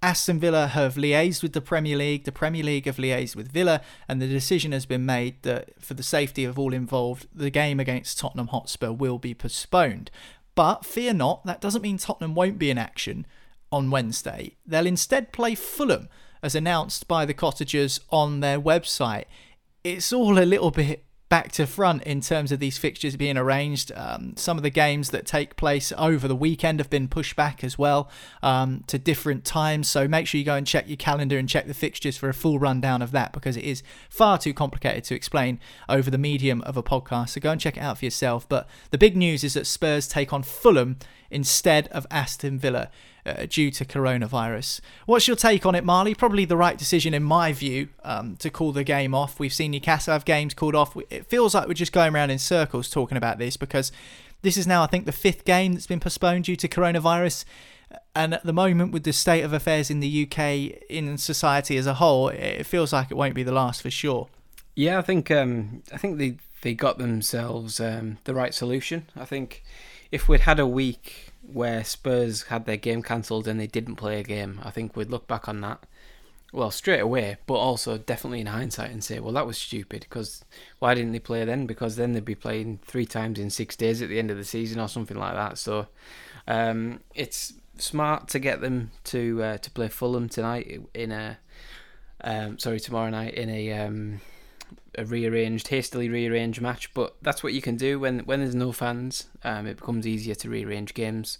Aston 0.00 0.38
Villa 0.38 0.68
have 0.68 0.94
liaised 0.94 1.42
with 1.42 1.54
the 1.54 1.60
Premier 1.60 1.96
League, 1.96 2.24
the 2.24 2.30
Premier 2.30 2.62
League 2.62 2.86
have 2.86 2.98
liaised 2.98 3.34
with 3.34 3.50
Villa, 3.50 3.80
and 4.06 4.22
the 4.22 4.28
decision 4.28 4.70
has 4.70 4.86
been 4.86 5.04
made 5.04 5.42
that 5.42 5.70
for 5.82 5.94
the 5.94 6.04
safety 6.04 6.44
of 6.44 6.58
all 6.58 6.72
involved, 6.72 7.26
the 7.34 7.50
game 7.50 7.80
against 7.80 8.18
Tottenham 8.18 8.48
Hotspur 8.48 8.92
will 8.92 9.18
be 9.18 9.34
postponed. 9.34 10.10
But 10.54 10.84
fear 10.84 11.12
not, 11.12 11.44
that 11.46 11.60
doesn't 11.60 11.82
mean 11.82 11.98
Tottenham 11.98 12.34
won't 12.36 12.58
be 12.58 12.70
in 12.70 12.78
action 12.78 13.26
on 13.72 13.90
Wednesday. 13.90 14.56
They'll 14.64 14.86
instead 14.86 15.32
play 15.32 15.56
Fulham, 15.56 16.08
as 16.44 16.54
announced 16.54 17.08
by 17.08 17.24
the 17.24 17.34
Cottagers 17.34 18.00
on 18.10 18.38
their 18.38 18.60
website. 18.60 19.24
It's 19.82 20.12
all 20.12 20.38
a 20.38 20.46
little 20.46 20.70
bit 20.70 21.04
back 21.28 21.52
to 21.52 21.66
front 21.66 22.02
in 22.04 22.20
terms 22.20 22.50
of 22.52 22.58
these 22.58 22.78
fixtures 22.78 23.16
being 23.16 23.36
arranged. 23.36 23.92
Um, 23.94 24.34
some 24.36 24.56
of 24.56 24.62
the 24.62 24.70
games 24.70 25.10
that 25.10 25.26
take 25.26 25.56
place 25.56 25.92
over 25.98 26.26
the 26.26 26.36
weekend 26.36 26.80
have 26.80 26.88
been 26.88 27.08
pushed 27.08 27.36
back 27.36 27.62
as 27.62 27.78
well 27.78 28.10
um, 28.42 28.84
to 28.86 28.98
different 28.98 29.44
times. 29.44 29.88
So 29.88 30.08
make 30.08 30.26
sure 30.26 30.38
you 30.38 30.44
go 30.44 30.54
and 30.54 30.66
check 30.66 30.88
your 30.88 30.96
calendar 30.96 31.38
and 31.38 31.48
check 31.48 31.66
the 31.66 31.74
fixtures 31.74 32.16
for 32.16 32.28
a 32.28 32.34
full 32.34 32.58
rundown 32.58 33.02
of 33.02 33.10
that 33.12 33.32
because 33.32 33.56
it 33.56 33.64
is 33.64 33.82
far 34.08 34.38
too 34.38 34.54
complicated 34.54 35.04
to 35.04 35.14
explain 35.14 35.60
over 35.88 36.10
the 36.10 36.18
medium 36.18 36.62
of 36.62 36.76
a 36.76 36.82
podcast. 36.82 37.30
So 37.30 37.40
go 37.40 37.50
and 37.50 37.60
check 37.60 37.76
it 37.76 37.80
out 37.80 37.98
for 37.98 38.06
yourself. 38.06 38.48
But 38.48 38.66
the 38.90 38.98
big 38.98 39.16
news 39.16 39.44
is 39.44 39.54
that 39.54 39.66
Spurs 39.66 40.08
take 40.08 40.32
on 40.32 40.42
Fulham 40.42 40.96
instead 41.30 41.88
of 41.88 42.06
Aston 42.10 42.58
Villa 42.58 42.90
uh, 43.28 43.46
due 43.48 43.70
to 43.70 43.84
coronavirus. 43.84 44.80
What's 45.06 45.26
your 45.28 45.36
take 45.36 45.66
on 45.66 45.74
it, 45.74 45.84
Marley? 45.84 46.14
Probably 46.14 46.44
the 46.44 46.56
right 46.56 46.76
decision, 46.76 47.14
in 47.14 47.22
my 47.22 47.52
view, 47.52 47.88
um, 48.04 48.36
to 48.36 48.50
call 48.50 48.72
the 48.72 48.84
game 48.84 49.14
off. 49.14 49.38
We've 49.38 49.52
seen 49.52 49.72
Newcastle 49.72 50.12
have 50.12 50.24
games 50.24 50.54
called 50.54 50.74
off. 50.74 50.96
It 51.10 51.26
feels 51.26 51.54
like 51.54 51.68
we're 51.68 51.74
just 51.74 51.92
going 51.92 52.14
around 52.14 52.30
in 52.30 52.38
circles 52.38 52.90
talking 52.90 53.16
about 53.16 53.38
this 53.38 53.56
because 53.56 53.92
this 54.42 54.56
is 54.56 54.66
now, 54.66 54.82
I 54.82 54.86
think, 54.86 55.06
the 55.06 55.12
fifth 55.12 55.44
game 55.44 55.74
that's 55.74 55.86
been 55.86 56.00
postponed 56.00 56.44
due 56.44 56.56
to 56.56 56.68
coronavirus. 56.68 57.44
And 58.14 58.34
at 58.34 58.44
the 58.44 58.52
moment, 58.52 58.92
with 58.92 59.04
the 59.04 59.12
state 59.12 59.42
of 59.42 59.52
affairs 59.52 59.90
in 59.90 60.00
the 60.00 60.24
UK, 60.26 60.82
in 60.88 61.16
society 61.18 61.76
as 61.76 61.86
a 61.86 61.94
whole, 61.94 62.28
it 62.28 62.64
feels 62.64 62.92
like 62.92 63.10
it 63.10 63.16
won't 63.16 63.34
be 63.34 63.42
the 63.42 63.52
last 63.52 63.82
for 63.82 63.90
sure. 63.90 64.28
Yeah, 64.74 64.98
I 64.98 65.02
think 65.02 65.30
um, 65.30 65.82
I 65.92 65.96
think 65.96 66.18
they 66.18 66.36
they 66.62 66.74
got 66.74 66.98
themselves 66.98 67.80
um, 67.80 68.18
the 68.24 68.34
right 68.34 68.52
solution. 68.52 69.08
I 69.16 69.24
think 69.24 69.64
if 70.12 70.28
we'd 70.28 70.40
had 70.40 70.58
a 70.58 70.66
week 70.66 71.27
where 71.52 71.84
Spurs 71.84 72.44
had 72.44 72.66
their 72.66 72.76
game 72.76 73.02
cancelled 73.02 73.48
and 73.48 73.58
they 73.58 73.66
didn't 73.66 73.96
play 73.96 74.20
a 74.20 74.22
game, 74.22 74.60
I 74.62 74.70
think 74.70 74.96
we'd 74.96 75.10
look 75.10 75.26
back 75.26 75.48
on 75.48 75.60
that, 75.62 75.84
well, 76.52 76.70
straight 76.70 77.00
away, 77.00 77.36
but 77.46 77.54
also 77.54 77.98
definitely 77.98 78.40
in 78.40 78.46
hindsight 78.46 78.90
and 78.90 79.02
say, 79.02 79.20
well, 79.20 79.32
that 79.32 79.46
was 79.46 79.58
stupid 79.58 80.00
because 80.08 80.44
why 80.78 80.94
didn't 80.94 81.12
they 81.12 81.18
play 81.18 81.44
then? 81.44 81.66
Because 81.66 81.96
then 81.96 82.12
they'd 82.12 82.24
be 82.24 82.34
playing 82.34 82.80
three 82.84 83.06
times 83.06 83.38
in 83.38 83.50
six 83.50 83.76
days 83.76 84.00
at 84.00 84.08
the 84.08 84.18
end 84.18 84.30
of 84.30 84.36
the 84.36 84.44
season 84.44 84.80
or 84.80 84.88
something 84.88 85.18
like 85.18 85.34
that. 85.34 85.58
So 85.58 85.88
um, 86.46 87.00
it's 87.14 87.54
smart 87.76 88.28
to 88.28 88.38
get 88.38 88.60
them 88.60 88.90
to 89.04 89.42
uh, 89.42 89.58
to 89.58 89.70
play 89.70 89.88
Fulham 89.88 90.28
tonight 90.28 90.80
in 90.94 91.12
a 91.12 91.38
um, 92.22 92.58
sorry 92.58 92.80
tomorrow 92.80 93.10
night 93.10 93.34
in 93.34 93.48
a 93.48 93.72
um, 93.72 94.20
a 94.96 95.04
rearranged, 95.04 95.68
hastily 95.68 96.08
rearranged 96.08 96.60
match. 96.60 96.92
But 96.94 97.16
that's 97.22 97.42
what 97.42 97.52
you 97.52 97.62
can 97.62 97.76
do 97.76 97.98
when 98.00 98.20
when 98.20 98.40
there's 98.40 98.54
no 98.54 98.72
fans. 98.72 99.28
Um, 99.44 99.66
it 99.66 99.78
becomes 99.78 100.06
easier 100.06 100.34
to 100.36 100.50
rearrange 100.50 100.94
games, 100.94 101.38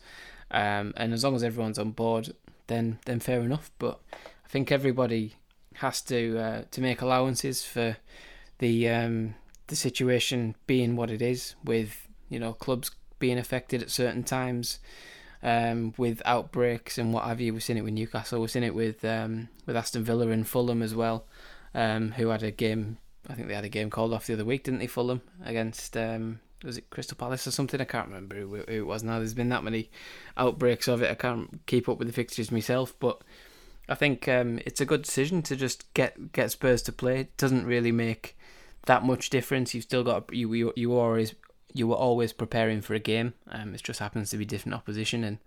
um, 0.50 0.94
and 0.96 1.12
as 1.12 1.24
long 1.24 1.34
as 1.34 1.42
everyone's 1.42 1.78
on 1.78 1.90
board, 1.90 2.34
then 2.68 2.98
then 3.04 3.20
fair 3.20 3.40
enough. 3.40 3.70
But 3.78 4.00
I 4.44 4.48
think 4.48 4.70
everybody 4.70 5.34
has 5.74 6.00
to 6.02 6.38
uh, 6.38 6.62
to 6.70 6.80
make 6.80 7.02
allowances 7.02 7.64
for 7.64 7.96
the 8.58 8.88
um, 8.88 9.34
the 9.66 9.76
situation 9.76 10.54
being 10.66 10.96
what 10.96 11.10
it 11.10 11.22
is, 11.22 11.54
with 11.64 12.08
you 12.28 12.38
know 12.38 12.52
clubs 12.52 12.90
being 13.18 13.38
affected 13.38 13.82
at 13.82 13.90
certain 13.90 14.24
times. 14.24 14.78
Um, 15.40 15.94
with 15.96 16.20
outbreaks 16.24 16.98
and 16.98 17.14
what 17.14 17.22
have 17.22 17.40
you, 17.40 17.52
we've 17.52 17.62
seen 17.62 17.76
it 17.76 17.84
with 17.84 17.94
Newcastle. 17.94 18.40
We've 18.40 18.50
seen 18.50 18.64
it 18.64 18.74
with 18.74 19.04
um, 19.04 19.48
with 19.66 19.76
Aston 19.76 20.02
Villa 20.02 20.26
and 20.30 20.46
Fulham 20.46 20.82
as 20.82 20.96
well, 20.96 21.26
um, 21.74 22.10
who 22.12 22.30
had 22.30 22.42
a 22.42 22.50
game 22.50 22.98
I 23.28 23.34
think 23.34 23.48
they 23.48 23.54
had 23.54 23.64
a 23.64 23.70
game 23.70 23.90
called 23.90 24.12
off 24.12 24.26
the 24.26 24.34
other 24.34 24.44
week, 24.44 24.64
didn't 24.64 24.80
they? 24.80 24.86
Fulham 24.86 25.22
against 25.44 25.96
um, 25.96 26.40
was 26.64 26.78
it 26.78 26.90
Crystal 26.90 27.16
Palace 27.16 27.46
or 27.46 27.50
something? 27.50 27.80
I 27.80 27.84
can't 27.84 28.08
remember 28.08 28.36
who, 28.36 28.56
who, 28.56 28.64
it 28.66 28.86
was 28.86 29.02
now. 29.02 29.18
There's 29.18 29.34
been 29.34 29.48
that 29.50 29.64
many 29.64 29.90
outbreaks 30.36 30.88
of 30.88 31.02
it. 31.02 31.10
I 31.10 31.14
can't 31.14 31.60
keep 31.66 31.88
up 31.88 31.98
with 31.98 32.08
the 32.08 32.14
fixtures 32.14 32.50
myself, 32.50 32.94
but 32.98 33.22
I 33.88 33.94
think 33.94 34.28
um, 34.28 34.58
it's 34.66 34.80
a 34.80 34.86
good 34.86 35.02
decision 35.02 35.42
to 35.42 35.56
just 35.56 35.92
get 35.94 36.32
get 36.32 36.50
Spurs 36.50 36.82
to 36.82 36.92
play. 36.92 37.20
It 37.20 37.36
doesn't 37.36 37.66
really 37.66 37.92
make 37.92 38.36
that 38.86 39.04
much 39.04 39.30
difference. 39.30 39.74
You've 39.74 39.84
still 39.84 40.04
got 40.04 40.32
you 40.32 40.52
you, 40.52 40.72
you 40.76 40.96
always 40.96 41.34
you 41.74 41.86
were 41.86 41.96
always 41.96 42.32
preparing 42.32 42.80
for 42.80 42.94
a 42.94 42.98
game. 42.98 43.34
Um, 43.48 43.74
it 43.74 43.82
just 43.82 44.00
happens 44.00 44.30
to 44.30 44.36
be 44.36 44.44
different 44.44 44.74
opposition, 44.74 45.22
and 45.22 45.38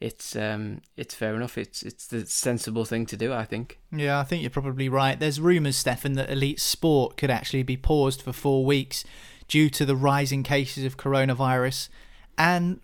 it's 0.00 0.34
um, 0.34 0.82
it's 0.96 1.14
fair 1.14 1.34
enough. 1.34 1.56
It's 1.56 1.82
it's 1.82 2.06
the 2.06 2.26
sensible 2.26 2.84
thing 2.84 3.06
to 3.06 3.16
do, 3.16 3.32
I 3.32 3.44
think. 3.44 3.78
Yeah, 3.92 4.18
I 4.18 4.24
think 4.24 4.42
you're 4.42 4.50
probably 4.50 4.88
right. 4.88 5.18
There's 5.18 5.40
rumours, 5.40 5.76
Stefan, 5.76 6.14
that 6.14 6.30
elite 6.30 6.60
sport 6.60 7.16
could 7.16 7.30
actually 7.30 7.62
be 7.62 7.76
paused 7.76 8.22
for 8.22 8.32
four 8.32 8.64
weeks 8.64 9.04
due 9.46 9.70
to 9.70 9.86
the 9.86 9.96
rising 9.96 10.42
cases 10.42 10.84
of 10.84 10.96
coronavirus 10.96 11.88
and 12.36 12.80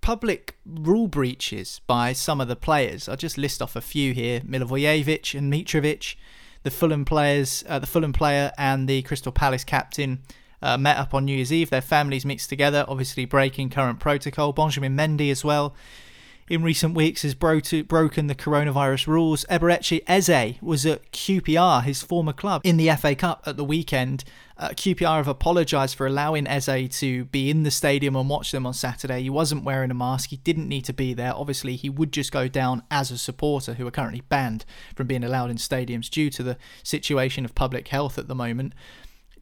public 0.00 0.56
rule 0.64 1.08
breaches 1.08 1.80
by 1.86 2.12
some 2.12 2.40
of 2.40 2.48
the 2.48 2.56
players. 2.56 3.08
I'll 3.08 3.16
just 3.16 3.38
list 3.38 3.60
off 3.60 3.76
a 3.76 3.82
few 3.82 4.14
here: 4.14 4.40
Milivojevic 4.40 5.36
and 5.36 5.52
Mitrovic, 5.52 6.16
the 6.62 6.70
Fulham 6.70 7.04
players, 7.04 7.64
uh, 7.68 7.78
the 7.78 7.86
Fulham 7.86 8.14
player, 8.14 8.50
and 8.56 8.88
the 8.88 9.02
Crystal 9.02 9.32
Palace 9.32 9.64
captain 9.64 10.22
uh, 10.62 10.76
met 10.76 10.96
up 10.96 11.14
on 11.14 11.24
New 11.24 11.36
Year's 11.36 11.52
Eve. 11.52 11.70
Their 11.70 11.80
families 11.80 12.24
mixed 12.24 12.48
together, 12.48 12.84
obviously 12.88 13.24
breaking 13.24 13.70
current 13.70 14.00
protocol. 14.00 14.52
Benjamin 14.52 14.96
Mendy 14.96 15.30
as 15.30 15.44
well. 15.44 15.74
In 16.48 16.62
recent 16.62 16.94
weeks, 16.94 17.22
has 17.22 17.34
bro- 17.34 17.60
broken 17.86 18.26
the 18.26 18.34
coronavirus 18.34 19.06
rules. 19.06 19.44
Eberechi 19.50 20.00
Eze 20.06 20.56
was 20.62 20.86
at 20.86 21.12
QPR, 21.12 21.82
his 21.82 22.02
former 22.02 22.32
club, 22.32 22.62
in 22.64 22.78
the 22.78 22.90
FA 22.96 23.14
Cup 23.14 23.42
at 23.44 23.58
the 23.58 23.64
weekend. 23.64 24.24
Uh, 24.56 24.70
QPR 24.70 25.18
have 25.18 25.28
apologised 25.28 25.94
for 25.94 26.06
allowing 26.06 26.46
Eze 26.46 26.88
to 27.00 27.26
be 27.26 27.50
in 27.50 27.64
the 27.64 27.70
stadium 27.70 28.16
and 28.16 28.30
watch 28.30 28.50
them 28.50 28.64
on 28.64 28.72
Saturday. 28.72 29.22
He 29.22 29.30
wasn't 29.30 29.62
wearing 29.62 29.90
a 29.90 29.94
mask. 29.94 30.30
He 30.30 30.38
didn't 30.38 30.68
need 30.68 30.86
to 30.86 30.94
be 30.94 31.12
there. 31.12 31.34
Obviously, 31.34 31.76
he 31.76 31.90
would 31.90 32.12
just 32.12 32.32
go 32.32 32.48
down 32.48 32.82
as 32.90 33.10
a 33.10 33.18
supporter 33.18 33.74
who 33.74 33.86
are 33.86 33.90
currently 33.90 34.22
banned 34.22 34.64
from 34.96 35.06
being 35.06 35.24
allowed 35.24 35.50
in 35.50 35.58
stadiums 35.58 36.08
due 36.08 36.30
to 36.30 36.42
the 36.42 36.56
situation 36.82 37.44
of 37.44 37.54
public 37.54 37.88
health 37.88 38.16
at 38.16 38.26
the 38.26 38.34
moment. 38.34 38.72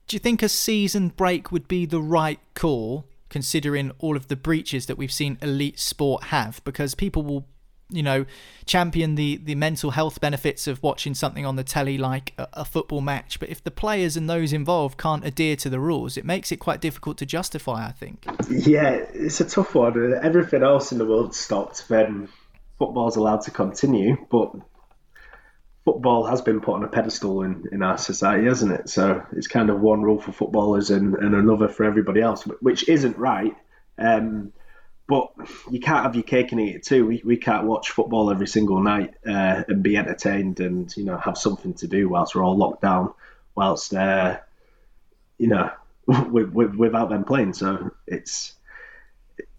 Do 0.06 0.14
you 0.14 0.20
think 0.20 0.42
a 0.42 0.48
season 0.48 1.08
break 1.08 1.50
would 1.50 1.66
be 1.66 1.84
the 1.84 2.00
right 2.00 2.38
call, 2.54 3.06
considering 3.28 3.90
all 3.98 4.16
of 4.16 4.28
the 4.28 4.36
breaches 4.36 4.86
that 4.86 4.96
we've 4.96 5.12
seen 5.12 5.36
elite 5.42 5.80
sport 5.80 6.24
have? 6.24 6.62
Because 6.64 6.94
people 6.94 7.22
will 7.22 7.46
you 7.88 8.02
know, 8.02 8.26
champion 8.64 9.14
the, 9.14 9.36
the 9.36 9.54
mental 9.54 9.92
health 9.92 10.20
benefits 10.20 10.66
of 10.66 10.82
watching 10.82 11.14
something 11.14 11.46
on 11.46 11.54
the 11.54 11.62
telly 11.62 11.96
like 11.96 12.34
a, 12.36 12.48
a, 12.54 12.64
football 12.64 13.00
match. 13.00 13.38
But 13.38 13.48
if 13.48 13.62
the 13.62 13.70
players 13.70 14.16
and 14.16 14.28
those 14.28 14.52
involved 14.52 14.98
can't 14.98 15.24
adhere 15.24 15.54
to 15.56 15.70
the 15.70 15.78
rules, 15.78 16.16
it 16.16 16.24
makes 16.24 16.50
it 16.50 16.56
quite 16.56 16.80
difficult 16.80 17.16
to 17.18 17.26
justify, 17.26 17.86
I 17.86 17.92
think. 17.92 18.26
Yeah, 18.50 19.04
it's 19.14 19.40
a 19.40 19.44
tough 19.44 19.74
one. 19.74 20.14
Everything 20.20 20.64
else 20.64 20.90
in 20.90 20.98
the 20.98 21.04
world 21.04 21.34
stopped, 21.34 21.88
then 21.88 22.28
football's 22.78 23.14
allowed 23.16 23.42
to 23.42 23.52
continue. 23.52 24.16
But 24.30 24.52
football 25.86 26.26
has 26.26 26.42
been 26.42 26.60
put 26.60 26.74
on 26.74 26.82
a 26.82 26.88
pedestal 26.88 27.42
in, 27.42 27.68
in 27.70 27.80
our 27.80 27.96
society, 27.96 28.46
hasn't 28.46 28.72
it? 28.72 28.90
So 28.90 29.24
it's 29.36 29.46
kind 29.46 29.70
of 29.70 29.80
one 29.80 30.02
rule 30.02 30.20
for 30.20 30.32
footballers 30.32 30.90
and, 30.90 31.14
and 31.14 31.32
another 31.32 31.68
for 31.68 31.84
everybody 31.84 32.20
else, 32.20 32.42
which 32.60 32.88
isn't 32.88 33.16
right. 33.16 33.56
Um, 33.96 34.52
but 35.06 35.30
you 35.70 35.78
can't 35.78 36.02
have 36.02 36.16
your 36.16 36.24
cake 36.24 36.50
and 36.50 36.60
eat 36.60 36.74
it 36.74 36.82
too. 36.82 37.06
We, 37.06 37.22
we 37.24 37.36
can't 37.36 37.68
watch 37.68 37.90
football 37.90 38.32
every 38.32 38.48
single 38.48 38.82
night 38.82 39.14
uh, 39.24 39.62
and 39.68 39.84
be 39.84 39.96
entertained 39.96 40.58
and 40.58 40.94
you 40.96 41.04
know 41.04 41.16
have 41.18 41.38
something 41.38 41.74
to 41.74 41.86
do 41.86 42.08
whilst 42.08 42.34
we're 42.34 42.44
all 42.44 42.58
locked 42.58 42.82
down, 42.82 43.14
whilst 43.54 43.94
uh, 43.94 44.40
you 45.38 45.46
know 45.46 45.70
with, 46.06 46.50
with, 46.50 46.74
without 46.74 47.10
them 47.10 47.22
playing. 47.22 47.52
So 47.52 47.92
it's 48.08 48.54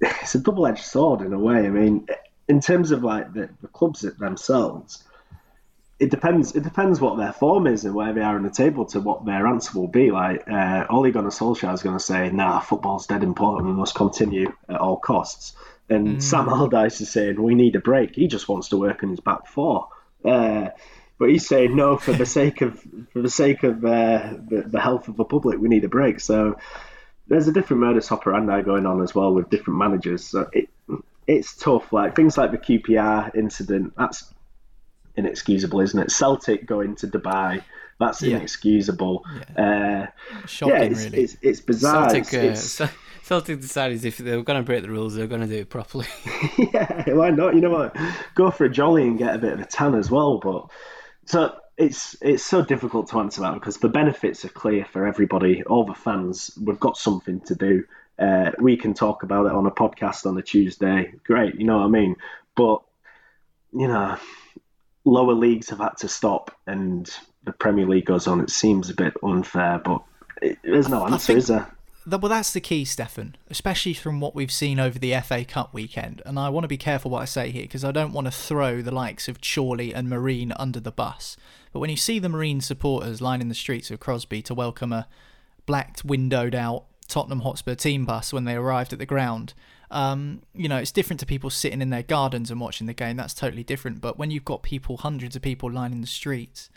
it's 0.01 0.36
a 0.36 0.39
double 0.39 0.67
edged 0.67 0.84
sword 0.84 1.21
in 1.21 1.32
a 1.32 1.39
way. 1.39 1.65
I 1.65 1.69
mean, 1.69 2.05
in 2.49 2.59
terms 2.59 2.91
of 2.91 3.05
like 3.05 3.32
the, 3.32 3.49
the 3.61 3.69
clubs 3.69 4.01
themselves, 4.01 5.05
it 6.00 6.12
depends. 6.12 6.56
It 6.56 6.64
depends 6.64 7.02
what 7.02 7.18
their 7.18 7.34
form 7.34 7.66
is 7.66 7.84
and 7.84 7.95
where 7.95 8.14
they 8.14 8.22
are 8.22 8.38
in 8.38 8.43
the 8.43 8.52
table 8.52 8.86
to 8.88 9.00
what 9.00 9.26
their 9.26 9.48
answer 9.48 9.80
will 9.80 9.88
be. 9.88 10.12
Like 10.12 10.48
uh, 10.48 10.86
Ole 10.89 11.12
Gunnar 11.12 11.30
Solskjaer 11.30 11.74
is 11.74 11.82
going 11.82 11.98
to 11.98 12.04
say, 12.04 12.30
"Nah, 12.30 12.60
football's 12.60 13.08
dead 13.08 13.24
important. 13.24 13.68
We 13.68 13.74
must 13.74 13.95
continue 13.95 14.54
at 14.70 14.80
all 14.80 14.98
costs." 14.98 15.54
And 15.89 16.18
mm. 16.18 16.22
Sam 16.22 16.50
Allardyce 16.50 17.02
is 17.02 17.10
saying, 17.10 17.41
"We 17.41 17.56
need 17.56 17.76
a 17.76 17.80
break. 17.80 18.16
He 18.16 18.28
just 18.28 18.48
wants 18.48 18.70
to 18.70 18.78
work 18.78 19.04
on 19.04 19.10
his 19.10 19.20
back 19.20 19.48
four." 19.48 19.88
Uh, 20.24 20.70
but 21.18 21.30
he's 21.30 21.48
saying, 21.48 21.76
"No, 21.76 21.98
for 21.98 22.14
the 22.14 22.26
sake 22.28 22.62
of 22.62 22.80
for 23.12 23.22
the 23.22 23.30
sake 23.30 23.64
of 23.64 23.84
uh, 23.84 24.34
the, 24.48 24.66
the 24.68 24.80
health 24.80 25.08
of 25.08 25.18
the 25.18 25.26
public, 25.26 25.60
we 25.60 25.68
need 25.68 25.84
a 25.84 25.89
break." 25.89 26.20
So 26.20 26.58
there's 27.28 27.48
a 27.48 27.52
different 27.52 27.82
modus 27.82 28.12
operandi 28.12 28.62
going 28.62 28.86
on 28.86 29.02
as 29.02 29.16
well 29.16 29.34
with 29.34 29.50
different 29.50 29.80
managers. 29.80 30.26
So 30.26 30.48
it 30.54 30.70
it's 31.26 31.56
tough. 31.56 31.91
Like 31.91 32.16
things 32.16 32.38
like 32.38 32.52
the 32.52 32.58
QPR 32.60 33.36
incident. 33.36 33.93
That's 33.98 34.32
inexcusable, 35.18 35.82
isn't 35.82 35.99
it? 35.99 36.11
Celtic 36.11 36.65
going 36.65 36.95
to 36.97 37.07
Dubai, 37.07 37.63
that's 37.99 38.22
yeah. 38.22 38.38
inexcusable. 38.38 39.26
Yeah, 39.57 40.09
uh, 40.13 40.47
Shocking, 40.47 40.76
yeah 40.76 40.82
it's, 40.84 41.03
really. 41.03 41.24
It's, 41.24 41.38
it's 41.41 41.61
bizarre. 41.61 42.09
Celtic, 42.09 42.34
it's, 42.34 42.82
uh, 42.82 42.89
Celtic 43.24 43.59
decided 43.59 44.05
if 44.05 44.18
they 44.18 44.38
were 44.38 44.43
going 44.43 44.59
to 44.59 44.65
break 44.65 44.84
the 44.84 44.89
rules, 44.89 45.15
they 45.15 45.22
were 45.22 45.28
going 45.28 45.41
to 45.41 45.47
do 45.47 45.55
it 45.55 45.70
properly. 45.70 46.07
yeah, 46.57 47.13
why 47.13 47.32
not? 47.32 47.55
You 47.55 47.61
know 47.61 47.72
what? 47.72 47.97
Go 48.36 48.51
for 48.51 48.65
a 48.65 48.70
jolly 48.70 49.03
and 49.03 49.18
get 49.18 49.36
a 49.36 49.39
bit 49.39 49.53
of 49.53 49.59
a 49.59 49.65
tan 49.65 49.95
as 49.95 50.09
well. 50.09 50.38
But 50.38 50.70
so 51.26 51.55
it's 51.78 52.15
it's 52.22 52.45
so 52.45 52.63
difficult 52.63 53.09
to 53.09 53.20
answer 53.20 53.41
that 53.41 53.55
because 53.55 53.78
the 53.78 53.89
benefits 53.89 54.45
are 54.45 54.49
clear 54.49 54.86
for 54.86 55.05
everybody, 55.05 55.63
all 55.63 55.86
the 55.86 55.93
fans. 55.93 56.51
We've 56.61 56.80
got 56.80 56.97
something 56.97 57.41
to 57.41 57.55
do. 57.55 57.84
Uh, 58.20 58.51
we 58.59 58.78
can 58.78 58.93
talk 58.93 59.24
about 59.24 59.45
it 59.45 59.51
on 59.51 59.68
a 59.68 59.72
podcast 59.72 60.26
on 60.26 60.38
a 60.38 60.41
Tuesday. 60.41 61.13
Great, 61.24 61.55
you 61.55 61.65
know 61.65 61.78
what 61.78 61.86
I 61.86 61.89
mean? 61.89 62.15
But 62.55 62.82
you 63.74 63.88
know, 63.88 64.18
lower 65.08 65.34
leagues 65.34 65.70
have 65.70 65.80
had 65.80 65.97
to 65.97 66.08
stop 66.08 66.55
and 66.68 67.10
the 67.45 67.53
Premier 67.53 67.88
League 67.88 68.05
goes 68.05 68.28
on, 68.28 68.41
it 68.41 68.49
seems 68.49 68.89
a 68.89 68.93
bit 68.93 69.14
unfair, 69.24 69.80
but 69.84 70.03
it, 70.41 70.60
there's 70.64 70.89
no 70.89 71.05
answer, 71.05 71.28
think, 71.28 71.39
is 71.39 71.47
there? 71.47 71.68
well, 72.05 72.30
that's 72.30 72.53
the 72.53 72.62
key, 72.62 72.86
Stefan, 72.86 73.36
especially 73.49 73.93
from 73.93 74.20
what 74.20 74.36
we've 74.36 74.51
seen 74.51 74.80
over 74.80 74.99
the 74.99 75.14
FA 75.22 75.43
Cup 75.45 75.74
weekend. 75.74 76.22
And 76.26 76.38
I 76.38 76.49
want 76.49 76.66
to 76.66 76.70
be 76.70 76.78
careful 76.78 77.12
what 77.12 77.22
I 77.22 77.26
say 77.26 77.51
here 77.51 77.64
because 77.64 77.84
I 77.84 77.91
don't 77.91 78.14
want 78.14 78.28
to 78.28 78.32
throw 78.32 78.82
the 78.82 78.93
likes 78.93 79.28
of 79.28 79.39
Chorley 79.41 79.93
and 79.93 80.10
Marine 80.10 80.53
under 80.58 80.80
the 80.80 80.91
bus. 80.91 81.38
But 81.72 81.80
when 81.80 81.89
you 81.89 81.97
see 81.97 82.20
the 82.20 82.30
Marine 82.30 82.62
supporters 82.62 83.22
lining 83.22 83.49
the 83.49 83.55
streets 83.55 83.91
of 83.91 83.99
Crosby 83.99 84.41
to 84.43 84.53
welcome 84.53 84.93
a 84.93 85.08
black 85.66 85.99
windowed 86.03 86.55
out 86.55 86.86
Tottenham 87.08 87.41
Hotspur 87.41 87.76
team 87.76 88.05
bus 88.05 88.32
when 88.32 88.45
they 88.45 88.55
arrived 88.55 88.93
at 88.93 88.99
the 88.99 89.05
ground, 89.05 89.53
um, 89.89 90.41
you 90.53 90.67
know, 90.67 90.77
it's 90.77 90.91
different 90.91 91.19
to 91.21 91.25
people 91.25 91.49
sitting 91.49 91.81
in 91.81 91.89
their 91.89 92.03
gardens 92.03 92.51
and 92.51 92.59
watching 92.59 92.88
the 92.88 92.93
game. 92.93 93.17
That's 93.17 93.33
totally 93.33 93.63
different. 93.63 94.01
But 94.01 94.17
when 94.17 94.31
you've 94.31 94.45
got 94.45 94.63
people, 94.63 94.97
hundreds 94.97 95.35
of 95.35 95.41
people 95.41 95.71
lining 95.71 96.01
the 96.01 96.07
streets, 96.07 96.69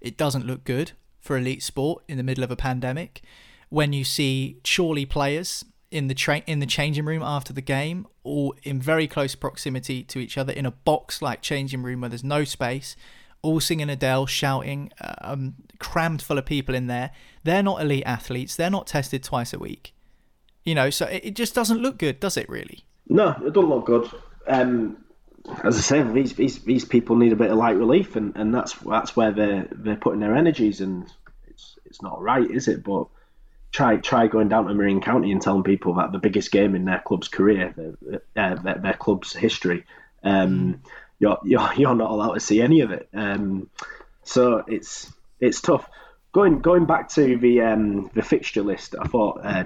it 0.00 0.16
doesn't 0.16 0.46
look 0.46 0.64
good 0.64 0.92
for 1.20 1.36
elite 1.36 1.62
sport 1.62 2.04
in 2.08 2.16
the 2.16 2.22
middle 2.22 2.44
of 2.44 2.50
a 2.50 2.56
pandemic. 2.56 3.22
When 3.70 3.92
you 3.92 4.04
see 4.04 4.60
Chorley 4.64 5.06
players 5.06 5.64
in 5.90 6.08
the 6.08 6.14
tra- 6.14 6.42
in 6.46 6.60
the 6.60 6.66
changing 6.66 7.06
room 7.06 7.22
after 7.22 7.52
the 7.52 7.62
game, 7.62 8.06
or 8.22 8.52
in 8.62 8.80
very 8.80 9.06
close 9.06 9.34
proximity 9.34 10.02
to 10.04 10.18
each 10.18 10.36
other 10.36 10.52
in 10.52 10.66
a 10.66 10.70
box-like 10.70 11.40
changing 11.40 11.82
room 11.82 12.02
where 12.02 12.10
there's 12.10 12.24
no 12.24 12.44
space, 12.44 12.94
all 13.40 13.60
singing 13.60 13.88
Adele, 13.88 14.26
shouting, 14.26 14.90
um, 15.22 15.54
crammed 15.78 16.20
full 16.20 16.36
of 16.36 16.44
people 16.44 16.74
in 16.74 16.86
there. 16.86 17.10
They're 17.44 17.62
not 17.62 17.80
elite 17.80 18.02
athletes. 18.04 18.56
They're 18.56 18.70
not 18.70 18.86
tested 18.86 19.22
twice 19.22 19.54
a 19.54 19.58
week. 19.58 19.94
You 20.68 20.74
know, 20.74 20.90
so 20.90 21.06
it, 21.06 21.24
it 21.24 21.34
just 21.34 21.54
doesn't 21.54 21.78
look 21.78 21.96
good, 21.96 22.20
does 22.20 22.36
it? 22.36 22.46
Really? 22.46 22.84
No, 23.08 23.30
it 23.30 23.54
doesn't 23.54 23.70
look 23.70 23.86
good. 23.86 24.10
Um, 24.46 24.98
as 25.64 25.78
I 25.78 25.80
say, 25.80 26.02
these, 26.02 26.34
these 26.34 26.58
these 26.62 26.84
people 26.84 27.16
need 27.16 27.32
a 27.32 27.36
bit 27.36 27.50
of 27.50 27.56
light 27.56 27.78
relief, 27.78 28.16
and, 28.16 28.36
and 28.36 28.54
that's 28.54 28.74
that's 28.74 29.16
where 29.16 29.32
they're 29.32 29.66
they're 29.72 29.96
putting 29.96 30.20
their 30.20 30.36
energies, 30.36 30.82
and 30.82 31.10
it's 31.46 31.78
it's 31.86 32.02
not 32.02 32.20
right, 32.20 32.50
is 32.50 32.68
it? 32.68 32.84
But 32.84 33.06
try 33.72 33.96
try 33.96 34.26
going 34.26 34.50
down 34.50 34.66
to 34.66 34.74
Marine 34.74 35.00
County 35.00 35.32
and 35.32 35.40
telling 35.40 35.62
people 35.62 35.94
that 35.94 36.12
the 36.12 36.18
biggest 36.18 36.50
game 36.50 36.74
in 36.74 36.84
their 36.84 37.00
club's 37.00 37.28
career, 37.28 37.72
their, 37.74 38.20
their, 38.34 38.74
their 38.74 38.92
club's 38.92 39.32
history, 39.32 39.86
um, 40.22 40.82
you're, 41.18 41.38
you're 41.44 41.72
you're 41.78 41.94
not 41.94 42.10
allowed 42.10 42.34
to 42.34 42.40
see 42.40 42.60
any 42.60 42.80
of 42.82 42.90
it. 42.90 43.08
Um, 43.14 43.70
so 44.22 44.64
it's 44.68 45.10
it's 45.40 45.62
tough 45.62 45.88
going 46.32 46.60
going 46.60 46.86
back 46.86 47.08
to 47.10 47.36
the 47.36 47.62
um, 47.62 48.10
the 48.14 48.22
fixture 48.22 48.62
list, 48.62 48.94
I 49.00 49.06
thought 49.06 49.40
uh, 49.42 49.64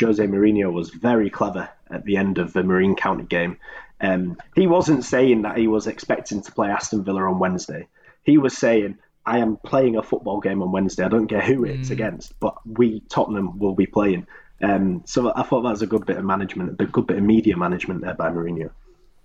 Jose 0.00 0.24
Mourinho 0.24 0.72
was 0.72 0.90
very 0.90 1.30
clever 1.30 1.68
at 1.90 2.04
the 2.04 2.16
end 2.16 2.38
of 2.38 2.52
the 2.52 2.62
Marine 2.62 2.96
County 2.96 3.24
game. 3.24 3.58
Um, 4.00 4.36
he 4.54 4.66
wasn't 4.66 5.04
saying 5.04 5.42
that 5.42 5.56
he 5.56 5.66
was 5.66 5.86
expecting 5.86 6.42
to 6.42 6.52
play 6.52 6.68
Aston 6.68 7.04
Villa 7.04 7.22
on 7.22 7.38
Wednesday. 7.38 7.88
He 8.22 8.38
was 8.38 8.56
saying, 8.56 8.98
"I 9.24 9.38
am 9.38 9.56
playing 9.56 9.96
a 9.96 10.02
football 10.02 10.40
game 10.40 10.62
on 10.62 10.72
Wednesday. 10.72 11.04
I 11.04 11.08
don't 11.08 11.28
care 11.28 11.42
who 11.42 11.64
it's 11.64 11.88
mm. 11.88 11.92
against, 11.92 12.38
but 12.40 12.56
we 12.66 13.00
Tottenham 13.08 13.58
will 13.58 13.74
be 13.74 13.86
playing." 13.86 14.26
Um, 14.62 15.02
so 15.04 15.32
I 15.34 15.42
thought 15.42 15.62
that 15.62 15.70
was 15.70 15.82
a 15.82 15.86
good 15.86 16.06
bit 16.06 16.16
of 16.16 16.24
management, 16.24 16.80
a 16.80 16.86
good 16.86 17.06
bit 17.06 17.18
of 17.18 17.22
media 17.22 17.56
management 17.56 18.02
there 18.02 18.14
by 18.14 18.30
Mourinho. 18.30 18.70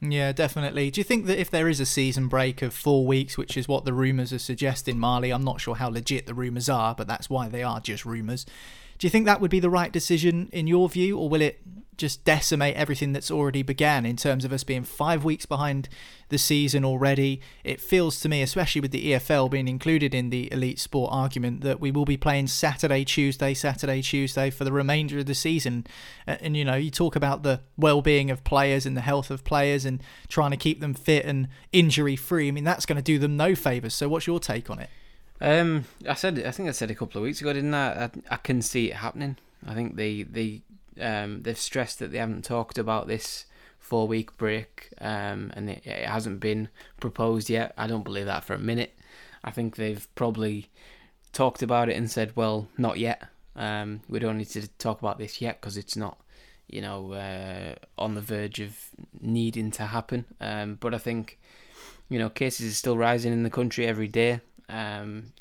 Yeah, 0.01 0.31
definitely. 0.31 0.91
Do 0.91 1.01
you 1.01 1.03
think 1.03 1.25
that 1.25 1.39
if 1.39 1.51
there 1.51 1.67
is 1.67 1.81
a 1.81 1.85
season 1.85 2.29
break 2.29 2.61
of 2.61 2.73
four 2.73 3.05
weeks, 3.05 3.37
which 3.37 3.57
is 3.57 3.67
what 3.67 3.83
the 3.83 3.93
rumours 3.93 4.31
are 4.31 4.39
suggesting, 4.39 4.97
Marley, 4.97 5.31
I'm 5.31 5.43
not 5.43 5.59
sure 5.59 5.75
how 5.75 5.89
legit 5.89 6.25
the 6.25 6.33
rumours 6.33 6.69
are, 6.69 6.95
but 6.95 7.07
that's 7.07 7.29
why 7.29 7.49
they 7.49 7.63
are 7.63 7.81
just 7.81 8.05
rumours. 8.05 8.45
Do 8.99 9.07
you 9.07 9.09
think 9.09 9.25
that 9.25 9.41
would 9.41 9.51
be 9.51 9.59
the 9.59 9.69
right 9.69 9.91
decision 9.91 10.49
in 10.51 10.67
your 10.67 10.89
view, 10.89 11.17
or 11.17 11.29
will 11.29 11.41
it 11.41 11.61
just 11.99 12.23
decimate 12.23 12.75
everything 12.75 13.11
that's 13.11 13.29
already 13.29 13.61
began 13.61 14.05
in 14.05 14.15
terms 14.15 14.45
of 14.45 14.53
us 14.53 14.63
being 14.63 14.83
five 14.83 15.23
weeks 15.23 15.45
behind 15.45 15.89
the 16.29 16.37
season 16.37 16.85
already. 16.85 17.41
It 17.63 17.81
feels 17.81 18.19
to 18.21 18.29
me, 18.29 18.41
especially 18.41 18.81
with 18.81 18.91
the 18.91 19.11
EFL 19.11 19.51
being 19.51 19.67
included 19.67 20.15
in 20.15 20.29
the 20.29 20.51
elite 20.51 20.79
sport 20.79 21.11
argument, 21.13 21.61
that 21.61 21.79
we 21.79 21.91
will 21.91 22.05
be 22.05 22.17
playing 22.17 22.47
Saturday, 22.47 23.03
Tuesday, 23.03 23.53
Saturday, 23.53 24.01
Tuesday 24.01 24.49
for 24.49 24.63
the 24.63 24.71
remainder 24.71 25.19
of 25.19 25.25
the 25.25 25.35
season. 25.35 25.85
And, 26.25 26.55
you 26.55 26.63
know, 26.63 26.75
you 26.75 26.89
talk 26.89 27.15
about 27.15 27.43
the 27.43 27.61
well 27.77 28.01
being 28.01 28.31
of 28.31 28.43
players 28.43 28.85
and 28.85 28.95
the 28.95 29.01
health 29.01 29.29
of 29.29 29.43
players 29.43 29.85
and 29.85 30.01
trying 30.29 30.51
to 30.51 30.57
keep 30.57 30.79
them 30.79 30.93
fit 30.93 31.25
and 31.25 31.49
injury 31.71 32.15
free. 32.15 32.47
I 32.47 32.51
mean, 32.51 32.63
that's 32.63 32.85
going 32.85 32.95
to 32.95 33.03
do 33.03 33.19
them 33.19 33.35
no 33.35 33.55
favours. 33.55 33.93
So, 33.93 34.07
what's 34.07 34.25
your 34.25 34.39
take 34.39 34.69
on 34.69 34.79
it? 34.79 34.89
Um, 35.41 35.85
I 36.07 36.15
said, 36.15 36.43
I 36.45 36.51
think 36.51 36.69
I 36.69 36.73
said 36.73 36.91
a 36.91 36.95
couple 36.95 37.19
of 37.19 37.23
weeks 37.23 37.41
ago, 37.41 37.53
didn't 37.53 37.73
I? 37.73 38.05
I, 38.05 38.09
I 38.31 38.35
can 38.37 38.61
see 38.61 38.91
it 38.91 38.97
happening. 38.97 39.37
I 39.65 39.73
think 39.73 39.95
they 39.95 40.23
they 40.23 40.61
um, 40.99 41.43
they've 41.43 41.57
stressed 41.57 41.99
that 41.99 42.11
they 42.11 42.17
haven't 42.17 42.43
talked 42.43 42.77
about 42.77 43.07
this 43.07 43.45
four 43.79 44.07
week 44.07 44.37
break 44.37 44.89
um, 45.01 45.51
and 45.55 45.69
it, 45.69 45.81
it, 45.85 46.05
hasn't 46.05 46.39
been 46.39 46.69
proposed 46.99 47.49
yet. 47.49 47.73
I 47.77 47.87
don't 47.87 48.03
believe 48.03 48.27
that 48.27 48.43
for 48.43 48.53
a 48.53 48.59
minute. 48.59 48.97
I 49.43 49.51
think 49.51 49.75
they've 49.75 50.07
probably 50.15 50.69
talked 51.33 51.63
about 51.63 51.89
it 51.89 51.95
and 51.95 52.11
said, 52.11 52.35
well, 52.35 52.67
not 52.77 52.99
yet. 52.99 53.23
Um, 53.55 54.01
we 54.07 54.19
don't 54.19 54.37
need 54.37 54.49
to 54.49 54.67
talk 54.77 54.99
about 54.99 55.17
this 55.17 55.41
yet 55.41 55.59
because 55.59 55.75
it's 55.75 55.95
not, 55.95 56.19
you 56.67 56.81
know, 56.81 57.13
uh, 57.13 57.75
on 57.97 58.13
the 58.13 58.21
verge 58.21 58.59
of 58.59 58.77
needing 59.19 59.71
to 59.71 59.87
happen. 59.87 60.25
Um, 60.39 60.77
but 60.79 60.93
I 60.93 60.97
think, 60.97 61.39
you 62.09 62.19
know, 62.19 62.29
cases 62.29 62.71
are 62.71 62.75
still 62.75 62.97
rising 62.97 63.33
in 63.33 63.43
the 63.43 63.49
country 63.49 63.87
every 63.87 64.07
day. 64.07 64.41
Um, 64.69 65.33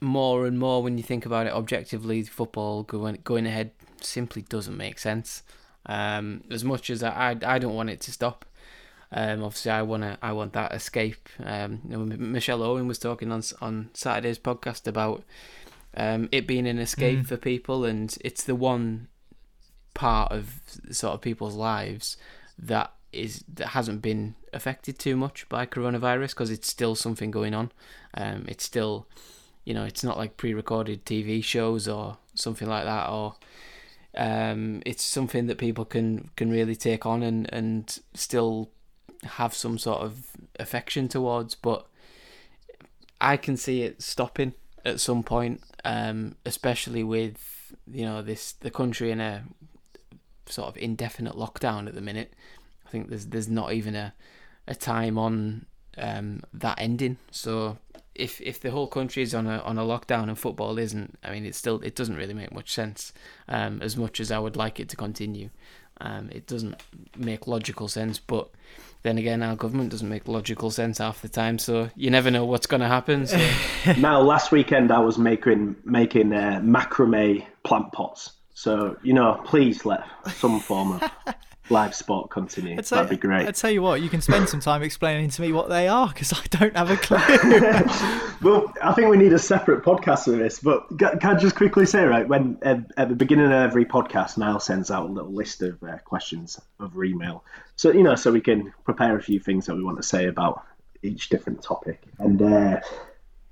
more 0.00 0.46
and 0.46 0.58
more 0.58 0.82
when 0.82 0.98
you 0.98 1.02
think 1.02 1.24
about 1.26 1.46
it 1.46 1.52
objectively, 1.52 2.22
football 2.22 2.82
going 2.82 3.18
going 3.24 3.46
ahead 3.46 3.70
simply 4.00 4.42
doesn't 4.42 4.76
make 4.76 4.98
sense. 4.98 5.42
Um, 5.86 6.44
as 6.50 6.64
much 6.64 6.90
as 6.90 7.02
I, 7.02 7.32
I, 7.32 7.54
I 7.54 7.58
don't 7.58 7.74
want 7.74 7.90
it 7.90 8.00
to 8.02 8.12
stop. 8.12 8.44
Um, 9.12 9.42
obviously, 9.44 9.70
I 9.70 9.82
wanna 9.82 10.18
I 10.22 10.32
want 10.32 10.52
that 10.54 10.72
escape. 10.72 11.28
Um, 11.42 11.80
you 11.88 11.96
know, 11.96 12.04
Michelle 12.04 12.62
Owen 12.62 12.88
was 12.88 12.98
talking 12.98 13.30
on 13.30 13.42
on 13.60 13.90
Saturday's 13.94 14.38
podcast 14.38 14.86
about 14.86 15.24
um, 15.96 16.28
it 16.32 16.46
being 16.46 16.66
an 16.66 16.78
escape 16.78 17.20
mm. 17.20 17.26
for 17.26 17.36
people, 17.36 17.84
and 17.84 18.16
it's 18.22 18.44
the 18.44 18.56
one 18.56 19.08
part 19.94 20.32
of 20.32 20.60
sort 20.90 21.14
of 21.14 21.20
people's 21.20 21.54
lives 21.54 22.16
that 22.58 22.92
is 23.14 23.44
that 23.54 23.68
hasn't 23.68 24.02
been 24.02 24.34
affected 24.52 24.98
too 24.98 25.16
much 25.16 25.48
by 25.48 25.66
coronavirus 25.66 26.30
because 26.30 26.50
it's 26.50 26.68
still 26.68 26.94
something 26.94 27.30
going 27.30 27.54
on. 27.54 27.72
Um, 28.14 28.44
it's 28.48 28.64
still, 28.64 29.06
you 29.64 29.74
know, 29.74 29.84
it's 29.84 30.04
not 30.04 30.18
like 30.18 30.36
pre-recorded 30.36 31.04
TV 31.04 31.42
shows 31.42 31.88
or 31.88 32.18
something 32.34 32.68
like 32.68 32.84
that, 32.84 33.08
or 33.08 33.36
um, 34.16 34.82
it's 34.86 35.02
something 35.02 35.46
that 35.46 35.58
people 35.58 35.84
can 35.84 36.30
can 36.36 36.50
really 36.50 36.76
take 36.76 37.06
on 37.06 37.22
and 37.22 37.52
and 37.52 37.98
still 38.14 38.70
have 39.24 39.54
some 39.54 39.78
sort 39.78 40.00
of 40.02 40.28
affection 40.58 41.08
towards. 41.08 41.54
But 41.54 41.86
I 43.20 43.36
can 43.36 43.56
see 43.56 43.82
it 43.82 44.02
stopping 44.02 44.54
at 44.84 45.00
some 45.00 45.22
point, 45.22 45.62
um, 45.84 46.36
especially 46.44 47.02
with 47.02 47.74
you 47.90 48.04
know 48.04 48.22
this 48.22 48.52
the 48.52 48.70
country 48.70 49.10
in 49.10 49.20
a 49.20 49.44
sort 50.46 50.68
of 50.68 50.76
indefinite 50.76 51.34
lockdown 51.34 51.88
at 51.88 51.94
the 51.94 52.00
minute. 52.00 52.32
I 52.86 52.90
think 52.90 53.08
there's 53.08 53.26
there's 53.26 53.48
not 53.48 53.72
even 53.72 53.94
a 53.94 54.14
a 54.66 54.74
time 54.74 55.18
on 55.18 55.66
um, 55.98 56.42
that 56.52 56.80
ending. 56.80 57.18
So 57.30 57.78
if 58.14 58.40
if 58.40 58.60
the 58.60 58.70
whole 58.70 58.86
country 58.86 59.22
is 59.22 59.34
on 59.34 59.46
a 59.46 59.58
on 59.58 59.78
a 59.78 59.82
lockdown 59.82 60.28
and 60.28 60.38
football 60.38 60.78
isn't, 60.78 61.18
I 61.22 61.32
mean, 61.32 61.44
it 61.44 61.54
still 61.54 61.80
it 61.80 61.94
doesn't 61.94 62.16
really 62.16 62.34
make 62.34 62.52
much 62.52 62.72
sense. 62.72 63.12
Um, 63.48 63.82
as 63.82 63.96
much 63.96 64.20
as 64.20 64.30
I 64.30 64.38
would 64.38 64.56
like 64.56 64.80
it 64.80 64.88
to 64.90 64.96
continue, 64.96 65.50
um, 66.00 66.30
it 66.32 66.46
doesn't 66.46 66.80
make 67.16 67.46
logical 67.46 67.88
sense. 67.88 68.18
But 68.18 68.50
then 69.02 69.18
again, 69.18 69.42
our 69.42 69.56
government 69.56 69.90
doesn't 69.90 70.08
make 70.08 70.28
logical 70.28 70.70
sense 70.70 70.98
half 70.98 71.22
the 71.22 71.28
time, 71.28 71.58
so 71.58 71.90
you 71.96 72.10
never 72.10 72.30
know 72.30 72.44
what's 72.44 72.66
going 72.66 72.80
to 72.80 72.88
happen. 72.88 73.26
So. 73.26 73.50
now, 73.98 74.20
last 74.20 74.52
weekend 74.52 74.92
I 74.92 75.00
was 75.00 75.18
making 75.18 75.76
making 75.84 76.32
uh, 76.32 76.60
macrame 76.62 77.44
plant 77.64 77.92
pots. 77.92 78.32
So 78.54 78.96
you 79.02 79.12
know, 79.12 79.40
please 79.44 79.84
let 79.84 80.04
some 80.34 80.60
form 80.60 80.92
of 80.92 81.10
live 81.70 81.94
sport 81.94 82.30
continue. 82.30 82.76
I'd 82.76 82.84
That'd 82.84 83.10
be 83.10 83.16
great. 83.16 83.46
I 83.46 83.50
tell 83.50 83.70
you 83.70 83.82
what, 83.82 84.02
you 84.02 84.08
can 84.08 84.20
spend 84.20 84.48
some 84.48 84.60
time 84.60 84.82
explaining 84.82 85.30
to 85.30 85.42
me 85.42 85.52
what 85.52 85.68
they 85.68 85.88
are 85.88 86.08
because 86.08 86.32
I 86.32 86.42
don't 86.50 86.76
have 86.76 86.90
a 86.90 86.96
clue. 86.96 87.16
well, 88.42 88.72
I 88.82 88.92
think 88.92 89.08
we 89.08 89.16
need 89.16 89.32
a 89.32 89.38
separate 89.38 89.82
podcast 89.82 90.24
for 90.24 90.32
this. 90.32 90.60
But 90.60 90.98
can 90.98 91.18
I 91.22 91.34
just 91.34 91.56
quickly 91.56 91.86
say, 91.86 92.04
right, 92.04 92.26
when 92.28 92.58
uh, 92.62 92.80
at 92.96 93.08
the 93.08 93.14
beginning 93.14 93.46
of 93.46 93.52
every 93.52 93.84
podcast, 93.84 94.36
Niall 94.36 94.60
sends 94.60 94.90
out 94.90 95.08
a 95.08 95.12
little 95.12 95.32
list 95.32 95.62
of 95.62 95.82
uh, 95.82 95.98
questions 95.98 96.60
over 96.80 97.04
email, 97.04 97.44
so 97.76 97.92
you 97.92 98.02
know, 98.02 98.14
so 98.14 98.32
we 98.32 98.40
can 98.40 98.72
prepare 98.84 99.16
a 99.16 99.22
few 99.22 99.40
things 99.40 99.66
that 99.66 99.74
we 99.74 99.82
want 99.82 99.96
to 99.96 100.02
say 100.02 100.26
about 100.26 100.64
each 101.02 101.28
different 101.28 101.62
topic. 101.62 102.02
And 102.18 102.40
uh, 102.40 102.80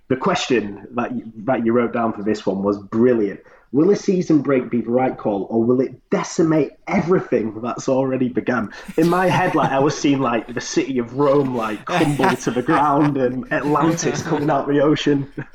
the 0.09 0.17
question 0.17 0.87
that 0.93 1.15
you, 1.15 1.33
that 1.45 1.65
you 1.65 1.73
wrote 1.73 1.93
down 1.93 2.13
for 2.13 2.23
this 2.23 2.45
one 2.45 2.63
was 2.63 2.79
brilliant. 2.79 3.41
Will 3.73 3.91
a 3.91 3.97
season 3.97 4.43
break 4.43 4.68
be 4.68 4.83
the 4.83 4.91
right 4.91 5.16
call, 5.16 5.47
or 5.49 5.64
will 5.64 5.81
it 5.81 6.11
decimate 6.11 6.73
everything 6.87 7.59
that's 7.62 7.89
already 7.89 8.29
begun? 8.29 8.70
In 8.99 9.09
my 9.09 9.29
head, 9.29 9.55
like 9.55 9.70
I 9.70 9.79
was 9.79 9.97
seeing 9.97 10.20
like 10.20 10.53
the 10.53 10.61
city 10.61 10.99
of 10.99 11.14
Rome 11.14 11.57
like 11.57 11.87
crumble 11.87 12.37
to 12.37 12.51
the 12.51 12.61
ground 12.61 13.16
and 13.16 13.51
Atlantis 13.51 14.23
coming 14.23 14.51
out 14.51 14.68
the 14.68 14.81
ocean. 14.81 15.33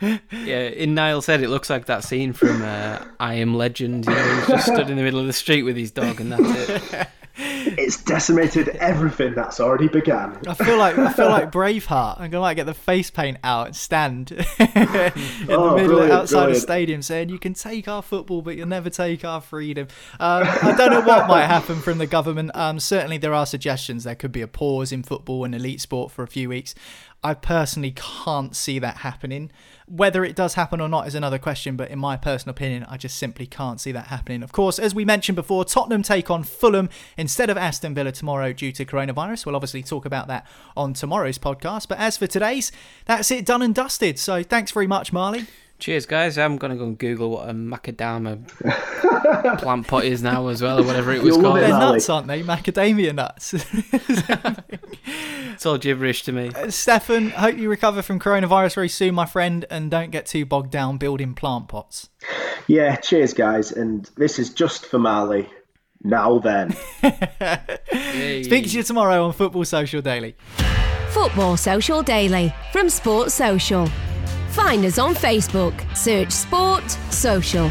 yeah, 0.00 0.68
in 0.70 0.96
Niall 0.96 1.22
said 1.22 1.40
it 1.40 1.48
looks 1.48 1.70
like 1.70 1.86
that 1.86 2.02
scene 2.02 2.32
from 2.32 2.62
uh, 2.62 3.04
I 3.20 3.34
Am 3.34 3.54
Legend. 3.54 4.06
You 4.06 4.12
know, 4.12 4.34
he's 4.34 4.46
just 4.48 4.66
stood 4.66 4.90
in 4.90 4.96
the 4.96 5.04
middle 5.04 5.20
of 5.20 5.28
the 5.28 5.32
street 5.32 5.62
with 5.62 5.76
his 5.76 5.92
dog, 5.92 6.20
and 6.20 6.32
that's 6.32 6.68
it. 6.68 7.08
It's 7.86 8.02
decimated 8.02 8.68
everything 8.70 9.34
that's 9.34 9.60
already 9.60 9.86
begun. 9.88 10.38
I 10.48 10.54
feel 10.54 10.76
like 10.76 10.98
I 10.98 11.12
feel 11.12 11.28
like 11.28 11.52
Braveheart. 11.52 12.20
I'm 12.20 12.30
gonna 12.30 12.40
like 12.40 12.56
get 12.56 12.66
the 12.66 12.74
face 12.74 13.10
paint 13.10 13.38
out 13.44 13.68
and 13.68 13.76
stand 13.76 14.30
in 14.32 14.38
the 14.58 15.12
Oh, 15.50 15.74
middle 15.76 15.88
brilliant, 15.88 16.12
outside 16.12 16.40
the 16.40 16.44
brilliant. 16.46 16.62
stadium, 16.62 17.02
saying, 17.02 17.28
"You 17.28 17.38
can 17.38 17.54
take 17.54 17.86
our 17.86 18.02
football, 18.02 18.42
but 18.42 18.56
you'll 18.56 18.66
never 18.66 18.90
take 18.90 19.24
our 19.24 19.40
freedom." 19.40 19.86
Um, 20.18 20.42
I 20.44 20.74
don't 20.76 20.90
know 20.90 21.00
what 21.02 21.28
might 21.28 21.46
happen 21.46 21.76
from 21.80 21.98
the 21.98 22.06
government. 22.06 22.50
Um, 22.54 22.80
certainly, 22.80 23.18
there 23.18 23.32
are 23.34 23.46
suggestions 23.46 24.02
there 24.04 24.14
could 24.16 24.32
be 24.32 24.42
a 24.42 24.48
pause 24.48 24.90
in 24.90 25.02
football 25.04 25.44
and 25.44 25.54
elite 25.54 25.80
sport 25.80 26.10
for 26.10 26.22
a 26.24 26.28
few 26.28 26.48
weeks. 26.48 26.74
I 27.22 27.34
personally 27.34 27.94
can't 27.96 28.54
see 28.54 28.78
that 28.80 28.98
happening. 28.98 29.50
Whether 29.88 30.24
it 30.24 30.34
does 30.34 30.54
happen 30.54 30.80
or 30.80 30.88
not 30.88 31.06
is 31.06 31.14
another 31.14 31.38
question, 31.38 31.76
but 31.76 31.90
in 31.90 31.98
my 31.98 32.16
personal 32.16 32.50
opinion, 32.50 32.84
I 32.88 32.96
just 32.96 33.16
simply 33.16 33.46
can't 33.46 33.80
see 33.80 33.92
that 33.92 34.06
happening. 34.06 34.42
Of 34.42 34.50
course, 34.50 34.80
as 34.80 34.94
we 34.94 35.04
mentioned 35.04 35.36
before, 35.36 35.64
Tottenham 35.64 36.02
take 36.02 36.28
on 36.28 36.42
Fulham 36.42 36.88
instead 37.16 37.50
of 37.50 37.56
Aston 37.56 37.94
Villa 37.94 38.10
tomorrow 38.10 38.52
due 38.52 38.72
to 38.72 38.84
coronavirus. 38.84 39.46
We'll 39.46 39.54
obviously 39.54 39.84
talk 39.84 40.04
about 40.04 40.26
that 40.26 40.46
on 40.76 40.92
tomorrow's 40.92 41.38
podcast. 41.38 41.86
But 41.86 41.98
as 41.98 42.16
for 42.16 42.26
today's, 42.26 42.72
that's 43.04 43.30
it 43.30 43.46
done 43.46 43.62
and 43.62 43.74
dusted. 43.74 44.18
So 44.18 44.42
thanks 44.42 44.72
very 44.72 44.88
much, 44.88 45.12
Marley. 45.12 45.46
Cheers, 45.78 46.06
guys. 46.06 46.38
I'm 46.38 46.56
gonna 46.56 46.76
go 46.76 46.84
and 46.84 46.96
Google 46.96 47.30
what 47.30 47.50
a 47.50 47.52
macadamia 47.52 48.48
plant 49.58 49.86
pot 49.86 50.04
is 50.06 50.22
now 50.22 50.48
as 50.48 50.62
well, 50.62 50.80
or 50.80 50.84
whatever 50.84 51.12
it 51.12 51.22
was 51.22 51.36
You'll 51.36 51.44
love 51.44 51.52
called. 51.52 51.64
They're 51.64 51.78
nuts, 51.78 52.08
aren't 52.08 52.26
they? 52.28 52.42
Macadamia 52.42 53.14
nuts. 53.14 53.52
It's 55.56 55.64
all 55.64 55.78
gibberish 55.78 56.22
to 56.24 56.32
me. 56.32 56.50
Uh, 56.54 56.70
Stefan, 56.70 57.30
hope 57.30 57.56
you 57.56 57.70
recover 57.70 58.02
from 58.02 58.20
coronavirus 58.20 58.74
very 58.74 58.90
soon, 58.90 59.14
my 59.14 59.24
friend, 59.24 59.64
and 59.70 59.90
don't 59.90 60.10
get 60.10 60.26
too 60.26 60.44
bogged 60.44 60.70
down 60.70 60.98
building 60.98 61.32
plant 61.32 61.68
pots. 61.68 62.10
Yeah, 62.66 62.96
cheers, 62.96 63.32
guys. 63.32 63.72
And 63.72 64.04
this 64.18 64.38
is 64.38 64.50
just 64.50 64.84
for 64.84 64.98
Marley. 64.98 65.48
Now 66.02 66.40
then. 66.40 66.72
Speak 67.00 68.64
to 68.64 68.76
you 68.76 68.82
tomorrow 68.82 69.24
on 69.24 69.32
Football 69.32 69.64
Social 69.64 70.02
Daily. 70.02 70.36
Football 71.12 71.56
Social 71.56 72.02
Daily 72.02 72.52
from 72.70 72.90
Sports 72.90 73.32
Social. 73.32 73.86
Find 74.50 74.84
us 74.84 74.98
on 74.98 75.14
Facebook. 75.14 75.96
Search 75.96 76.32
Sport 76.32 76.90
Social. 77.10 77.70